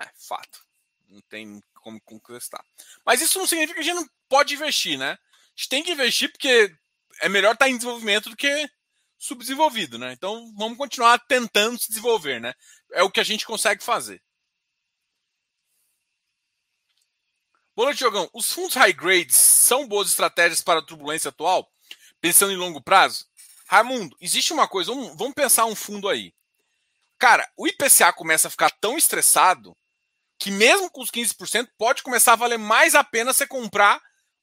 É, 0.00 0.08
fato. 0.16 0.67
Não 1.08 1.20
tem 1.22 1.60
como 1.74 2.00
conquistar. 2.02 2.62
Mas 3.04 3.22
isso 3.22 3.38
não 3.38 3.46
significa 3.46 3.74
que 3.74 3.80
a 3.80 3.92
gente 3.92 4.02
não 4.02 4.08
pode 4.28 4.54
investir, 4.54 4.98
né? 4.98 5.12
A 5.12 5.16
gente 5.56 5.68
tem 5.68 5.82
que 5.82 5.92
investir 5.92 6.30
porque 6.30 6.72
é 7.20 7.28
melhor 7.28 7.54
estar 7.54 7.68
em 7.68 7.76
desenvolvimento 7.76 8.30
do 8.30 8.36
que 8.36 8.70
subdesenvolvido, 9.18 9.98
né? 9.98 10.12
Então 10.12 10.52
vamos 10.56 10.78
continuar 10.78 11.18
tentando 11.26 11.78
se 11.78 11.88
desenvolver, 11.88 12.40
né? 12.40 12.54
É 12.92 13.02
o 13.02 13.10
que 13.10 13.20
a 13.20 13.24
gente 13.24 13.46
consegue 13.46 13.82
fazer. 13.82 14.22
Boa 17.74 17.86
noite, 17.86 18.00
Jogão. 18.00 18.28
Os 18.34 18.52
fundos 18.52 18.74
high 18.74 18.92
grades 18.92 19.36
são 19.36 19.86
boas 19.86 20.08
estratégias 20.08 20.60
para 20.60 20.80
a 20.80 20.84
turbulência 20.84 21.28
atual, 21.28 21.70
pensando 22.20 22.52
em 22.52 22.56
longo 22.56 22.82
prazo? 22.82 23.24
Raimundo, 23.68 24.16
existe 24.20 24.52
uma 24.52 24.66
coisa, 24.66 24.92
vamos 24.92 25.34
pensar 25.34 25.64
um 25.66 25.76
fundo 25.76 26.08
aí. 26.08 26.34
Cara, 27.18 27.48
o 27.56 27.68
IPCA 27.68 28.12
começa 28.12 28.48
a 28.48 28.50
ficar 28.50 28.70
tão 28.80 28.98
estressado 28.98 29.76
que 30.38 30.50
mesmo 30.50 30.90
com 30.90 31.02
os 31.02 31.10
15% 31.10 31.68
pode 31.76 32.02
começar 32.02 32.34
a 32.34 32.36
valer 32.36 32.58
mais 32.58 32.94
a 32.94 33.02
pena 33.02 33.32
você 33.32 33.46
comprar 33.46 34.00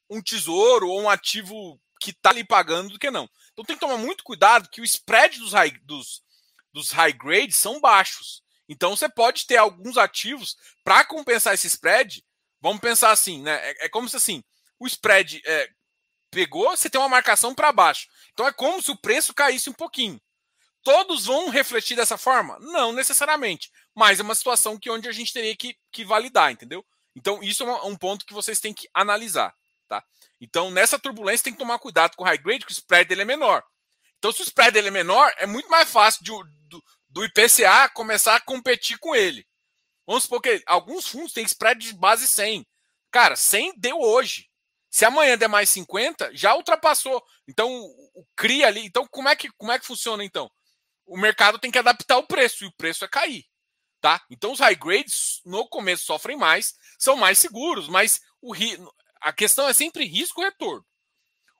um 0.10 0.22
tesouro 0.22 0.90
ou 0.90 1.02
um 1.02 1.10
ativo 1.10 1.80
que 2.00 2.12
está 2.12 2.30
ali 2.30 2.44
pagando 2.44 2.90
do 2.90 3.00
que 3.00 3.10
não. 3.10 3.30
Então 3.54 3.64
tem 3.64 3.76
que 3.76 3.80
tomar 3.80 3.98
muito 3.98 4.24
cuidado 4.24 4.70
que 4.70 4.82
o 4.82 4.84
spread 4.84 5.40
dos 5.40 5.54
high, 5.54 5.72
dos, 5.84 6.22
dos 6.74 6.92
high 6.92 7.14
grades 7.14 7.58
são 7.58 7.80
baixos. 7.80 8.44
Então 8.68 8.96
você 8.96 9.08
pode 9.08 9.48
ter 9.48 9.58
alguns 9.58 9.98
ativos 9.98 10.58
para 10.84 11.06
compensar 11.06 11.54
esse 11.54 11.68
spread. 11.68 12.24
Vamos 12.60 12.82
pensar 12.82 13.12
assim, 13.12 13.42
né? 13.42 13.56
É, 13.64 13.86
é 13.86 13.90
como 13.90 14.10
se 14.10 14.18
assim 14.18 14.44
o 14.78 14.88
spread 14.88 15.42
é, 15.46 15.70
pegou, 16.30 16.76
você 16.76 16.90
tem 16.90 17.00
uma 17.00 17.08
marcação 17.08 17.56
para 17.56 17.72
baixo. 17.72 18.08
Então 18.34 18.46
é 18.46 18.52
como 18.52 18.82
se 18.82 18.92
o 18.92 18.98
preço 18.98 19.34
caísse 19.34 19.70
um 19.70 19.74
pouquinho. 19.74 20.22
Todos 20.84 21.26
vão 21.26 21.50
refletir 21.50 21.96
dessa 21.96 22.18
forma? 22.18 22.60
Não 22.60 22.92
necessariamente 22.92 23.72
mas 23.96 24.20
é 24.20 24.24
uma 24.24 24.36
situação 24.36 24.78
que 24.78 24.90
onde 24.90 25.08
a 25.08 25.12
gente 25.12 25.32
teria 25.32 25.56
que, 25.56 25.76
que 25.92 26.04
validar, 26.04 26.52
entendeu? 26.52 26.86
Então, 27.16 27.42
isso 27.42 27.64
é 27.64 27.84
um 27.86 27.96
ponto 27.96 28.26
que 28.26 28.34
vocês 28.34 28.60
têm 28.60 28.74
que 28.74 28.90
analisar, 28.94 29.56
tá? 29.88 30.04
Então, 30.42 30.70
nessa 30.70 31.00
turbulência, 31.00 31.46
tem 31.46 31.54
que 31.54 31.60
tomar 31.60 31.80
cuidado 31.80 32.16
com 32.16 32.24
o 32.24 32.28
high 32.28 32.38
grade, 32.38 32.66
que 32.66 32.72
o 32.72 32.74
spread 32.74 33.08
dele 33.08 33.22
é 33.22 33.26
menor. 33.26 33.64
Então, 34.20 34.32
se 34.34 34.42
o 34.42 34.44
spread 34.44 34.72
dele 34.72 34.90
é 34.90 34.92
menor, 34.92 35.34
é 35.38 35.46
muito 35.46 35.70
mais 35.70 35.90
fácil 35.90 36.24
de, 36.24 36.32
do, 36.68 36.84
do 37.10 37.24
IPCA 37.24 37.90
começar 37.94 38.36
a 38.36 38.42
competir 38.42 38.98
com 39.00 39.16
ele. 39.16 39.48
Vamos 40.06 40.24
supor 40.24 40.42
que 40.42 40.62
alguns 40.68 41.08
fundos 41.08 41.32
têm 41.32 41.46
spread 41.46 41.80
de 41.80 41.94
base 41.94 42.28
100. 42.28 42.68
Cara, 43.12 43.36
100 43.36 43.76
deu 43.78 44.00
hoje. 44.00 44.50
Se 44.92 45.06
amanhã 45.06 45.38
der 45.38 45.48
mais 45.48 45.70
50, 45.70 46.36
já 46.36 46.56
ultrapassou. 46.56 47.24
Então, 47.48 47.70
o 48.14 48.26
CRI 48.36 48.64
ali. 48.64 48.86
Então, 48.86 49.08
como 49.08 49.30
é 49.30 49.36
que, 49.36 49.50
como 49.58 49.72
é 49.72 49.80
que 49.80 49.86
funciona 49.86 50.24
então? 50.24 50.50
O 51.06 51.18
mercado 51.18 51.60
tem 51.60 51.72
que 51.72 51.80
adaptar 51.80 52.18
o 52.18 52.28
preço 52.28 52.64
e 52.64 52.68
o 52.68 52.76
preço 52.76 53.06
é 53.06 53.08
cair. 53.08 53.46
Tá? 54.06 54.22
Então, 54.30 54.52
os 54.52 54.60
high 54.60 54.76
grades 54.76 55.42
no 55.44 55.68
começo 55.68 56.06
sofrem 56.06 56.38
mais, 56.38 56.76
são 56.96 57.18
mais 57.18 57.40
seguros, 57.40 57.90
mas 57.90 58.22
o, 58.40 58.54
a 59.20 59.34
questão 59.34 59.68
é 59.68 59.74
sempre 59.74 60.06
risco-retorno. 60.06 60.86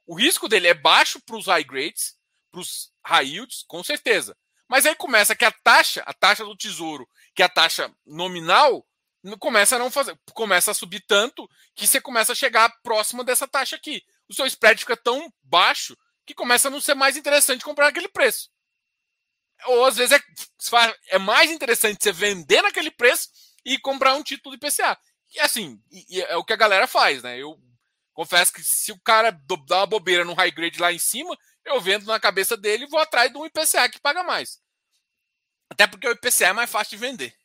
O 0.06 0.14
risco 0.14 0.48
dele 0.48 0.68
é 0.68 0.76
baixo 0.76 1.20
para 1.22 1.38
os 1.38 1.48
high 1.48 1.64
grades, 1.64 2.16
para 2.52 2.62
os 2.62 2.94
high 3.04 3.28
yields, 3.28 3.64
com 3.68 3.84
certeza. 3.84 4.38
Mas 4.68 4.86
aí 4.86 4.94
começa 4.94 5.36
que 5.36 5.44
a 5.44 5.52
taxa, 5.52 6.04
a 6.06 6.14
taxa 6.14 6.46
do 6.46 6.56
tesouro, 6.56 7.10
que 7.34 7.42
é 7.42 7.46
a 7.48 7.50
taxa 7.50 7.92
nominal, 8.06 8.86
começa 9.40 9.78
a 9.78 9.80
não 9.80 9.90
fazer, 9.90 10.16
começa 10.32 10.70
a 10.70 10.76
subir 10.76 11.04
tanto 11.08 11.50
que 11.74 11.88
você 11.88 12.00
começa 12.00 12.34
a 12.34 12.36
chegar 12.36 12.72
próximo 12.84 13.24
dessa 13.24 13.48
taxa 13.48 13.76
aqui. 13.76 14.04
O 14.30 14.36
seu 14.36 14.46
spread 14.46 14.80
fica 14.82 14.96
tão 14.96 15.34
baixo 15.42 15.98
que 16.28 16.36
começa 16.36 16.68
a 16.68 16.72
não 16.72 16.80
ser 16.80 16.94
mais 16.94 17.18
interessante 17.18 17.66
comprar 17.66 17.88
aquele 17.88 18.08
preço. 18.08 18.52
Ou 19.66 19.86
às 19.86 19.96
vezes 19.96 20.18
é, 20.18 20.22
é 21.10 21.18
mais 21.18 21.50
interessante 21.50 22.04
você 22.04 22.12
vender 22.12 22.62
naquele 22.62 22.92
preço 22.92 23.30
e 23.64 23.80
comprar 23.80 24.14
um 24.14 24.24
título 24.24 24.56
de 24.56 24.60
PCA. 24.60 24.98
E 25.34 25.40
assim, 25.40 25.82
é 26.12 26.36
o 26.38 26.44
que 26.44 26.54
a 26.54 26.58
galera 26.58 26.88
faz, 26.88 27.24
né? 27.24 27.38
Eu 27.38 27.60
confesso 28.14 28.54
que 28.54 28.64
se 28.64 28.92
o 28.92 29.00
cara 29.00 29.32
dá 29.68 29.78
uma 29.78 29.86
bobeira 29.86 30.24
no 30.24 30.34
high 30.34 30.52
grade 30.52 30.80
lá 30.80 30.94
em 30.94 31.00
cima, 31.00 31.38
eu 31.66 31.82
vendo 31.82 32.06
na 32.06 32.20
cabeça 32.20 32.56
dele 32.56 32.84
e 32.84 32.90
vou 32.90 33.00
atrás 33.00 33.32
de 33.32 33.38
um 33.38 33.46
IPCA 33.46 33.90
que 33.90 34.00
paga 34.00 34.24
mais. 34.24 34.62
Até 35.70 35.88
porque 35.88 36.08
o 36.08 36.12
IPCA 36.12 36.48
é 36.48 36.54
mais 36.54 36.70
fácil 36.70 36.92
de 36.92 37.06
vender. 37.06 37.36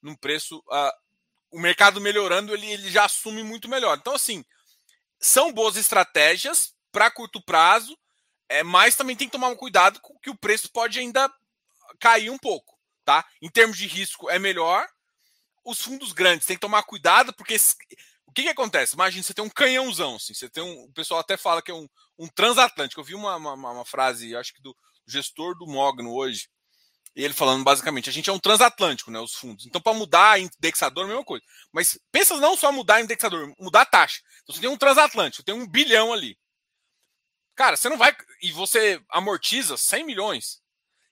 Num 0.00 0.14
preço. 0.14 0.58
Uh, 0.58 1.06
o 1.50 1.60
mercado 1.60 2.00
melhorando, 2.00 2.54
ele, 2.54 2.66
ele 2.66 2.90
já 2.90 3.04
assume 3.04 3.42
muito 3.42 3.68
melhor. 3.68 3.96
Então, 3.98 4.14
assim, 4.14 4.44
são 5.18 5.52
boas 5.52 5.76
estratégias 5.76 6.74
para 6.92 7.10
curto 7.10 7.42
prazo, 7.42 7.98
é, 8.48 8.62
mas 8.62 8.96
também 8.96 9.16
tem 9.16 9.28
que 9.28 9.32
tomar 9.32 9.48
um 9.48 9.56
cuidado 9.56 10.00
com 10.00 10.18
que 10.18 10.30
o 10.30 10.36
preço 10.36 10.70
pode 10.70 10.98
ainda 10.98 11.32
cair 12.00 12.30
um 12.30 12.38
pouco. 12.38 12.76
Tá? 13.04 13.24
Em 13.40 13.48
termos 13.48 13.76
de 13.76 13.86
risco, 13.86 14.28
é 14.30 14.38
melhor. 14.38 14.86
Os 15.64 15.80
fundos 15.80 16.12
grandes 16.12 16.46
tem 16.46 16.56
que 16.56 16.60
tomar 16.60 16.82
cuidado, 16.82 17.32
porque 17.34 17.56
o 18.26 18.32
que, 18.32 18.42
que 18.42 18.48
acontece? 18.48 18.94
Imagina, 18.94 19.22
você 19.22 19.34
tem 19.34 19.44
um 19.44 19.50
canhãozão, 19.50 20.16
assim, 20.16 20.34
você 20.34 20.48
tem 20.48 20.62
um. 20.62 20.84
O 20.84 20.92
pessoal 20.92 21.20
até 21.20 21.36
fala 21.36 21.62
que 21.62 21.70
é 21.70 21.74
um, 21.74 21.88
um 22.18 22.28
transatlântico. 22.28 23.00
Eu 23.00 23.04
vi 23.04 23.14
uma, 23.14 23.36
uma, 23.36 23.54
uma 23.54 23.84
frase, 23.84 24.34
acho 24.36 24.52
que 24.52 24.62
do 24.62 24.76
gestor 25.06 25.56
do 25.56 25.66
Mogno 25.66 26.12
hoje, 26.12 26.48
ele 27.14 27.32
falando 27.32 27.64
basicamente, 27.64 28.10
a 28.10 28.12
gente 28.12 28.28
é 28.28 28.32
um 28.32 28.38
transatlântico, 28.38 29.10
né? 29.10 29.18
Os 29.18 29.34
fundos. 29.34 29.66
Então, 29.66 29.80
para 29.80 29.96
mudar 29.96 30.38
indexador, 30.38 31.04
a 31.04 31.08
mesma 31.08 31.24
coisa. 31.24 31.44
Mas 31.72 31.98
pensa 32.12 32.36
não 32.36 32.56
só 32.56 32.70
mudar 32.70 33.00
indexador, 33.00 33.52
mudar 33.58 33.86
taxa. 33.86 34.20
Então, 34.42 34.54
você 34.54 34.60
tem 34.60 34.70
um 34.70 34.76
transatlântico, 34.76 35.44
tem 35.44 35.54
um 35.54 35.66
bilhão 35.66 36.12
ali. 36.12 36.36
Cara, 37.56 37.76
você 37.76 37.88
não 37.88 37.96
vai. 37.96 38.14
E 38.42 38.52
você 38.52 39.02
amortiza 39.10 39.76
100 39.76 40.04
milhões. 40.04 40.60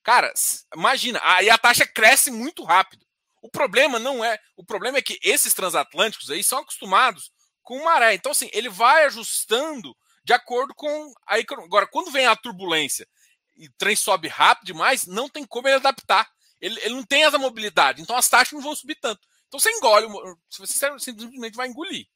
Cara, 0.03 0.33
imagina, 0.77 1.19
aí 1.23 1.49
a 1.49 1.57
taxa 1.57 1.87
cresce 1.87 2.31
muito 2.31 2.63
rápido. 2.63 3.05
O 3.43 3.51
problema 3.51 3.99
não 3.99 4.23
é. 4.23 4.39
O 4.57 4.65
problema 4.65 4.99
é 4.99 5.03
que 5.03 5.19
esses 5.23 5.55
transatlânticos 5.55 6.31
aí 6.31 6.45
são 6.45 6.59
acostumados 6.59 7.33
com 7.63 7.83
maré. 7.83 8.15
Então, 8.15 8.33
assim, 8.33 8.51
ele 8.53 8.69
vai 8.69 9.07
ajustando 9.07 9.97
de 10.23 10.33
acordo 10.35 10.75
com 10.75 11.13
a 11.27 11.39
economia. 11.39 11.67
Agora, 11.67 11.87
quando 11.87 12.11
vem 12.11 12.27
a 12.27 12.37
turbulência 12.37 13.09
e 13.57 13.67
o 13.67 13.73
trem 13.79 13.97
sobe 13.97 14.29
rápido 14.29 14.67
demais, 14.67 15.07
não 15.07 15.29
tem 15.29 15.47
como 15.47 15.67
ele 15.67 15.77
adaptar. 15.77 16.31
Ele, 16.61 16.79
ele 16.81 16.95
não 16.95 17.05
tem 17.05 17.25
essa 17.25 17.39
mobilidade, 17.39 18.01
então 18.01 18.17
as 18.17 18.29
taxas 18.29 18.53
não 18.53 18.63
vão 18.63 18.75
subir 18.75 18.95
tanto. 18.95 19.21
Então 19.49 19.61
você 19.61 19.71
engole, 19.71 20.09
você 20.51 20.99
simplesmente 20.99 21.57
vai 21.57 21.69
engolir. 21.69 22.07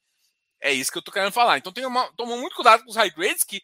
É 0.61 0.73
isso 0.73 0.91
que 0.91 0.97
eu 0.97 1.01
tô 1.01 1.11
querendo 1.11 1.31
falar. 1.31 1.57
Então 1.57 1.71
tem 1.71 1.85
uma, 1.85 2.11
toma 2.13 2.35
muito 2.35 2.55
cuidado 2.55 2.83
com 2.83 2.89
os 2.89 2.95
high 2.95 3.11
grades 3.11 3.43
que 3.43 3.61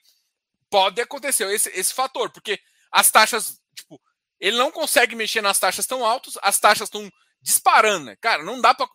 pode 0.70 1.02
acontecer 1.02 1.50
esse, 1.54 1.70
esse 1.70 1.94
fator, 1.94 2.30
porque 2.32 2.60
as 2.92 3.12
taxas, 3.12 3.60
tipo, 3.76 4.02
ele 4.40 4.58
não 4.58 4.72
consegue 4.72 5.16
mexer 5.16 5.42
nas 5.42 5.60
taxas 5.60 5.86
tão 5.86 6.06
altas, 6.06 6.38
as 6.42 6.60
taxas 6.60 6.88
estão 6.88 7.10
disparando, 7.42 8.06
né? 8.06 8.16
Cara, 8.18 8.44
não 8.44 8.60
dá 8.60 8.74
para 8.74 8.88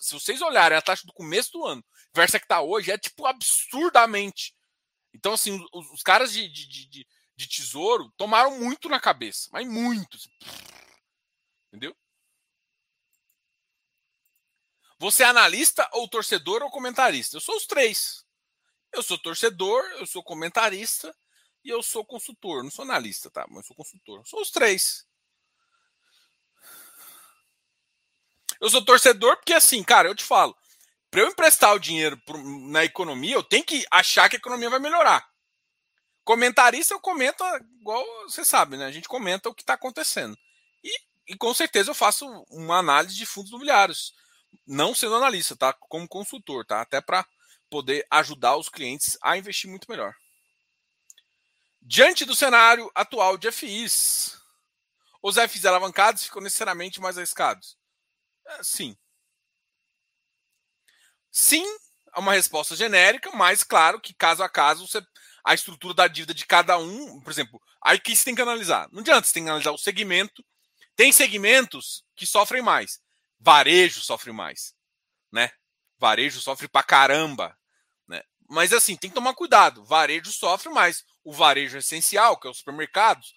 se 0.00 0.14
vocês 0.14 0.42
olharem 0.42 0.76
a 0.76 0.82
taxa 0.82 1.06
do 1.06 1.12
começo 1.12 1.52
do 1.52 1.64
ano 1.64 1.84
versus 2.14 2.34
a 2.34 2.38
que 2.38 2.44
está 2.44 2.60
hoje, 2.60 2.90
é 2.90 2.98
tipo 2.98 3.24
absurdamente 3.26 4.52
então, 5.14 5.34
assim, 5.34 5.64
os, 5.72 5.90
os 5.92 6.02
caras 6.02 6.32
de, 6.32 6.48
de, 6.48 6.66
de, 6.88 7.06
de, 7.36 7.48
tesouro 7.48 8.10
tomaram 8.16 8.58
muito 8.58 8.88
na 8.88 8.98
cabeça, 8.98 9.48
mas 9.52 9.66
muito. 9.68 10.16
Assim. 10.16 10.30
Entendeu? 11.68 11.94
Você 14.98 15.22
é 15.22 15.26
analista 15.26 15.88
ou 15.92 16.08
torcedor 16.08 16.62
ou 16.62 16.70
comentarista? 16.70 17.36
Eu 17.36 17.40
sou 17.40 17.56
os 17.56 17.66
três. 17.66 18.24
Eu 18.92 19.02
sou 19.02 19.18
torcedor, 19.18 19.82
eu 19.98 20.06
sou 20.06 20.22
comentarista 20.22 21.14
e 21.64 21.70
eu 21.70 21.82
sou 21.82 22.04
consultor. 22.04 22.62
Não 22.62 22.70
sou 22.70 22.84
analista, 22.84 23.30
tá? 23.30 23.46
Mas 23.48 23.58
eu 23.58 23.64
sou 23.64 23.76
consultor. 23.76 24.20
Eu 24.20 24.26
sou 24.26 24.40
os 24.40 24.50
três. 24.50 25.06
Eu 28.60 28.70
sou 28.70 28.84
torcedor 28.84 29.36
porque, 29.36 29.54
assim, 29.54 29.82
cara, 29.82 30.08
eu 30.08 30.14
te 30.14 30.24
falo 30.24 30.56
para 31.12 31.20
eu 31.20 31.28
emprestar 31.28 31.74
o 31.74 31.78
dinheiro 31.78 32.18
na 32.70 32.86
economia, 32.86 33.34
eu 33.34 33.42
tenho 33.42 33.62
que 33.62 33.84
achar 33.90 34.30
que 34.30 34.36
a 34.36 34.38
economia 34.38 34.70
vai 34.70 34.78
melhorar. 34.78 35.22
Comentarista, 36.24 36.94
eu 36.94 37.00
comento 37.00 37.44
igual 37.78 38.02
você 38.22 38.42
sabe, 38.42 38.78
né? 38.78 38.86
A 38.86 38.90
gente 38.90 39.08
comenta 39.08 39.50
o 39.50 39.54
que 39.54 39.62
está 39.62 39.74
acontecendo. 39.74 40.34
E, 40.82 40.90
e, 41.28 41.36
com 41.36 41.52
certeza 41.52 41.90
eu 41.90 41.94
faço 41.94 42.26
uma 42.48 42.78
análise 42.78 43.14
de 43.14 43.26
fundos 43.26 43.50
imobiliários. 43.50 44.14
Não 44.66 44.94
sendo 44.94 45.16
analista, 45.16 45.54
tá? 45.54 45.74
Como 45.74 46.08
consultor, 46.08 46.64
tá? 46.64 46.80
Até 46.80 46.98
para 47.02 47.26
poder 47.72 48.06
ajudar 48.10 48.58
os 48.58 48.68
clientes 48.68 49.16
a 49.22 49.38
investir 49.38 49.70
muito 49.70 49.90
melhor. 49.90 50.14
Diante 51.80 52.26
do 52.26 52.36
cenário 52.36 52.92
atual 52.94 53.38
de 53.38 53.48
FIs, 53.50 54.38
os 55.22 55.38
FIs 55.38 55.64
alavancados 55.64 56.24
ficam 56.24 56.42
necessariamente 56.42 57.00
mais 57.00 57.16
arriscados? 57.16 57.78
É, 58.46 58.62
sim. 58.62 58.94
Sim, 61.30 61.64
é 62.14 62.20
uma 62.20 62.34
resposta 62.34 62.76
genérica, 62.76 63.30
mas 63.32 63.64
claro 63.64 63.98
que 63.98 64.12
caso 64.12 64.42
a 64.42 64.50
caso 64.50 64.86
você, 64.86 65.00
a 65.42 65.54
estrutura 65.54 65.94
da 65.94 66.06
dívida 66.06 66.34
de 66.34 66.44
cada 66.44 66.76
um, 66.76 67.22
por 67.22 67.30
exemplo, 67.30 67.58
aí 67.82 67.98
que 67.98 68.14
você 68.14 68.26
tem 68.26 68.34
que 68.34 68.42
analisar. 68.42 68.86
Não 68.92 69.00
adianta, 69.00 69.26
você 69.26 69.32
tem 69.32 69.44
que 69.44 69.48
analisar 69.48 69.72
o 69.72 69.78
segmento. 69.78 70.44
Tem 70.94 71.10
segmentos 71.10 72.04
que 72.14 72.26
sofrem 72.26 72.60
mais. 72.60 73.00
Varejo 73.40 74.02
sofre 74.02 74.30
mais, 74.30 74.74
né? 75.32 75.50
Varejo 75.98 76.38
sofre 76.38 76.68
pra 76.68 76.82
caramba? 76.82 77.58
Mas 78.52 78.70
assim, 78.70 78.94
tem 78.96 79.08
que 79.08 79.14
tomar 79.14 79.32
cuidado. 79.32 79.82
Varejo 79.82 80.30
sofre 80.30 80.70
mais. 80.70 81.06
O 81.24 81.32
varejo 81.32 81.78
essencial, 81.78 82.38
que 82.38 82.46
é 82.46 82.50
os 82.50 82.58
supermercados, 82.58 83.34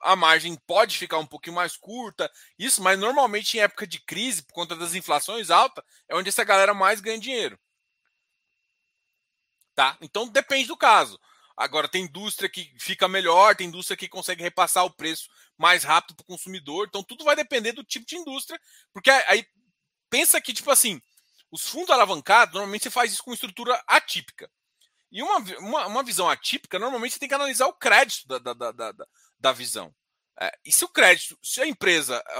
a 0.00 0.14
margem 0.14 0.54
pode 0.68 0.96
ficar 0.96 1.18
um 1.18 1.26
pouquinho 1.26 1.56
mais 1.56 1.76
curta, 1.76 2.30
isso, 2.56 2.80
mas 2.80 2.96
normalmente 2.96 3.56
em 3.56 3.60
época 3.60 3.88
de 3.88 3.98
crise, 3.98 4.44
por 4.44 4.52
conta 4.52 4.76
das 4.76 4.94
inflações 4.94 5.50
altas, 5.50 5.82
é 6.08 6.14
onde 6.14 6.28
essa 6.28 6.44
galera 6.44 6.72
mais 6.72 7.00
ganha 7.00 7.18
dinheiro. 7.18 7.58
Tá? 9.74 9.98
Então 10.00 10.28
depende 10.28 10.68
do 10.68 10.76
caso. 10.76 11.18
Agora 11.56 11.88
tem 11.88 12.04
indústria 12.04 12.48
que 12.48 12.72
fica 12.78 13.08
melhor, 13.08 13.56
tem 13.56 13.66
indústria 13.66 13.96
que 13.96 14.08
consegue 14.08 14.44
repassar 14.44 14.84
o 14.84 14.94
preço 14.94 15.28
mais 15.58 15.82
rápido 15.82 16.14
para 16.14 16.22
o 16.22 16.26
consumidor. 16.26 16.86
Então 16.86 17.02
tudo 17.02 17.24
vai 17.24 17.34
depender 17.34 17.72
do 17.72 17.82
tipo 17.82 18.06
de 18.06 18.16
indústria, 18.16 18.60
porque 18.92 19.10
aí 19.10 19.44
pensa 20.08 20.40
que 20.40 20.52
tipo 20.54 20.70
assim, 20.70 21.02
os 21.54 21.68
fundos 21.68 21.90
alavancados 21.90 22.54
normalmente 22.54 22.82
você 22.82 22.90
faz 22.90 23.12
isso 23.12 23.22
com 23.22 23.32
estrutura 23.32 23.80
atípica. 23.86 24.50
E 25.10 25.22
uma, 25.22 25.38
uma, 25.60 25.86
uma 25.86 26.02
visão 26.02 26.28
atípica, 26.28 26.80
normalmente 26.80 27.12
você 27.12 27.20
tem 27.20 27.28
que 27.28 27.34
analisar 27.34 27.68
o 27.68 27.72
crédito 27.72 28.26
da, 28.26 28.38
da, 28.40 28.72
da, 28.72 28.72
da, 28.72 29.06
da 29.38 29.52
visão. 29.52 29.94
É, 30.40 30.52
e 30.64 30.72
se 30.72 30.84
o 30.84 30.88
crédito, 30.88 31.38
se 31.40 31.60
a 31.60 31.66
empresa, 31.66 32.20
é, 32.28 32.38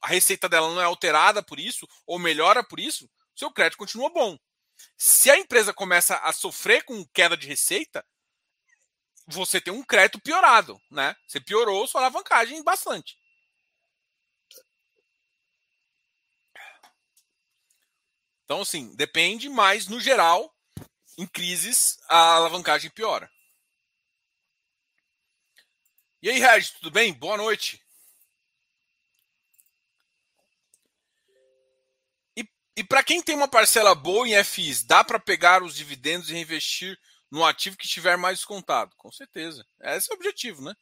a 0.00 0.06
receita 0.06 0.48
dela 0.48 0.68
não 0.68 0.80
é 0.80 0.84
alterada 0.84 1.42
por 1.42 1.58
isso, 1.58 1.88
ou 2.06 2.20
melhora 2.20 2.62
por 2.62 2.78
isso, 2.78 3.10
seu 3.34 3.50
crédito 3.50 3.78
continua 3.78 4.08
bom. 4.10 4.38
Se 4.96 5.28
a 5.28 5.36
empresa 5.36 5.74
começa 5.74 6.16
a 6.18 6.32
sofrer 6.32 6.84
com 6.84 7.04
queda 7.12 7.36
de 7.36 7.48
receita, 7.48 8.06
você 9.26 9.60
tem 9.60 9.72
um 9.72 9.82
crédito 9.82 10.20
piorado, 10.20 10.80
né? 10.88 11.16
Você 11.26 11.40
piorou 11.40 11.84
sua 11.88 12.02
alavancagem 12.02 12.62
bastante. 12.62 13.16
Então, 18.52 18.60
assim, 18.60 18.94
depende, 18.94 19.48
mas 19.48 19.88
no 19.88 19.98
geral, 19.98 20.54
em 21.16 21.26
crises, 21.26 21.98
a 22.06 22.34
alavancagem 22.34 22.90
piora. 22.90 23.32
E 26.20 26.28
aí, 26.28 26.38
Regis, 26.38 26.72
tudo 26.72 26.90
bem? 26.90 27.14
Boa 27.14 27.38
noite. 27.38 27.82
E, 32.36 32.46
e 32.76 32.84
para 32.84 33.02
quem 33.02 33.22
tem 33.22 33.34
uma 33.34 33.48
parcela 33.48 33.94
boa 33.94 34.28
em 34.28 34.34
FIs, 34.44 34.82
dá 34.82 35.02
para 35.02 35.18
pegar 35.18 35.62
os 35.62 35.74
dividendos 35.74 36.28
e 36.28 36.34
reinvestir 36.34 37.00
no 37.30 37.42
ativo 37.46 37.78
que 37.78 37.86
estiver 37.86 38.18
mais 38.18 38.40
descontado? 38.40 38.94
Com 38.98 39.10
certeza. 39.10 39.66
Esse 39.80 40.10
é 40.10 40.14
o 40.14 40.16
objetivo, 40.18 40.60
né? 40.60 40.74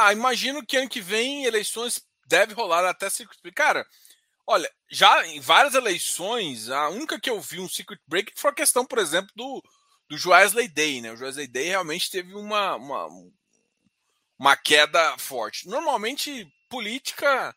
Ah, 0.00 0.12
imagino 0.12 0.64
que 0.64 0.76
ano 0.76 0.88
que 0.88 1.00
vem 1.00 1.44
eleições 1.44 2.02
deve 2.26 2.54
rolar 2.54 2.88
até 2.88 3.10
circuit 3.10 3.40
breaker. 3.42 3.66
Cara, 3.66 3.86
olha, 4.46 4.70
já 4.90 5.26
em 5.26 5.40
várias 5.40 5.74
eleições, 5.74 6.68
a 6.70 6.88
única 6.88 7.18
que 7.20 7.28
eu 7.28 7.40
vi 7.40 7.58
um 7.58 7.68
circuit 7.68 8.00
breaker 8.06 8.32
foi 8.36 8.50
a 8.50 8.54
questão, 8.54 8.84
por 8.86 8.98
exemplo, 8.98 9.30
do, 9.34 9.62
do 10.08 10.16
Joesley 10.16 10.68
Day, 10.68 11.00
né? 11.00 11.12
O 11.12 11.16
Joesley 11.16 11.48
Day 11.48 11.68
realmente 11.68 12.10
teve 12.10 12.34
uma, 12.34 12.76
uma, 12.76 13.08
uma 14.38 14.56
queda 14.56 15.18
forte. 15.18 15.66
Normalmente, 15.68 16.46
política 16.68 17.54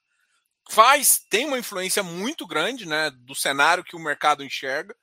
faz, 0.70 1.20
tem 1.30 1.46
uma 1.46 1.60
influência 1.60 2.02
muito 2.02 2.48
grande, 2.48 2.88
né, 2.88 3.12
do 3.12 3.36
cenário 3.36 3.84
que 3.84 3.96
o 3.96 4.00
mercado 4.00 4.44
enxerga, 4.44 4.96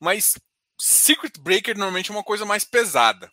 mas 0.00 0.34
circuit 0.80 1.38
breaker 1.38 1.76
normalmente 1.76 2.10
é 2.10 2.14
uma 2.14 2.24
coisa 2.24 2.44
mais 2.44 2.64
pesada. 2.64 3.30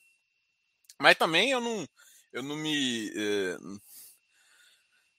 Mas 1.00 1.18
também 1.18 1.52
eu 1.52 1.62
não, 1.62 1.88
eu 2.32 2.44
não 2.44 2.56
me 2.56 3.10
eh, 3.16 3.58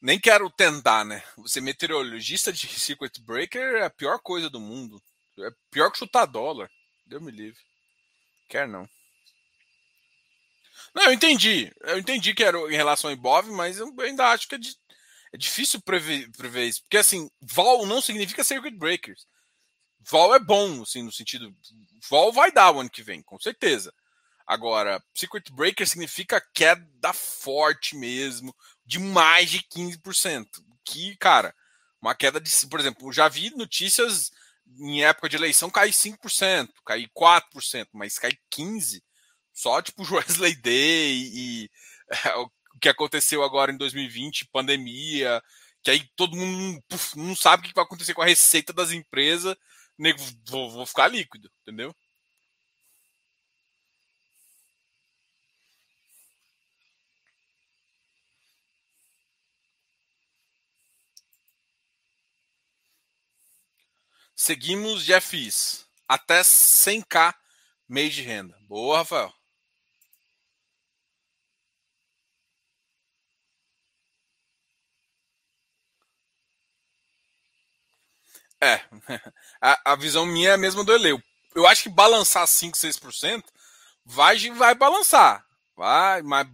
nem 0.01 0.19
quero 0.19 0.49
tentar, 0.51 1.05
né? 1.05 1.23
Você 1.37 1.61
meteorologista 1.61 2.53
de 2.53 2.67
circuit 2.79 3.21
breaker 3.21 3.77
é 3.77 3.85
a 3.85 3.91
pior 3.91 4.19
coisa 4.21 4.49
do 4.49 4.61
mundo. 4.61 5.03
É 5.39 5.51
pior 5.71 5.91
que 5.91 5.99
chutar 5.99 6.27
dólar. 6.27 6.71
Deus 7.07 7.23
me 7.23 7.31
livre. 7.31 7.61
Quer 8.49 8.67
não. 8.67 8.89
Não, 10.95 11.05
eu 11.05 11.13
entendi. 11.13 11.73
Eu 11.83 11.99
entendi 11.99 12.35
que 12.35 12.43
era 12.43 12.59
em 12.59 12.77
relação 12.77 13.11
ao 13.11 13.15
Ibov, 13.15 13.51
mas 13.51 13.79
eu 13.79 13.95
ainda 14.01 14.27
acho 14.29 14.49
que 14.49 14.55
é, 14.55 14.59
de, 14.59 14.75
é 15.33 15.37
difícil 15.37 15.81
prever, 15.81 16.31
prever, 16.33 16.67
isso. 16.67 16.83
Porque, 16.83 16.97
assim, 16.97 17.31
vol 17.41 17.87
não 17.87 18.01
significa 18.01 18.43
circuit 18.43 18.77
breakers. 18.77 19.27
Vol 20.01 20.35
é 20.35 20.39
bom, 20.39 20.83
assim, 20.83 21.03
no 21.03 21.13
sentido. 21.13 21.55
Vol 22.09 22.33
vai 22.33 22.51
dar 22.51 22.73
o 22.73 22.81
ano 22.81 22.91
que 22.91 23.03
vem, 23.03 23.23
com 23.23 23.39
certeza. 23.39 23.93
Agora, 24.51 25.01
circuit 25.15 25.53
breaker 25.53 25.87
significa 25.87 26.41
queda 26.53 27.13
forte 27.13 27.95
mesmo, 27.95 28.53
de 28.85 28.99
mais 28.99 29.49
de 29.49 29.61
15%. 29.61 30.45
Que, 30.85 31.17
cara, 31.19 31.55
uma 32.03 32.17
queda 32.17 32.41
de. 32.41 32.51
Por 32.67 32.81
exemplo, 32.81 33.13
já 33.13 33.29
vi 33.29 33.51
notícias 33.51 34.33
em 34.77 35.05
época 35.05 35.29
de 35.29 35.37
eleição 35.37 35.71
cair 35.71 35.93
5%, 35.93 36.69
cair 36.85 37.09
4%, 37.17 37.87
mas 37.93 38.19
cair 38.19 38.41
15%, 38.53 39.01
só 39.53 39.81
tipo 39.81 40.03
Wesley 40.13 40.57
Day 40.57 41.31
e, 41.33 41.71
é, 42.11 42.35
o 42.39 42.51
que 42.81 42.89
aconteceu 42.89 43.45
agora 43.45 43.71
em 43.71 43.77
2020, 43.77 44.49
pandemia, 44.53 45.41
que 45.81 45.93
aí 45.93 46.11
todo 46.17 46.37
mundo 46.37 46.83
puf, 46.89 47.17
não 47.17 47.37
sabe 47.37 47.63
o 47.63 47.69
que 47.69 47.75
vai 47.75 47.85
acontecer 47.85 48.15
com 48.15 48.23
a 48.23 48.27
receita 48.27 48.73
das 48.73 48.91
empresas, 48.91 49.55
nego, 49.97 50.19
vou, 50.49 50.73
vou 50.73 50.87
ficar 50.87 51.07
líquido, 51.07 51.49
entendeu? 51.63 51.95
Seguimos 64.43 65.05
de 65.05 65.13
FIs. 65.21 65.87
Até 66.09 66.41
100k 66.41 67.35
mês 67.87 68.15
de 68.15 68.23
renda. 68.23 68.59
Boa, 68.63 68.97
Rafael. 68.97 69.31
É, 78.63 78.77
a, 79.61 79.93
a, 79.93 79.97
visão 79.97 80.25
minha 80.25 80.49
é 80.49 80.53
a 80.55 80.57
mesma 80.57 80.83
do 80.85 80.95
Eleu. 80.95 81.23
Eu 81.55 81.67
acho 81.67 81.83
que 81.83 81.91
balançar 81.91 82.47
5, 82.47 82.79
6% 82.79 83.45
vai, 84.07 84.39
vai 84.53 84.75
balançar. 84.75 85.47
Vai, 85.77 86.23
mas 86.23 86.49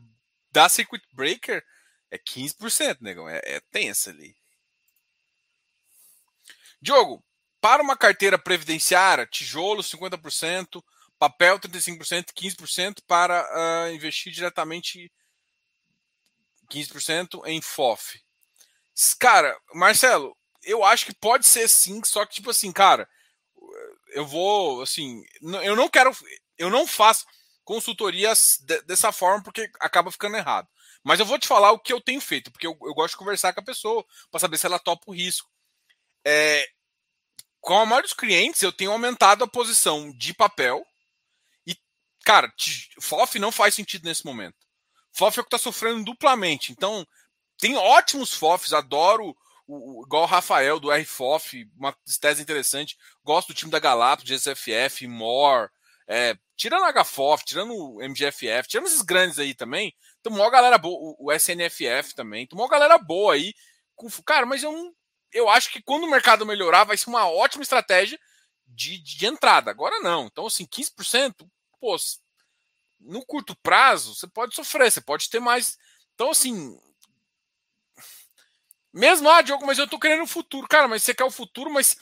da 0.50 0.68
circuit 0.68 1.04
breaker 1.12 1.64
é 2.10 2.18
15%, 2.18 2.98
negão. 3.00 3.28
É, 3.28 3.40
é 3.44 3.60
tensa 3.70 4.10
ali. 4.10 4.36
Diogo, 6.82 7.25
para 7.66 7.82
uma 7.82 7.96
carteira 7.96 8.38
previdenciária, 8.38 9.26
tijolo 9.26 9.82
50%, 9.82 10.80
papel 11.18 11.58
35%, 11.58 12.26
15% 12.32 12.98
para 13.08 13.42
uh, 13.42 13.92
investir 13.92 14.32
diretamente 14.32 15.12
15% 16.70 17.42
em 17.44 17.60
FOF. 17.60 18.22
Cara, 19.18 19.58
Marcelo, 19.74 20.36
eu 20.62 20.84
acho 20.84 21.06
que 21.06 21.14
pode 21.16 21.44
ser 21.44 21.66
sim, 21.66 22.00
só 22.04 22.24
que 22.24 22.36
tipo 22.36 22.50
assim, 22.50 22.70
cara, 22.70 23.08
eu 24.10 24.24
vou 24.24 24.80
assim, 24.80 25.24
eu 25.64 25.74
não 25.74 25.88
quero, 25.88 26.16
eu 26.56 26.70
não 26.70 26.86
faço 26.86 27.26
consultorias 27.64 28.58
de, 28.62 28.80
dessa 28.82 29.10
forma 29.10 29.42
porque 29.42 29.68
acaba 29.80 30.12
ficando 30.12 30.36
errado. 30.36 30.68
Mas 31.02 31.18
eu 31.18 31.26
vou 31.26 31.36
te 31.36 31.48
falar 31.48 31.72
o 31.72 31.80
que 31.80 31.92
eu 31.92 32.00
tenho 32.00 32.20
feito, 32.20 32.52
porque 32.52 32.68
eu, 32.68 32.78
eu 32.82 32.94
gosto 32.94 33.14
de 33.14 33.18
conversar 33.18 33.52
com 33.52 33.60
a 33.60 33.64
pessoa 33.64 34.06
para 34.30 34.38
saber 34.38 34.56
se 34.56 34.66
ela 34.66 34.78
topa 34.78 35.02
o 35.08 35.14
risco. 35.14 35.50
É, 36.24 36.64
com 37.66 37.80
a 37.80 37.84
maioria 37.84 38.04
dos 38.04 38.12
clientes, 38.12 38.62
eu 38.62 38.70
tenho 38.70 38.92
aumentado 38.92 39.42
a 39.42 39.48
posição 39.48 40.12
de 40.12 40.32
papel. 40.32 40.86
E, 41.66 41.76
cara, 42.24 42.48
FOF 43.00 43.40
não 43.40 43.50
faz 43.50 43.74
sentido 43.74 44.04
nesse 44.04 44.24
momento. 44.24 44.54
FOF 45.12 45.36
é 45.36 45.40
o 45.40 45.44
que 45.44 45.48
está 45.48 45.58
sofrendo 45.58 46.04
duplamente. 46.04 46.70
Então, 46.70 47.04
tem 47.58 47.76
ótimos 47.76 48.32
FOFs, 48.32 48.72
adoro 48.72 49.36
o, 49.66 50.04
igual 50.06 50.22
o 50.22 50.26
Rafael 50.26 50.78
do 50.78 50.92
RFOF, 50.92 51.68
uma 51.76 51.92
tese 52.20 52.40
interessante. 52.40 52.96
Gosto 53.24 53.48
do 53.48 53.54
time 53.54 53.72
da 53.72 53.80
Galápagos, 53.80 54.30
GSFF, 54.30 55.08
More, 55.08 55.68
é, 56.06 56.38
tirando 56.56 56.84
a 56.84 57.02
HFOF, 57.02 57.44
tirando 57.44 57.74
o 57.74 58.00
MGFF, 58.00 58.68
tirando 58.68 58.86
esses 58.86 59.02
grandes 59.02 59.40
aí 59.40 59.54
também, 59.54 59.92
tomou 60.22 60.38
uma 60.38 60.50
galera 60.52 60.78
boa, 60.78 61.16
o 61.18 61.32
SNFF 61.32 62.14
também, 62.14 62.46
tomou 62.46 62.64
uma 62.64 62.70
galera 62.70 62.96
boa 62.96 63.34
aí. 63.34 63.52
Com, 63.96 64.08
cara, 64.22 64.46
mas 64.46 64.62
eu 64.62 64.70
não 64.70 64.94
eu 65.36 65.48
acho 65.48 65.70
que 65.70 65.82
quando 65.82 66.04
o 66.04 66.10
mercado 66.10 66.46
melhorar, 66.46 66.84
vai 66.84 66.96
ser 66.96 67.10
uma 67.10 67.28
ótima 67.28 67.62
estratégia 67.62 68.18
de, 68.66 68.98
de 68.98 69.26
entrada. 69.26 69.70
Agora 69.70 70.00
não. 70.00 70.26
Então, 70.26 70.46
assim, 70.46 70.66
15%, 70.66 71.48
pô, 71.80 71.96
no 73.00 73.24
curto 73.24 73.54
prazo, 73.56 74.14
você 74.14 74.26
pode 74.26 74.54
sofrer, 74.54 74.90
você 74.90 75.00
pode 75.00 75.28
ter 75.28 75.40
mais. 75.40 75.78
Então, 76.14 76.30
assim. 76.30 76.78
Mesmo, 78.92 79.28
ah, 79.28 79.42
Diogo, 79.42 79.66
mas 79.66 79.78
eu 79.78 79.86
tô 79.86 79.98
querendo 79.98 80.22
o 80.22 80.28
futuro. 80.28 80.66
Cara, 80.66 80.88
mas 80.88 81.02
você 81.02 81.14
quer 81.14 81.24
o 81.24 81.30
futuro, 81.30 81.70
mas. 81.70 81.96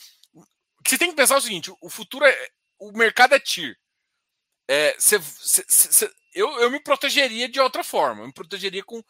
Você 0.87 0.99
tem 0.99 1.11
que 1.11 1.17
pensar 1.17 1.37
o 1.37 1.41
seguinte: 1.41 1.73
o 1.81 1.91
futuro 1.91 2.25
é. 2.25 2.49
O 2.79 2.93
mercado 2.93 3.35
é 3.35 3.41
TIR. 3.41 3.79
É, 4.69 4.95
você, 4.99 5.19
você, 5.19 5.65
você, 5.69 6.15
eu, 6.33 6.49
eu 6.61 6.71
me 6.71 6.81
protegeria 6.81 7.49
de 7.49 7.61
outra 7.61 7.83
forma. 7.83 8.23
Eu 8.23 8.27
me 8.27 8.33
protegeria 8.33 8.83
com 8.85 9.03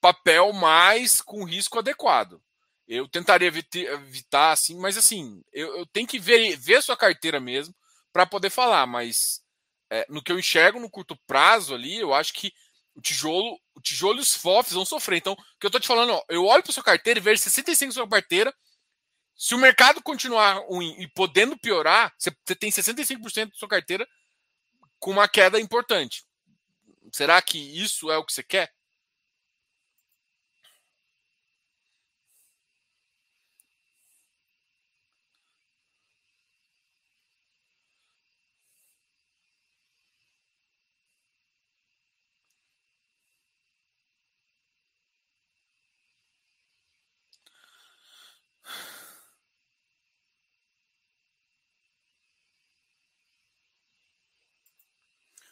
papel 0.00 0.52
mais 0.52 1.20
com 1.20 1.44
risco 1.44 1.78
adequado. 1.78 2.40
Eu 2.88 3.06
tentaria 3.06 3.48
evitar, 3.48 4.52
assim, 4.52 4.78
mas 4.78 4.96
assim, 4.96 5.42
eu, 5.52 5.78
eu 5.78 5.86
tenho 5.86 6.06
que 6.06 6.18
ver, 6.18 6.56
ver 6.56 6.82
sua 6.82 6.96
carteira 6.96 7.38
mesmo 7.38 7.74
para 8.12 8.24
poder 8.24 8.48
falar, 8.48 8.86
mas 8.86 9.42
é, 9.90 10.06
no 10.08 10.22
que 10.22 10.32
eu 10.32 10.38
enxergo 10.38 10.80
no 10.80 10.90
curto 10.90 11.14
prazo 11.26 11.74
ali, 11.74 11.98
eu 11.98 12.14
acho 12.14 12.32
que 12.32 12.50
o 12.94 13.00
tijolo, 13.00 13.60
o 13.74 13.80
tijolo 13.80 14.18
e 14.18 14.22
os 14.22 14.34
FOFs 14.34 14.72
vão 14.72 14.84
sofrer. 14.84 15.18
Então, 15.18 15.34
o 15.34 15.36
que 15.60 15.66
eu 15.66 15.70
tô 15.70 15.78
te 15.78 15.86
falando, 15.86 16.14
ó, 16.14 16.24
eu 16.28 16.44
olho 16.44 16.62
para 16.62 16.72
sua 16.72 16.82
carteira 16.82 17.20
e 17.20 17.22
vejo 17.22 17.42
65 17.42 17.88
na 17.88 17.94
sua 17.94 18.08
carteira. 18.08 18.52
Se 19.36 19.54
o 19.54 19.58
mercado 19.58 20.02
continuar 20.02 20.54
ruim 20.66 20.96
e 20.98 21.06
podendo 21.08 21.56
piorar, 21.56 22.12
você 22.18 22.56
tem 22.56 22.70
65% 22.70 23.50
da 23.50 23.54
sua 23.54 23.68
carteira 23.68 24.08
com 24.98 25.12
uma 25.12 25.28
queda 25.28 25.60
importante. 25.60 26.24
Será 27.12 27.40
que 27.40 27.58
isso 27.58 28.10
é 28.10 28.18
o 28.18 28.24
que 28.24 28.32
você 28.32 28.42
quer? 28.42 28.72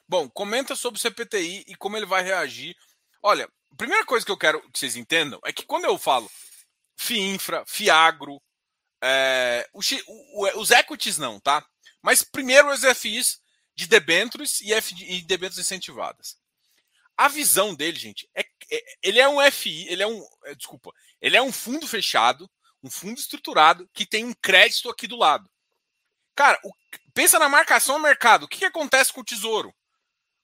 Bom, 0.09 0.29
comenta 0.29 0.77
sobre 0.77 0.99
o 0.99 1.01
CPTI 1.01 1.65
e 1.67 1.75
como 1.75 1.97
ele 1.97 2.07
vai 2.07 2.23
reagir. 2.23 2.77
Olha, 3.23 3.51
a 3.73 3.77
primeira 3.77 4.05
coisa 4.07 4.25
que 4.25 4.31
eu 4.31 4.39
quero 4.39 4.61
que 4.71 4.79
vocês 4.79 4.97
entendam 4.97 5.41
é 5.45 5.53
que 5.53 5.67
quando 5.67 5.85
eu 5.85 5.99
falo 5.99 6.31
FIINFRA, 6.97 7.65
FIAGRO, 7.67 8.41
é, 9.03 9.69
os, 9.75 9.91
os 10.55 10.71
equities 10.71 11.19
não, 11.19 11.41
tá? 11.41 11.67
Mas 12.03 12.23
primeiro 12.23 12.71
os 12.71 12.83
FIs 12.97 13.41
de 13.75 13.87
debêntures 13.87 14.61
e, 14.61 14.73
F, 14.73 14.95
e 14.97 15.23
debêntures 15.23 15.65
incentivadas. 15.65 16.39
A 17.17 17.29
visão 17.29 17.75
dele, 17.75 17.99
gente, 17.99 18.29
é, 18.35 18.43
é, 18.71 18.85
ele 19.03 19.19
é 19.19 19.29
um 19.29 19.39
FI, 19.51 19.89
ele 19.89 20.03
é 20.03 20.07
um, 20.07 20.25
é, 20.45 20.55
desculpa, 20.55 20.93
ele 21.21 21.37
é 21.37 21.43
um 21.43 21.53
fundo 21.53 21.87
fechado, 21.87 22.51
um 22.83 22.91
fundo 22.91 23.19
estruturado 23.19 23.89
que 23.93 24.07
tem 24.07 24.25
um 24.25 24.35
crédito 24.35 24.89
aqui 24.89 25.07
do 25.07 25.17
lado. 25.17 25.51
Cara, 26.35 26.59
o, 26.63 26.71
pensa 27.13 27.39
na 27.39 27.49
marcação 27.49 27.97
ao 27.97 28.01
mercado. 28.01 28.45
O 28.45 28.49
que, 28.49 28.59
que 28.59 28.65
acontece 28.65 29.13
com 29.13 29.21
o 29.21 29.25
tesouro? 29.25 29.75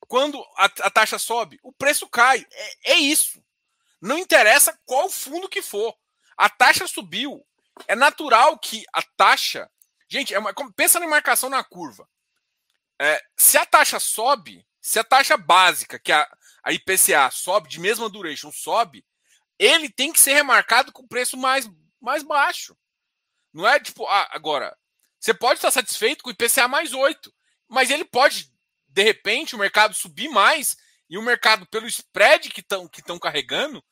Quando 0.09 0.43
a, 0.57 0.65
a 0.65 0.91
taxa 0.91 1.19
sobe, 1.19 1.59
o 1.63 1.73
preço 1.73 2.09
cai. 2.09 2.47
É, 2.51 2.93
é, 2.93 2.97
isso. 2.97 3.43
Não 4.01 4.19
interessa 4.19 4.79
qual 4.85 5.09
fundo 5.09 5.49
que 5.49 5.63
for. 5.63 5.95
A 6.37 6.49
taxa 6.49 6.87
subiu. 6.87 7.47
É 7.87 7.95
natural 7.95 8.59
que 8.59 8.85
a 8.93 9.03
taxa. 9.17 9.71
Gente, 10.09 10.35
é 10.35 10.39
uma, 10.39 10.53
pensa 10.75 11.01
na 11.01 11.07
marcação 11.07 11.49
na 11.49 11.65
curva. 11.65 12.09
É, 13.01 13.23
se 13.37 13.57
a 13.57 13.65
taxa 13.65 13.99
sobe, 13.99 14.67
se 14.81 14.99
a 14.99 15.05
taxa 15.05 15.37
básica, 15.37 15.99
que 15.99 16.13
é 16.13 16.17
a, 16.17 16.37
a 16.65 16.73
IPCA, 16.73 17.31
sobe 17.31 17.69
de 17.69 17.81
mesma 17.81 18.09
duration, 18.09 18.53
sobe, 18.53 19.05
ele 19.59 19.89
tem 19.89 20.13
que 20.13 20.21
ser 20.21 20.35
remarcado 20.35 20.93
com 20.93 21.07
preço 21.07 21.37
mais, 21.37 21.69
mais 22.01 22.23
baixo. 22.23 22.77
Não 23.53 23.67
é 23.67 23.79
tipo, 23.79 24.07
ah, 24.07 24.29
agora, 24.33 24.77
você 25.19 25.33
pode 25.33 25.59
estar 25.59 25.71
satisfeito 25.71 26.23
com 26.23 26.31
IPCA 26.31 26.67
mais 26.67 26.93
8, 26.93 27.33
mas 27.69 27.91
ele 27.91 28.05
pode, 28.05 28.52
de 28.93 29.03
repente, 29.03 29.55
o 29.55 29.59
mercado 29.59 29.95
subir 29.95 30.29
mais 30.29 30.77
e 31.09 31.17
o 31.17 31.23
mercado, 31.23 31.67
pelo 31.67 31.87
spread 31.87 32.51
que 32.51 32.61
estão 32.61 32.89
que 32.89 33.03
carregando, 33.21 33.83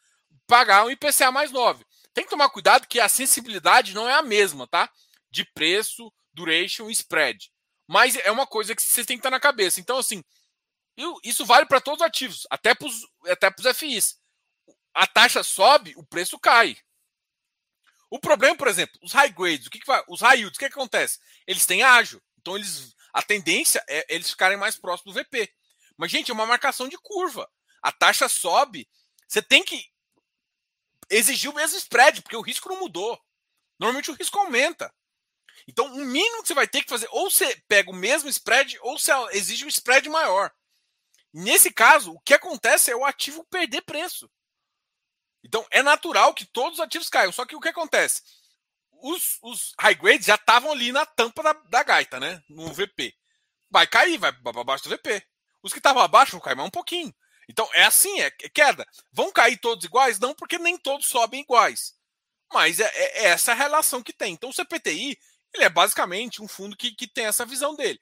pagar 0.47 0.85
um 0.85 0.91
IPCA 0.91 1.31
mais 1.31 1.51
9. 1.51 1.85
Tem 2.13 2.25
que 2.25 2.31
tomar 2.31 2.51
cuidado 2.51 2.87
que 2.87 3.01
a 3.01 3.09
sensibilidade 3.09 3.95
não 3.95 4.09
é 4.09 4.15
a 4.15 4.23
mesma, 4.23 4.67
tá? 4.67 4.91
De 5.31 5.45
preço, 5.45 6.13
duration 6.33 6.89
e 6.89 6.93
spread. 6.93 7.51
Mas 7.87 8.17
é 8.17 8.31
uma 8.31 8.47
coisa 8.47 8.75
que 8.75 8.83
você 8.83 9.05
tem 9.05 9.17
que 9.17 9.21
estar 9.21 9.31
na 9.31 9.41
cabeça. 9.41 9.81
Então, 9.81 9.99
assim, 9.99 10.23
isso 11.25 11.45
vale 11.47 11.67
para 11.67 11.81
todos 11.81 12.01
os 12.01 12.07
ativos, 12.07 12.47
até 12.51 12.75
para 12.75 12.87
os 12.87 13.07
até 13.27 13.75
FIs. 13.75 14.19
A 14.95 15.07
taxa 15.07 15.43
sobe, 15.43 15.95
o 15.97 16.05
preço 16.05 16.39
cai. 16.39 16.77
O 18.11 18.19
problema, 18.19 18.57
por 18.57 18.69
exemplo, 18.69 18.99
os 19.03 19.13
high 19.13 19.31
grades, 19.31 19.67
o 19.67 19.71
que, 19.71 19.79
que 19.79 19.87
vai, 19.87 20.03
os 20.09 20.21
high 20.21 20.39
yields, 20.39 20.57
o 20.57 20.59
que, 20.59 20.69
que 20.69 20.75
acontece? 20.75 21.21
Eles 21.47 21.65
têm 21.65 21.83
ágio, 21.83 22.21
então 22.41 22.57
eles, 22.57 22.93
a 23.13 23.23
tendência 23.23 23.85
é 23.89 24.07
eles 24.09 24.31
ficarem 24.31 24.57
mais 24.57 24.77
próximos 24.77 25.15
do 25.15 25.21
VP. 25.21 25.53
Mas, 25.97 26.11
gente, 26.11 26.31
é 26.31 26.35
uma 26.35 26.47
marcação 26.47 26.89
de 26.89 26.97
curva. 26.99 27.51
A 27.83 27.93
taxa 27.93 28.29
sobe, 28.29 28.89
você 29.27 29.43
tem 29.43 29.63
que 29.63 29.85
exigir 31.09 31.51
o 31.51 31.55
mesmo 31.55 31.77
spread, 31.79 32.23
porque 32.23 32.37
o 32.37 32.43
risco 32.43 32.69
não 32.69 32.81
mudou. 32.81 33.21
Normalmente 33.79 34.11
o 34.11 34.15
risco 34.15 34.39
aumenta. 34.39 34.93
Então, 35.67 35.87
o 35.87 36.05
mínimo 36.05 36.43
que 36.43 36.49
você 36.49 36.55
vai 36.55 36.69
ter 36.69 36.83
que 36.83 36.89
fazer, 36.89 37.09
ou 37.11 37.31
você 37.31 37.61
pega 37.69 37.91
o 37.91 37.95
mesmo 37.95 38.29
spread, 38.29 38.79
ou 38.81 38.99
você 38.99 39.13
exige 39.33 39.65
um 39.65 39.69
spread 39.69 40.09
maior. 40.09 40.53
Nesse 41.33 41.73
caso, 41.73 42.13
o 42.13 42.21
que 42.21 42.35
acontece 42.35 42.91
é 42.91 42.97
o 42.97 43.05
ativo 43.05 43.45
perder 43.45 43.83
preço. 43.83 44.31
Então 45.43 45.67
é 45.71 45.83
natural 45.83 46.35
que 46.35 46.45
todos 46.45 46.79
os 46.79 46.85
ativos 46.85 47.09
caiam. 47.09 47.33
Só 47.33 47.47
que 47.47 47.57
o 47.57 47.61
que 47.61 47.69
acontece? 47.69 48.23
Os, 49.03 49.39
os 49.43 49.75
high 49.79 49.95
grades 49.95 50.27
já 50.27 50.35
estavam 50.35 50.73
ali 50.73 50.93
na 50.93 51.07
tampa 51.07 51.43
da, 51.43 51.53
da, 51.53 51.83
gaita, 51.83 52.21
né? 52.21 52.43
No 52.49 52.73
VP. 52.73 53.15
Vai 53.71 53.87
cair, 53.87 54.19
vai 54.19 54.33
para 54.33 54.65
baixo 54.65 54.85
do 54.85 54.91
VP. 54.91 55.23
Os 55.63 55.73
que 55.73 55.79
estavam 55.79 56.03
abaixo 56.03 56.33
vão 56.33 56.41
cair 56.41 56.57
mais 56.57 56.69
um 56.69 56.71
pouquinho. 56.71 57.15
Então 57.49 57.69
é 57.75 57.85
assim, 57.85 58.21
é, 58.21 58.27
é, 58.27 58.49
queda. 58.49 58.87
Vão 59.13 59.33
cair 59.33 59.59
todos 59.59 59.85
iguais? 59.85 60.19
Não, 60.19 60.35
porque 60.35 60.59
nem 60.59 60.79
todos 60.79 61.07
sobem 61.07 61.41
iguais. 61.41 61.95
Mas 62.53 62.81
é, 62.81 62.85
é, 62.85 63.25
é 63.25 63.25
essa 63.27 63.55
relação 63.55 64.03
que 64.03 64.13
tem. 64.13 64.35
Então 64.35 64.51
o 64.51 64.55
CPTI 64.55 65.19
ele 65.55 65.65
é 65.65 65.69
basicamente 65.69 66.43
um 66.43 66.49
fundo 66.49 66.77
que, 66.77 66.93
que 66.93 67.09
tem 67.09 67.27
essa 67.27 67.45
visão 67.45 67.75
dele. 67.75 68.01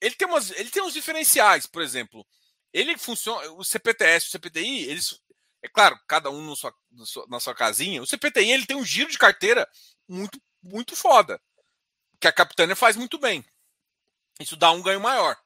Ele 0.00 0.14
tem, 0.14 0.28
umas, 0.28 0.50
ele 0.50 0.70
tem 0.70 0.82
uns 0.82 0.92
diferenciais, 0.92 1.66
por 1.66 1.82
exemplo. 1.82 2.26
Ele 2.72 2.98
funciona. 2.98 3.50
O 3.52 3.64
CPTS, 3.64 4.26
o 4.26 4.30
CPTI, 4.30 4.84
eles 4.84 5.18
é 5.64 5.68
claro, 5.68 5.98
cada 6.06 6.28
um 6.28 6.54
sua, 6.54 6.74
na 7.26 7.40
sua 7.40 7.54
casinha. 7.54 8.02
O 8.02 8.06
CPTI 8.06 8.50
ele 8.50 8.66
tem 8.66 8.76
um 8.76 8.84
giro 8.84 9.10
de 9.10 9.16
carteira 9.16 9.66
muito, 10.08 10.40
muito 10.62 10.96
foda. 10.96 11.40
Que 12.20 12.28
a 12.28 12.32
Capitânia 12.32 12.76
faz 12.76 12.96
muito 12.96 13.18
bem. 13.18 13.44
Isso 14.40 14.56
dá 14.56 14.70
um 14.70 14.82
ganho 14.82 15.00
maior. 15.00 15.36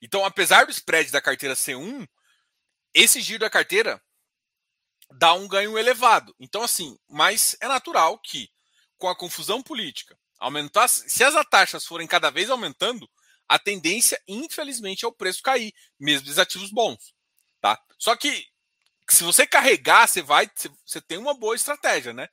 Então, 0.00 0.24
apesar 0.24 0.66
do 0.66 0.72
spread 0.72 1.10
da 1.10 1.20
carteira 1.20 1.54
ser 1.54 1.76
um, 1.76 2.06
esse 2.94 3.20
giro 3.20 3.40
da 3.40 3.50
carteira 3.50 4.02
dá 5.10 5.34
um 5.34 5.46
ganho 5.46 5.78
elevado. 5.78 6.34
Então, 6.40 6.62
assim, 6.62 6.98
mas 7.08 7.56
é 7.60 7.68
natural 7.68 8.18
que, 8.18 8.50
com 8.98 9.08
a 9.08 9.16
confusão 9.16 9.62
política, 9.62 10.18
aumentar. 10.38 10.88
Se 10.88 11.22
as 11.22 11.34
taxas 11.48 11.84
forem 11.84 12.06
cada 12.06 12.30
vez 12.30 12.50
aumentando, 12.50 13.08
a 13.48 13.58
tendência, 13.58 14.20
infelizmente, 14.26 15.04
é 15.04 15.08
o 15.08 15.12
preço 15.12 15.42
cair, 15.42 15.72
mesmo 15.98 16.26
dos 16.26 16.38
ativos 16.38 16.70
bons. 16.70 17.14
Tá? 17.60 17.78
Só 17.98 18.16
que 18.16 18.46
se 19.08 19.22
você 19.22 19.46
carregar, 19.46 20.08
você 20.08 20.22
vai, 20.22 20.50
você 20.84 21.00
tem 21.00 21.18
uma 21.18 21.34
boa 21.34 21.54
estratégia, 21.54 22.12
né? 22.12 22.28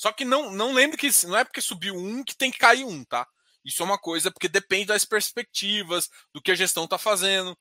Só 0.00 0.10
que 0.12 0.24
não, 0.24 0.50
não 0.50 0.72
lembre 0.72 0.96
que 0.96 1.10
não 1.26 1.36
é 1.36 1.44
porque 1.44 1.60
subiu 1.60 1.94
um 1.94 2.24
que 2.24 2.34
tem 2.34 2.50
que 2.50 2.56
cair 2.56 2.86
um, 2.86 3.04
tá? 3.04 3.28
Isso 3.62 3.82
é 3.82 3.84
uma 3.84 3.98
coisa 3.98 4.30
porque 4.30 4.48
depende 4.48 4.86
das 4.86 5.04
perspectivas, 5.04 6.08
do 6.32 6.40
que 6.40 6.50
a 6.50 6.54
gestão 6.54 6.84
está 6.84 6.96
fazendo 6.96 7.54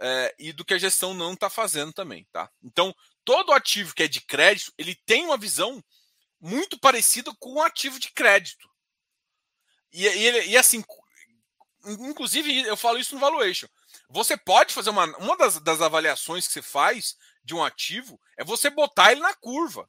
é, 0.00 0.34
e 0.38 0.52
do 0.54 0.64
que 0.64 0.72
a 0.72 0.78
gestão 0.78 1.12
não 1.12 1.34
está 1.34 1.50
fazendo 1.50 1.92
também, 1.92 2.26
tá? 2.32 2.50
Então, 2.62 2.96
todo 3.26 3.52
ativo 3.52 3.94
que 3.94 4.04
é 4.04 4.08
de 4.08 4.22
crédito, 4.22 4.72
ele 4.78 4.94
tem 5.04 5.26
uma 5.26 5.36
visão 5.36 5.84
muito 6.40 6.80
parecida 6.80 7.30
com 7.38 7.50
o 7.50 7.54
um 7.56 7.62
ativo 7.62 8.00
de 8.00 8.10
crédito. 8.10 8.66
E, 9.92 10.06
e, 10.06 10.48
e, 10.52 10.56
assim, 10.56 10.82
inclusive, 11.84 12.62
eu 12.62 12.76
falo 12.78 12.98
isso 12.98 13.14
no 13.14 13.20
valuation. 13.20 13.68
Você 14.08 14.34
pode 14.34 14.72
fazer 14.72 14.88
uma, 14.88 15.04
uma 15.18 15.36
das, 15.36 15.60
das 15.60 15.82
avaliações 15.82 16.46
que 16.46 16.54
você 16.54 16.62
faz 16.62 17.18
de 17.44 17.54
um 17.54 17.62
ativo 17.62 18.18
é 18.38 18.42
você 18.42 18.70
botar 18.70 19.12
ele 19.12 19.20
na 19.20 19.34
curva. 19.34 19.86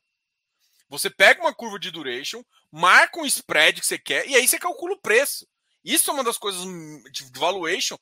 Você 0.90 1.10
pega 1.10 1.42
uma 1.42 1.54
curva 1.54 1.78
de 1.78 1.92
duration, 1.92 2.44
marca 2.72 3.20
um 3.20 3.26
spread 3.26 3.82
que 3.82 3.88
você 3.88 3.98
quer 3.98 4.28
e 4.28 4.36
aí 4.36 4.48
você 4.48 4.58
calcula 4.58 4.94
o 4.94 5.02
preço. 5.02 5.48
Isso 5.84 6.10
é 6.10 6.14
uma 6.14 6.24
das 6.24 6.38
coisas 6.38 6.64
de 7.12 7.30
valuation. 7.36 7.98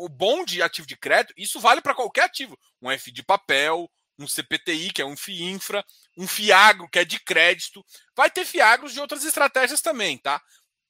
O 0.00 0.08
bom 0.08 0.44
de 0.44 0.62
ativo 0.62 0.86
de 0.86 0.96
crédito, 0.96 1.34
isso 1.36 1.60
vale 1.60 1.80
para 1.80 1.94
qualquer 1.94 2.24
ativo. 2.24 2.58
Um 2.80 2.90
F 2.90 3.12
de 3.12 3.22
papel, 3.22 3.90
um 4.18 4.26
CPTI, 4.26 4.92
que 4.92 5.02
é 5.02 5.06
um 5.06 5.16
FII 5.16 5.44
infra, 5.44 5.84
um 6.16 6.26
FIAGRO, 6.26 6.88
que 6.88 6.98
é 6.98 7.04
de 7.04 7.20
crédito. 7.20 7.84
Vai 8.14 8.30
ter 8.30 8.44
FIAGROS 8.44 8.92
de 8.92 9.00
outras 9.00 9.24
estratégias 9.24 9.80
também, 9.80 10.18
tá? 10.18 10.42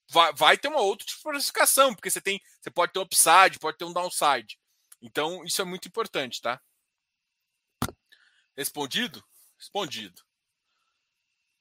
Vai, 0.08 0.32
vai 0.34 0.56
ter 0.56 0.68
uma 0.68 0.80
outra 0.80 1.06
diversificação, 1.06 1.94
porque 1.94 2.10
você 2.10 2.20
tem, 2.20 2.40
você 2.60 2.70
pode 2.70 2.92
ter 2.92 3.00
um 3.00 3.02
upside, 3.02 3.58
pode 3.58 3.76
ter 3.76 3.84
um 3.84 3.92
downside. 3.92 4.56
Então, 5.02 5.44
isso 5.44 5.60
é 5.60 5.64
muito 5.64 5.88
importante, 5.88 6.40
tá? 6.40 6.60
Respondido? 8.56 9.22
Respondido. 9.58 10.25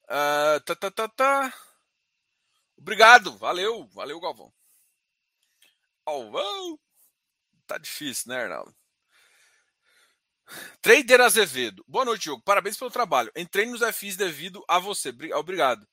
Uh, 0.08 0.60
tá, 0.64 0.76
tá, 0.76 0.90
tá, 0.90 1.08
tá. 1.08 1.54
Obrigado, 2.76 3.36
valeu, 3.38 3.88
valeu, 3.88 4.20
Galvão. 4.20 4.52
Galvão. 6.06 6.78
Tá 7.66 7.78
difícil, 7.78 8.30
né, 8.30 8.42
Arnaldo? 8.42 8.74
Trader 10.80 11.20
Azevedo. 11.20 11.84
Boa 11.88 12.04
noite, 12.04 12.22
Diogo. 12.22 12.42
Parabéns 12.44 12.76
pelo 12.76 12.90
trabalho. 12.90 13.32
Entrei 13.36 13.66
nos 13.66 13.82
FIs 13.96 14.16
devido 14.16 14.64
a 14.68 14.78
você. 14.78 15.12
Obrigado. 15.34 15.86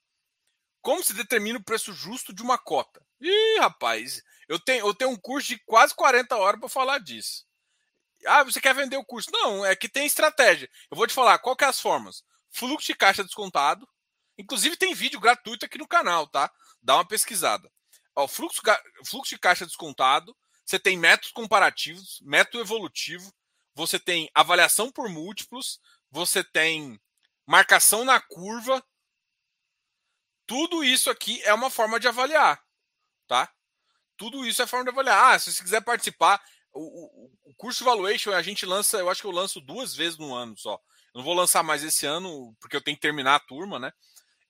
Como 0.82 1.04
se 1.04 1.14
determina 1.14 1.58
o 1.58 1.64
preço 1.64 1.94
justo 1.94 2.34
de 2.34 2.44
uma 2.44 2.58
cota? 2.58 3.04
Ih, 3.20 3.60
rapaz, 3.60 4.22
eu 4.48 4.60
tenho, 4.60 4.86
eu 4.86 4.94
tenho 4.94 5.12
um 5.12 5.16
curso 5.16 5.48
de 5.48 5.60
quase 5.66 5.96
40 5.96 6.36
horas 6.38 6.60
para 6.60 6.70
falar 6.70 7.00
disso. 7.00 7.46
Ah, 8.26 8.44
você 8.44 8.62
quer 8.62 8.76
vender 8.76 8.98
o 8.98 9.06
curso? 9.06 9.32
Não, 9.32 9.66
é 9.66 9.76
que 9.76 9.90
tem 9.90 10.06
estratégia. 10.06 10.70
Eu 10.92 10.98
vou 10.98 11.08
te 11.08 11.14
falar 11.14 11.40
qual 11.40 11.56
que 11.56 11.64
é 11.64 11.68
as 11.68 11.80
formas. 11.80 12.24
Fluxo 12.52 12.88
de 12.88 12.96
caixa 12.96 13.24
descontado. 13.24 13.88
Inclusive 14.38 14.78
tem 14.78 14.94
vídeo 14.94 15.20
gratuito 15.20 15.66
aqui 15.66 15.78
no 15.78 15.88
canal, 15.88 16.28
tá? 16.28 16.52
Dá 16.82 16.96
uma 16.96 17.08
pesquisada. 17.08 17.72
Ó, 18.16 18.28
fluxo, 18.28 18.62
fluxo 19.06 19.36
de 19.36 19.40
caixa 19.40 19.66
descontado. 19.66 20.36
Você 20.66 20.80
tem 20.80 20.98
métodos 20.98 21.32
comparativos, 21.32 22.20
método 22.22 22.62
evolutivo. 22.62 23.32
Você 23.76 24.00
tem 24.00 24.30
avaliação 24.34 24.92
por 24.92 25.10
múltiplos. 25.10 25.80
Você 26.12 26.44
tem 26.44 27.00
marcação 27.46 28.06
na 28.06 28.20
curva. 28.20 28.84
Tudo 30.46 30.84
isso 30.84 31.10
aqui 31.10 31.42
é 31.44 31.54
uma 31.54 31.70
forma 31.70 32.00
de 32.00 32.08
avaliar, 32.08 32.62
tá? 33.28 33.52
Tudo 34.18 34.46
isso 34.46 34.62
é 34.62 34.68
forma 34.68 34.86
de 34.86 34.92
avaliar. 34.92 35.34
Ah, 35.34 35.40
se 35.40 35.52
você 35.52 35.64
quiser 35.64 35.82
participar, 35.82 36.42
o, 36.74 37.30
o, 37.50 37.54
curso 37.56 37.84
Valuation 37.84 38.32
a 38.32 38.42
gente 38.42 38.66
lança, 38.66 38.98
eu 38.98 39.10
acho 39.10 39.22
que 39.22 39.28
eu 39.28 39.32
lanço 39.32 39.62
duas 39.62 39.96
vezes 39.96 40.18
no 40.18 40.34
ano 40.34 40.58
só. 40.58 40.74
Eu 41.14 41.20
não 41.20 41.24
vou 41.24 41.34
lançar 41.34 41.64
mais 41.64 41.84
esse 41.84 42.06
ano, 42.06 42.56
porque 42.60 42.76
eu 42.76 42.84
tenho 42.84 42.98
que 42.98 43.02
terminar 43.02 43.36
a 43.36 43.40
turma, 43.40 43.80
né? 43.80 43.94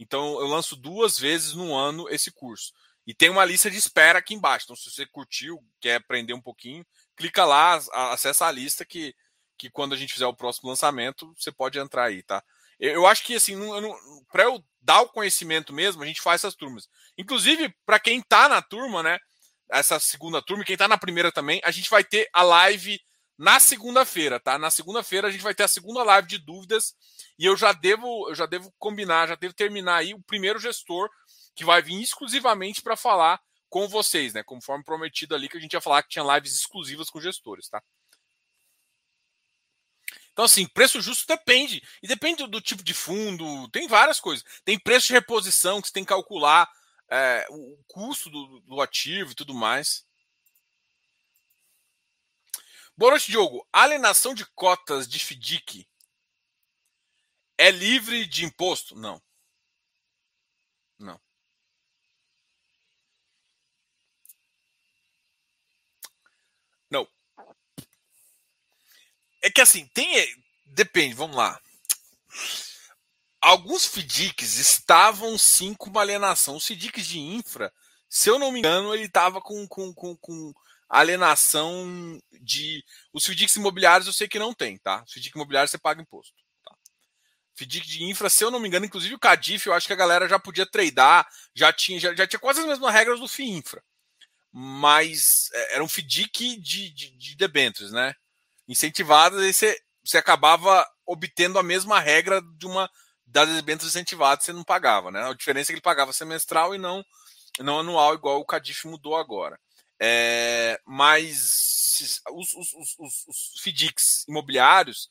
Então 0.03 0.39
eu 0.39 0.47
lanço 0.47 0.75
duas 0.75 1.17
vezes 1.17 1.53
no 1.53 1.73
ano 1.75 2.09
esse 2.09 2.31
curso. 2.31 2.73
E 3.05 3.13
tem 3.13 3.29
uma 3.29 3.43
lista 3.43 3.69
de 3.69 3.77
espera 3.77 4.19
aqui 4.19 4.33
embaixo. 4.33 4.65
Então, 4.65 4.75
se 4.75 4.89
você 4.89 5.05
curtiu, 5.05 5.59
quer 5.81 5.95
aprender 5.95 6.33
um 6.33 6.41
pouquinho, 6.41 6.85
clica 7.17 7.43
lá, 7.43 7.73
acessa 8.11 8.45
a 8.45 8.51
lista 8.51 8.85
que, 8.85 9.13
que 9.57 9.69
quando 9.69 9.93
a 9.93 9.97
gente 9.97 10.13
fizer 10.13 10.25
o 10.25 10.35
próximo 10.35 10.69
lançamento, 10.69 11.33
você 11.37 11.51
pode 11.51 11.77
entrar 11.77 12.05
aí, 12.05 12.23
tá? 12.23 12.41
Eu 12.79 13.05
acho 13.05 13.23
que 13.23 13.35
assim, 13.35 13.57
para 14.31 14.43
eu 14.43 14.63
dar 14.81 15.01
o 15.01 15.09
conhecimento 15.09 15.73
mesmo, 15.73 16.01
a 16.01 16.05
gente 16.05 16.21
faz 16.21 16.41
essas 16.41 16.55
turmas. 16.55 16.87
Inclusive, 17.17 17.73
para 17.85 17.99
quem 17.99 18.19
está 18.19 18.47
na 18.47 18.61
turma, 18.61 19.03
né? 19.03 19.19
essa 19.73 19.99
segunda 19.99 20.41
turma. 20.41 20.63
Quem 20.63 20.73
está 20.73 20.87
na 20.87 20.97
primeira 20.97 21.31
também, 21.31 21.61
a 21.63 21.71
gente 21.71 21.89
vai 21.89 22.03
ter 22.03 22.29
a 22.31 22.43
live 22.43 22.99
na 23.37 23.59
segunda-feira, 23.59 24.39
tá? 24.39 24.57
Na 24.57 24.69
segunda-feira 24.69 25.27
a 25.27 25.31
gente 25.31 25.43
vai 25.43 25.55
ter 25.55 25.63
a 25.63 25.67
segunda 25.67 26.03
live 26.03 26.27
de 26.27 26.37
dúvidas 26.37 26.95
e 27.37 27.45
eu 27.45 27.57
já 27.57 27.73
devo, 27.73 28.29
eu 28.29 28.35
já 28.35 28.45
devo 28.45 28.73
combinar, 28.77 29.27
já 29.27 29.35
devo 29.35 29.53
terminar 29.53 29.97
aí 29.97 30.13
o 30.13 30.23
primeiro 30.23 30.59
gestor 30.59 31.09
que 31.55 31.65
vai 31.65 31.81
vir 31.81 32.01
exclusivamente 32.01 32.81
para 32.81 32.95
falar 32.95 33.39
com 33.69 33.87
vocês, 33.87 34.33
né? 34.33 34.43
Conforme 34.43 34.83
prometido 34.83 35.33
ali 35.33 35.49
que 35.49 35.57
a 35.57 35.59
gente 35.59 35.73
ia 35.73 35.81
falar 35.81 36.03
que 36.03 36.09
tinha 36.09 36.35
lives 36.35 36.55
exclusivas 36.55 37.09
com 37.09 37.19
gestores, 37.19 37.67
tá? 37.67 37.81
Então, 40.31 40.45
assim, 40.45 40.67
preço 40.67 40.99
justo 40.99 41.27
depende. 41.27 41.81
E 42.01 42.07
depende 42.07 42.45
do, 42.47 42.59
tipo 42.59 42.83
de 42.83 42.93
fundo, 42.93 43.67
tem 43.69 43.87
várias 43.87 44.19
coisas. 44.19 44.43
Tem 44.65 44.77
preço 44.79 45.07
de 45.07 45.13
reposição 45.13 45.79
que 45.79 45.87
você 45.87 45.93
tem 45.93 46.03
que 46.03 46.09
calcular 46.09 46.69
é, 47.09 47.45
o 47.49 47.77
custo 47.87 48.29
do, 48.29 48.59
do, 48.61 48.81
ativo 48.81 49.31
e 49.31 49.35
tudo 49.35 49.53
mais. 49.53 50.05
Boa 52.95 53.11
noite, 53.11 53.31
Diogo. 53.31 53.67
Alienação 53.73 54.35
de 54.35 54.45
cotas 54.45 55.07
de 55.07 55.17
FDIC 55.17 55.87
é 57.57 57.71
livre 57.71 58.25
de 58.27 58.45
imposto? 58.45 58.95
Não. 58.95 59.19
Não. 60.99 61.19
Não. 66.91 67.07
É 69.41 69.49
que 69.49 69.59
assim, 69.61 69.87
tem. 69.87 70.43
Depende, 70.67 71.15
vamos 71.15 71.35
lá. 71.35 71.59
Alguns 73.41 73.85
FDICs 73.85 74.57
estavam 74.57 75.35
sim 75.37 75.73
com 75.73 75.89
uma 75.89 76.01
alienação. 76.01 76.57
Os 76.57 76.67
FDICs 76.67 77.07
de 77.07 77.19
infra, 77.19 77.73
se 78.07 78.29
eu 78.29 78.37
não 78.37 78.51
me 78.51 78.59
engano, 78.59 78.93
ele 78.93 79.05
estava 79.05 79.41
com, 79.41 79.67
com, 79.67 79.91
com, 79.93 80.15
com 80.15 80.53
alienação 80.93 82.19
de. 82.41 82.83
Os 83.11 83.25
FDICs 83.25 83.55
imobiliários 83.55 84.07
eu 84.07 84.13
sei 84.13 84.27
que 84.27 84.37
não 84.37 84.53
tem, 84.53 84.77
tá? 84.77 85.03
FDIC 85.07 85.35
imobiliários 85.35 85.71
você 85.71 85.77
paga 85.79 86.01
imposto. 86.01 86.35
Tá? 86.63 86.75
FDIC 87.55 87.87
de 87.87 88.03
infra, 88.03 88.29
se 88.29 88.43
eu 88.43 88.51
não 88.51 88.59
me 88.59 88.67
engano, 88.67 88.85
inclusive 88.85 89.15
o 89.15 89.19
Cadif, 89.19 89.65
eu 89.65 89.73
acho 89.73 89.87
que 89.87 89.93
a 89.93 89.97
galera 89.97 90.29
já 90.29 90.37
podia 90.37 90.65
tradar, 90.65 91.27
já 91.55 91.73
tinha, 91.73 91.99
já, 91.99 92.13
já 92.13 92.27
tinha 92.27 92.39
quase 92.39 92.59
as 92.59 92.67
mesmas 92.67 92.93
regras 92.93 93.19
do 93.19 93.27
FII 93.27 93.49
Infra. 93.49 93.83
Mas 94.51 95.49
é, 95.51 95.75
era 95.75 95.83
um 95.83 95.89
FDIC 95.89 96.61
de, 96.61 96.91
de, 96.91 97.17
de 97.17 97.35
debêntures, 97.35 97.91
né? 97.91 98.13
Incentivadas, 98.67 99.43
e 99.43 99.51
você, 99.51 99.79
você 100.05 100.17
acabava 100.19 100.87
obtendo 101.05 101.57
a 101.57 101.63
mesma 101.63 101.99
regra 101.99 102.39
de 102.57 102.67
uma 102.67 102.89
das 103.25 103.49
debêntures 103.49 103.91
incentivadas, 103.91 104.45
você 104.45 104.53
não 104.53 104.63
pagava, 104.63 105.09
né? 105.09 105.27
A 105.27 105.33
diferença 105.33 105.71
é 105.71 105.73
que 105.73 105.75
ele 105.75 105.81
pagava 105.81 106.13
semestral 106.13 106.75
e 106.75 106.77
não, 106.77 107.03
não 107.59 107.79
anual, 107.79 108.13
igual 108.13 108.39
o 108.39 108.45
Cadif 108.45 108.87
mudou 108.87 109.15
agora. 109.15 109.59
É, 110.05 110.81
mas 110.85 112.19
os, 112.29 112.53
os, 112.53 112.73
os, 112.99 113.25
os 113.25 113.61
FDICs 113.61 114.25
imobiliários 114.27 115.09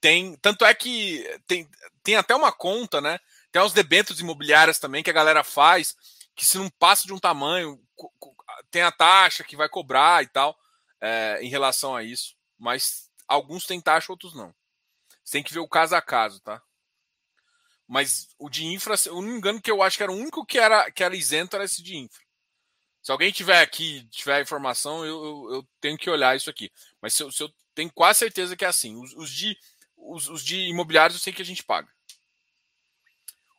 tem. 0.00 0.34
Tanto 0.36 0.64
é 0.64 0.72
que 0.72 1.22
tem, 1.46 1.68
tem 2.02 2.16
até 2.16 2.34
uma 2.34 2.50
conta, 2.50 3.02
né? 3.02 3.18
Tem 3.52 3.60
uns 3.60 3.74
debêntures 3.74 4.18
imobiliárias 4.18 4.78
também 4.78 5.02
que 5.02 5.10
a 5.10 5.12
galera 5.12 5.44
faz, 5.44 5.94
que 6.34 6.46
se 6.46 6.56
não 6.56 6.70
passa 6.70 7.06
de 7.06 7.12
um 7.12 7.18
tamanho, 7.18 7.78
tem 8.70 8.80
a 8.80 8.90
taxa 8.90 9.44
que 9.44 9.56
vai 9.56 9.68
cobrar 9.68 10.22
e 10.22 10.28
tal, 10.28 10.56
é, 11.02 11.40
em 11.42 11.50
relação 11.50 11.94
a 11.94 12.02
isso. 12.02 12.34
Mas 12.58 13.10
alguns 13.28 13.66
têm 13.66 13.78
taxa, 13.78 14.10
outros 14.10 14.34
não. 14.34 14.54
Você 15.22 15.32
tem 15.32 15.42
que 15.42 15.52
ver 15.52 15.60
o 15.60 15.68
caso 15.68 15.94
a 15.94 16.00
caso, 16.00 16.40
tá? 16.40 16.62
Mas 17.86 18.28
o 18.38 18.48
de 18.48 18.64
infra, 18.64 18.94
eu 19.04 19.16
não 19.16 19.22
me 19.22 19.36
engano 19.36 19.60
que 19.60 19.70
eu 19.70 19.82
acho 19.82 19.98
que 19.98 20.02
era 20.02 20.12
o 20.12 20.16
único 20.16 20.46
que 20.46 20.58
era, 20.58 20.90
que 20.90 21.04
era 21.04 21.14
isento 21.14 21.56
era 21.56 21.66
esse 21.66 21.82
de 21.82 21.98
infra. 21.98 22.29
Se 23.02 23.10
alguém 23.10 23.32
tiver 23.32 23.60
aqui, 23.62 24.06
tiver 24.10 24.42
informação, 24.42 25.04
eu, 25.04 25.24
eu, 25.24 25.54
eu 25.54 25.68
tenho 25.80 25.96
que 25.96 26.10
olhar 26.10 26.36
isso 26.36 26.50
aqui. 26.50 26.70
Mas 27.00 27.14
se 27.14 27.22
eu, 27.22 27.32
se 27.32 27.42
eu, 27.42 27.52
tenho 27.74 27.90
quase 27.92 28.18
certeza 28.18 28.56
que 28.56 28.64
é 28.64 28.68
assim. 28.68 29.00
Os, 29.00 29.14
os, 29.14 29.30
de, 29.30 29.56
os, 29.96 30.28
os 30.28 30.44
de 30.44 30.68
imobiliários 30.68 31.18
eu 31.18 31.22
sei 31.22 31.32
que 31.32 31.42
a 31.42 31.44
gente 31.44 31.62
paga. 31.62 31.88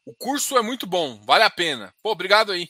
O 0.06 0.14
curso 0.14 0.58
é 0.58 0.62
muito 0.62 0.86
bom, 0.86 1.22
vale 1.24 1.44
a 1.44 1.50
pena. 1.50 1.94
Pô, 2.02 2.12
obrigado 2.12 2.52
aí. 2.52 2.70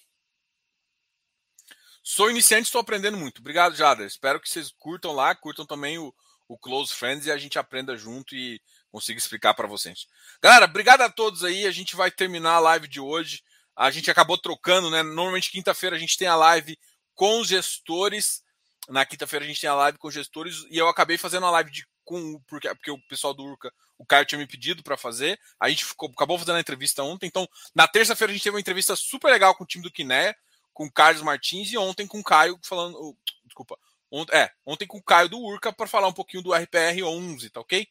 Sou 2.03 2.29
iniciante, 2.29 2.65
estou 2.65 2.81
aprendendo 2.81 3.17
muito. 3.17 3.39
Obrigado, 3.39 3.75
Jader. 3.75 4.07
Espero 4.07 4.39
que 4.39 4.49
vocês 4.49 4.71
curtam 4.71 5.11
lá, 5.11 5.33
curtam 5.35 5.65
também 5.65 5.97
o, 5.97 6.13
o 6.47 6.57
Close 6.57 6.93
Friends 6.93 7.25
e 7.25 7.31
a 7.31 7.37
gente 7.37 7.59
aprenda 7.59 7.95
junto 7.95 8.35
e 8.35 8.61
consiga 8.91 9.17
explicar 9.17 9.53
para 9.53 9.67
vocês. 9.67 10.07
Galera, 10.41 10.65
obrigado 10.65 11.01
a 11.01 11.09
todos 11.09 11.43
aí. 11.43 11.65
A 11.65 11.71
gente 11.71 11.95
vai 11.95 12.11
terminar 12.11 12.55
a 12.55 12.59
live 12.59 12.87
de 12.87 12.99
hoje. 12.99 13.43
A 13.81 13.89
gente 13.89 14.11
acabou 14.11 14.37
trocando, 14.37 14.91
né? 14.91 15.01
Normalmente 15.01 15.49
quinta-feira 15.49 15.95
a 15.95 15.99
gente 15.99 16.15
tem 16.15 16.27
a 16.27 16.35
live 16.35 16.77
com 17.15 17.39
os 17.39 17.47
gestores. 17.47 18.43
Na 18.87 19.03
quinta-feira 19.03 19.43
a 19.43 19.47
gente 19.47 19.59
tem 19.59 19.69
a 19.69 19.73
live 19.73 19.97
com 19.97 20.07
os 20.07 20.13
gestores 20.13 20.67
e 20.69 20.77
eu 20.77 20.87
acabei 20.87 21.17
fazendo 21.17 21.47
a 21.47 21.51
live 21.51 21.71
de 21.71 21.87
com 22.03 22.39
porque, 22.47 22.69
porque 22.75 22.91
o 22.91 23.01
pessoal 23.07 23.33
do 23.33 23.43
Urca, 23.43 23.73
o 23.97 24.05
Caio 24.05 24.23
tinha 24.23 24.37
me 24.37 24.45
pedido 24.45 24.83
para 24.83 24.97
fazer. 24.97 25.39
A 25.59 25.67
gente 25.67 25.83
ficou, 25.83 26.11
acabou 26.11 26.37
fazendo 26.37 26.57
a 26.57 26.59
entrevista 26.59 27.01
ontem. 27.01 27.25
Então, 27.25 27.47
na 27.73 27.87
terça-feira 27.87 28.31
a 28.31 28.35
gente 28.35 28.43
teve 28.43 28.55
uma 28.55 28.61
entrevista 28.61 28.95
super 28.95 29.31
legal 29.31 29.55
com 29.55 29.63
o 29.63 29.67
time 29.67 29.83
do 29.83 29.91
Quiné, 29.91 30.35
com 30.75 30.85
o 30.85 30.91
Carlos 30.91 31.23
Martins 31.23 31.71
e 31.71 31.77
ontem 31.77 32.05
com 32.05 32.19
o 32.19 32.23
Caio 32.23 32.59
falando, 32.63 33.17
desculpa, 33.45 33.79
ontem, 34.11 34.37
é, 34.37 34.51
ontem 34.63 34.85
com 34.85 34.99
o 34.99 35.03
Caio 35.03 35.27
do 35.27 35.39
Urca 35.39 35.73
para 35.73 35.87
falar 35.87 36.07
um 36.07 36.13
pouquinho 36.13 36.43
do 36.43 36.53
RPR 36.53 37.03
11, 37.03 37.49
tá 37.49 37.61
OK? 37.61 37.87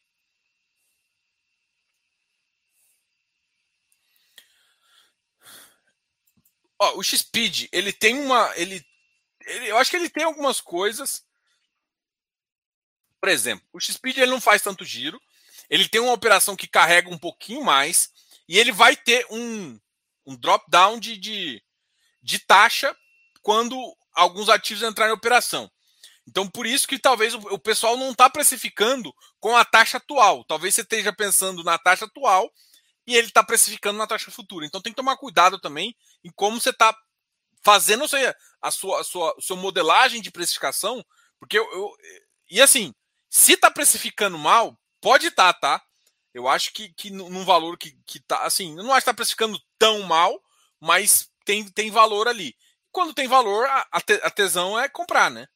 Ó, 6.81 6.97
o 6.97 7.03
X-Speed, 7.03 7.67
ele 7.71 7.93
tem 7.93 8.17
uma. 8.17 8.51
Ele, 8.55 8.83
ele, 9.45 9.67
eu 9.67 9.77
acho 9.77 9.91
que 9.91 9.97
ele 9.97 10.09
tem 10.09 10.23
algumas 10.23 10.59
coisas. 10.59 11.23
Por 13.19 13.29
exemplo, 13.29 13.63
o 13.71 13.79
X-Speed 13.79 14.17
ele 14.17 14.31
não 14.31 14.41
faz 14.41 14.63
tanto 14.63 14.83
giro. 14.83 15.21
Ele 15.69 15.87
tem 15.87 16.01
uma 16.01 16.11
operação 16.11 16.55
que 16.55 16.67
carrega 16.67 17.07
um 17.07 17.19
pouquinho 17.19 17.63
mais. 17.63 18.11
E 18.47 18.57
ele 18.57 18.71
vai 18.71 18.95
ter 18.95 19.27
um, 19.29 19.79
um 20.25 20.35
drop-down 20.35 20.99
de, 20.99 21.17
de, 21.17 21.63
de 22.19 22.39
taxa 22.39 22.97
quando 23.43 23.77
alguns 24.11 24.49
ativos 24.49 24.81
entrarem 24.81 25.13
em 25.13 25.15
operação. 25.15 25.71
Então, 26.27 26.49
por 26.49 26.65
isso 26.65 26.87
que 26.87 26.97
talvez 26.97 27.35
o, 27.35 27.59
pessoal 27.59 27.95
não 27.95 28.09
está 28.09 28.27
precificando 28.27 29.13
com 29.39 29.55
a 29.55 29.63
taxa 29.63 29.97
atual. 29.97 30.43
Talvez 30.45 30.73
você 30.73 30.81
esteja 30.81 31.13
pensando 31.13 31.63
na 31.63 31.77
taxa 31.77 32.05
atual 32.05 32.51
e 33.05 33.15
ele 33.15 33.27
está 33.27 33.43
precificando 33.43 33.97
na 33.97 34.07
taxa 34.07 34.31
futura. 34.31 34.65
Então 34.65 34.81
tem 34.81 34.91
que 34.91 34.97
tomar 34.97 35.17
cuidado 35.17 35.59
também 35.59 35.95
em 36.23 36.31
como 36.31 36.59
você 36.59 36.69
está 36.69 36.95
fazendo 37.63 38.03
a 38.03 38.07
sua, 38.07 38.99
a 38.99 39.03
sua, 39.03 39.35
a 39.37 39.41
sua 39.41 39.57
modelagem 39.57 40.21
de 40.21 40.31
precificação, 40.31 41.05
porque 41.39 41.57
eu, 41.57 41.71
eu 41.71 41.91
e 42.49 42.61
assim, 42.61 42.93
se 43.29 43.53
está 43.53 43.71
precificando 43.71 44.37
mal, 44.37 44.77
pode 44.99 45.27
estar, 45.27 45.53
tá, 45.53 45.79
tá? 45.79 45.85
Eu 46.33 46.47
acho 46.47 46.73
que, 46.73 46.89
que 46.93 47.09
num 47.09 47.43
valor 47.43 47.77
que, 47.77 47.97
que 48.05 48.19
tá 48.19 48.43
assim, 48.43 48.77
eu 48.77 48.83
não 48.83 48.91
acho 48.91 49.03
que 49.03 49.09
está 49.09 49.13
precificando 49.13 49.61
tão 49.77 50.01
mal, 50.03 50.41
mas 50.79 51.29
tem, 51.45 51.67
tem 51.69 51.91
valor 51.91 52.27
ali. 52.27 52.55
Quando 52.91 53.13
tem 53.13 53.27
valor, 53.27 53.65
a, 53.67 53.87
a 53.91 54.29
tesão 54.29 54.79
é 54.79 54.89
comprar, 54.89 55.29
né? 55.31 55.47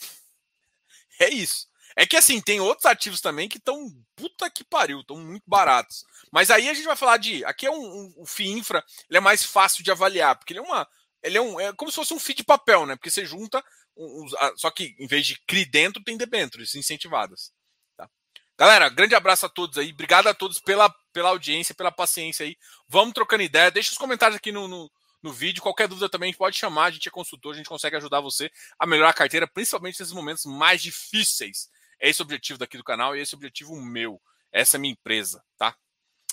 É 1.20 1.28
isso. 1.28 1.68
É 1.96 2.06
que 2.06 2.16
assim, 2.16 2.40
tem 2.40 2.60
outros 2.60 2.86
ativos 2.86 3.20
também 3.20 3.46
que 3.46 3.58
estão 3.58 3.90
puta 4.16 4.48
que 4.50 4.64
pariu, 4.64 5.00
estão 5.00 5.16
muito 5.18 5.44
baratos. 5.46 6.04
Mas 6.30 6.50
aí 6.50 6.68
a 6.68 6.74
gente 6.74 6.86
vai 6.86 6.96
falar 6.96 7.16
de. 7.16 7.44
Aqui 7.44 7.66
é 7.66 7.70
um, 7.70 7.74
um, 7.74 8.14
um 8.18 8.26
FII 8.26 8.50
infra, 8.50 8.84
ele 9.08 9.18
é 9.18 9.20
mais 9.20 9.44
fácil 9.44 9.82
de 9.82 9.90
avaliar, 9.90 10.36
porque 10.36 10.52
ele 10.52 10.60
é 10.60 10.62
uma. 10.62 10.86
Ele 11.22 11.38
é 11.38 11.40
um. 11.40 11.60
É 11.60 11.72
como 11.72 11.90
se 11.90 11.96
fosse 11.96 12.14
um 12.14 12.18
FII 12.18 12.36
de 12.36 12.44
papel, 12.44 12.86
né? 12.86 12.96
Porque 12.96 13.10
você 13.10 13.24
junta. 13.24 13.62
Um, 13.96 14.26
só 14.56 14.70
que 14.70 14.94
em 14.98 15.06
vez 15.06 15.26
de 15.26 15.38
CRI 15.46 15.64
dentro, 15.64 16.02
tem 16.02 16.16
debêntures 16.16 16.74
incentivadas. 16.74 17.52
Tá? 17.96 18.08
Galera, 18.56 18.88
grande 18.88 19.14
abraço 19.14 19.46
a 19.46 19.48
todos 19.48 19.76
aí. 19.76 19.90
Obrigado 19.92 20.28
a 20.28 20.34
todos 20.34 20.58
pela, 20.58 20.88
pela 21.12 21.28
audiência, 21.30 21.74
pela 21.74 21.92
paciência 21.92 22.46
aí. 22.46 22.56
Vamos 22.88 23.12
trocando 23.12 23.42
ideia. 23.42 23.70
Deixa 23.70 23.92
os 23.92 23.98
comentários 23.98 24.36
aqui 24.36 24.52
no, 24.52 24.68
no 24.68 24.90
no 25.22 25.34
vídeo. 25.34 25.62
Qualquer 25.62 25.86
dúvida 25.86 26.08
também 26.08 26.32
pode 26.32 26.56
chamar, 26.56 26.86
a 26.86 26.90
gente 26.90 27.06
é 27.06 27.10
consultor, 27.10 27.52
a 27.52 27.56
gente 27.58 27.68
consegue 27.68 27.94
ajudar 27.94 28.20
você 28.20 28.50
a 28.78 28.86
melhorar 28.86 29.10
a 29.10 29.14
carteira, 29.14 29.46
principalmente 29.46 30.00
nesses 30.00 30.14
momentos 30.14 30.46
mais 30.46 30.80
difíceis 30.80 31.68
é 32.00 32.08
esse 32.08 32.22
o 32.22 32.24
objetivo 32.24 32.58
daqui 32.58 32.78
do 32.78 32.84
canal 32.84 33.14
e 33.14 33.20
esse 33.20 33.34
é 33.34 33.36
o 33.36 33.38
objetivo 33.38 33.76
meu. 33.76 34.20
Essa 34.50 34.76
é 34.76 34.78
a 34.78 34.80
minha 34.80 34.92
empresa, 34.92 35.44
tá? 35.56 35.76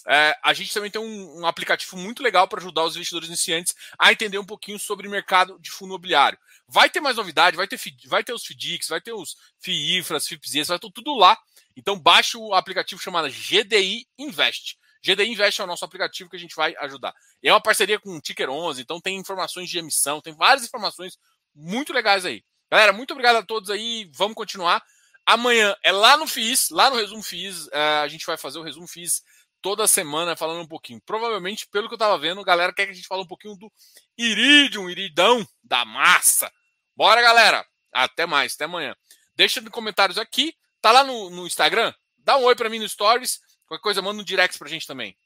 É, 0.10 0.38
a 0.42 0.54
gente 0.54 0.74
também 0.74 0.90
tem 0.90 1.02
um, 1.02 1.42
um 1.42 1.46
aplicativo 1.46 1.98
muito 1.98 2.24
legal 2.24 2.48
para 2.48 2.60
ajudar 2.60 2.84
os 2.86 2.96
investidores 2.96 3.28
iniciantes 3.28 3.76
a 4.00 4.12
entender 4.12 4.38
um 4.38 4.46
pouquinho 4.46 4.80
sobre 4.80 5.06
o 5.06 5.12
mercado 5.12 5.60
de 5.60 5.70
fundo 5.70 5.90
imobiliário. 5.90 6.40
Vai 6.66 6.90
ter 6.90 7.02
mais 7.02 7.18
novidade, 7.18 7.58
vai 7.58 7.68
ter, 7.68 7.80
vai 8.06 8.24
ter 8.24 8.32
os 8.32 8.46
FDICs, 8.46 8.88
vai 8.88 9.02
ter 9.02 9.14
os 9.14 9.36
FIIFRAs, 9.60 10.28
FIPZs, 10.28 10.70
vai 10.70 10.80
ter 10.80 10.92
tudo 10.92 11.14
lá. 11.14 11.38
Então 11.76 12.00
baixe 12.00 12.38
o 12.38 12.54
aplicativo 12.54 13.02
chamado 13.02 13.28
GDI 13.30 14.08
Invest. 14.18 14.78
GDI 15.04 15.32
Invest 15.32 15.60
é 15.60 15.64
o 15.64 15.68
nosso 15.68 15.84
aplicativo 15.84 16.30
que 16.30 16.38
a 16.38 16.40
gente 16.40 16.56
vai 16.56 16.74
ajudar. 16.80 17.14
é 17.44 17.52
uma 17.52 17.62
parceria 17.62 18.00
com 18.00 18.16
o 18.16 18.22
Ticker 18.22 18.50
11, 18.50 18.82
então 18.82 19.02
tem 19.02 19.18
informações 19.18 19.70
de 19.70 19.78
emissão, 19.78 20.22
tem 20.22 20.34
várias 20.34 20.66
informações 20.66 21.18
muito 21.54 21.92
legais 21.92 22.26
aí. 22.26 22.44
Galera, 22.72 22.94
muito 22.94 23.12
obrigado 23.12 23.38
a 23.38 23.44
todos 23.44 23.70
aí. 23.70 24.10
Vamos 24.14 24.36
continuar. 24.36 24.84
Amanhã 25.26 25.76
é 25.84 25.92
lá 25.92 26.16
no 26.16 26.26
FIS, 26.26 26.70
lá 26.70 26.90
no 26.90 26.96
Resumo 26.96 27.22
FIS, 27.22 27.68
é, 27.72 28.00
a 28.00 28.08
gente 28.08 28.26
vai 28.26 28.38
fazer 28.38 28.60
o 28.60 28.64
Resumo 28.64 28.88
FIS 28.88 29.22
toda 29.68 29.86
semana 29.86 30.34
falando 30.34 30.62
um 30.62 30.68
pouquinho. 30.68 31.02
Provavelmente, 31.02 31.68
pelo 31.68 31.90
que 31.90 31.94
eu 31.94 31.98
tava 31.98 32.18
vendo, 32.18 32.40
a 32.40 32.44
galera 32.46 32.74
quer 32.74 32.86
que 32.86 32.94
a 32.94 32.96
gente 32.96 33.06
fale 33.06 33.24
um 33.24 33.28
pouquinho 33.28 33.54
do 33.58 33.70
Iridium, 34.18 34.90
Iridão, 34.90 35.46
da 35.62 35.84
massa. 35.84 36.50
Bora, 36.96 37.22
galera! 37.22 37.68
Até 37.92 38.26
mais, 38.26 38.54
até 38.54 38.64
amanhã. 38.64 38.96
Deixa 39.36 39.60
nos 39.60 39.70
comentários 39.70 40.18
aqui, 40.18 40.56
tá 40.80 40.90
lá 40.94 41.04
no, 41.04 41.30
no 41.30 41.46
Instagram, 41.46 41.94
dá 42.18 42.38
um 42.38 42.46
oi 42.46 42.56
para 42.56 42.70
mim 42.70 42.80
no 42.80 42.88
Stories, 42.88 43.42
qualquer 43.66 43.84
coisa 43.84 44.02
manda 44.02 44.22
um 44.22 44.24
direct 44.24 44.58
pra 44.58 44.70
gente 44.70 44.88
também. 44.88 45.18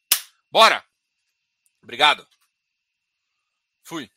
Bora! 0.49 0.83
Obrigado. 1.83 2.27
Fui. 3.83 4.09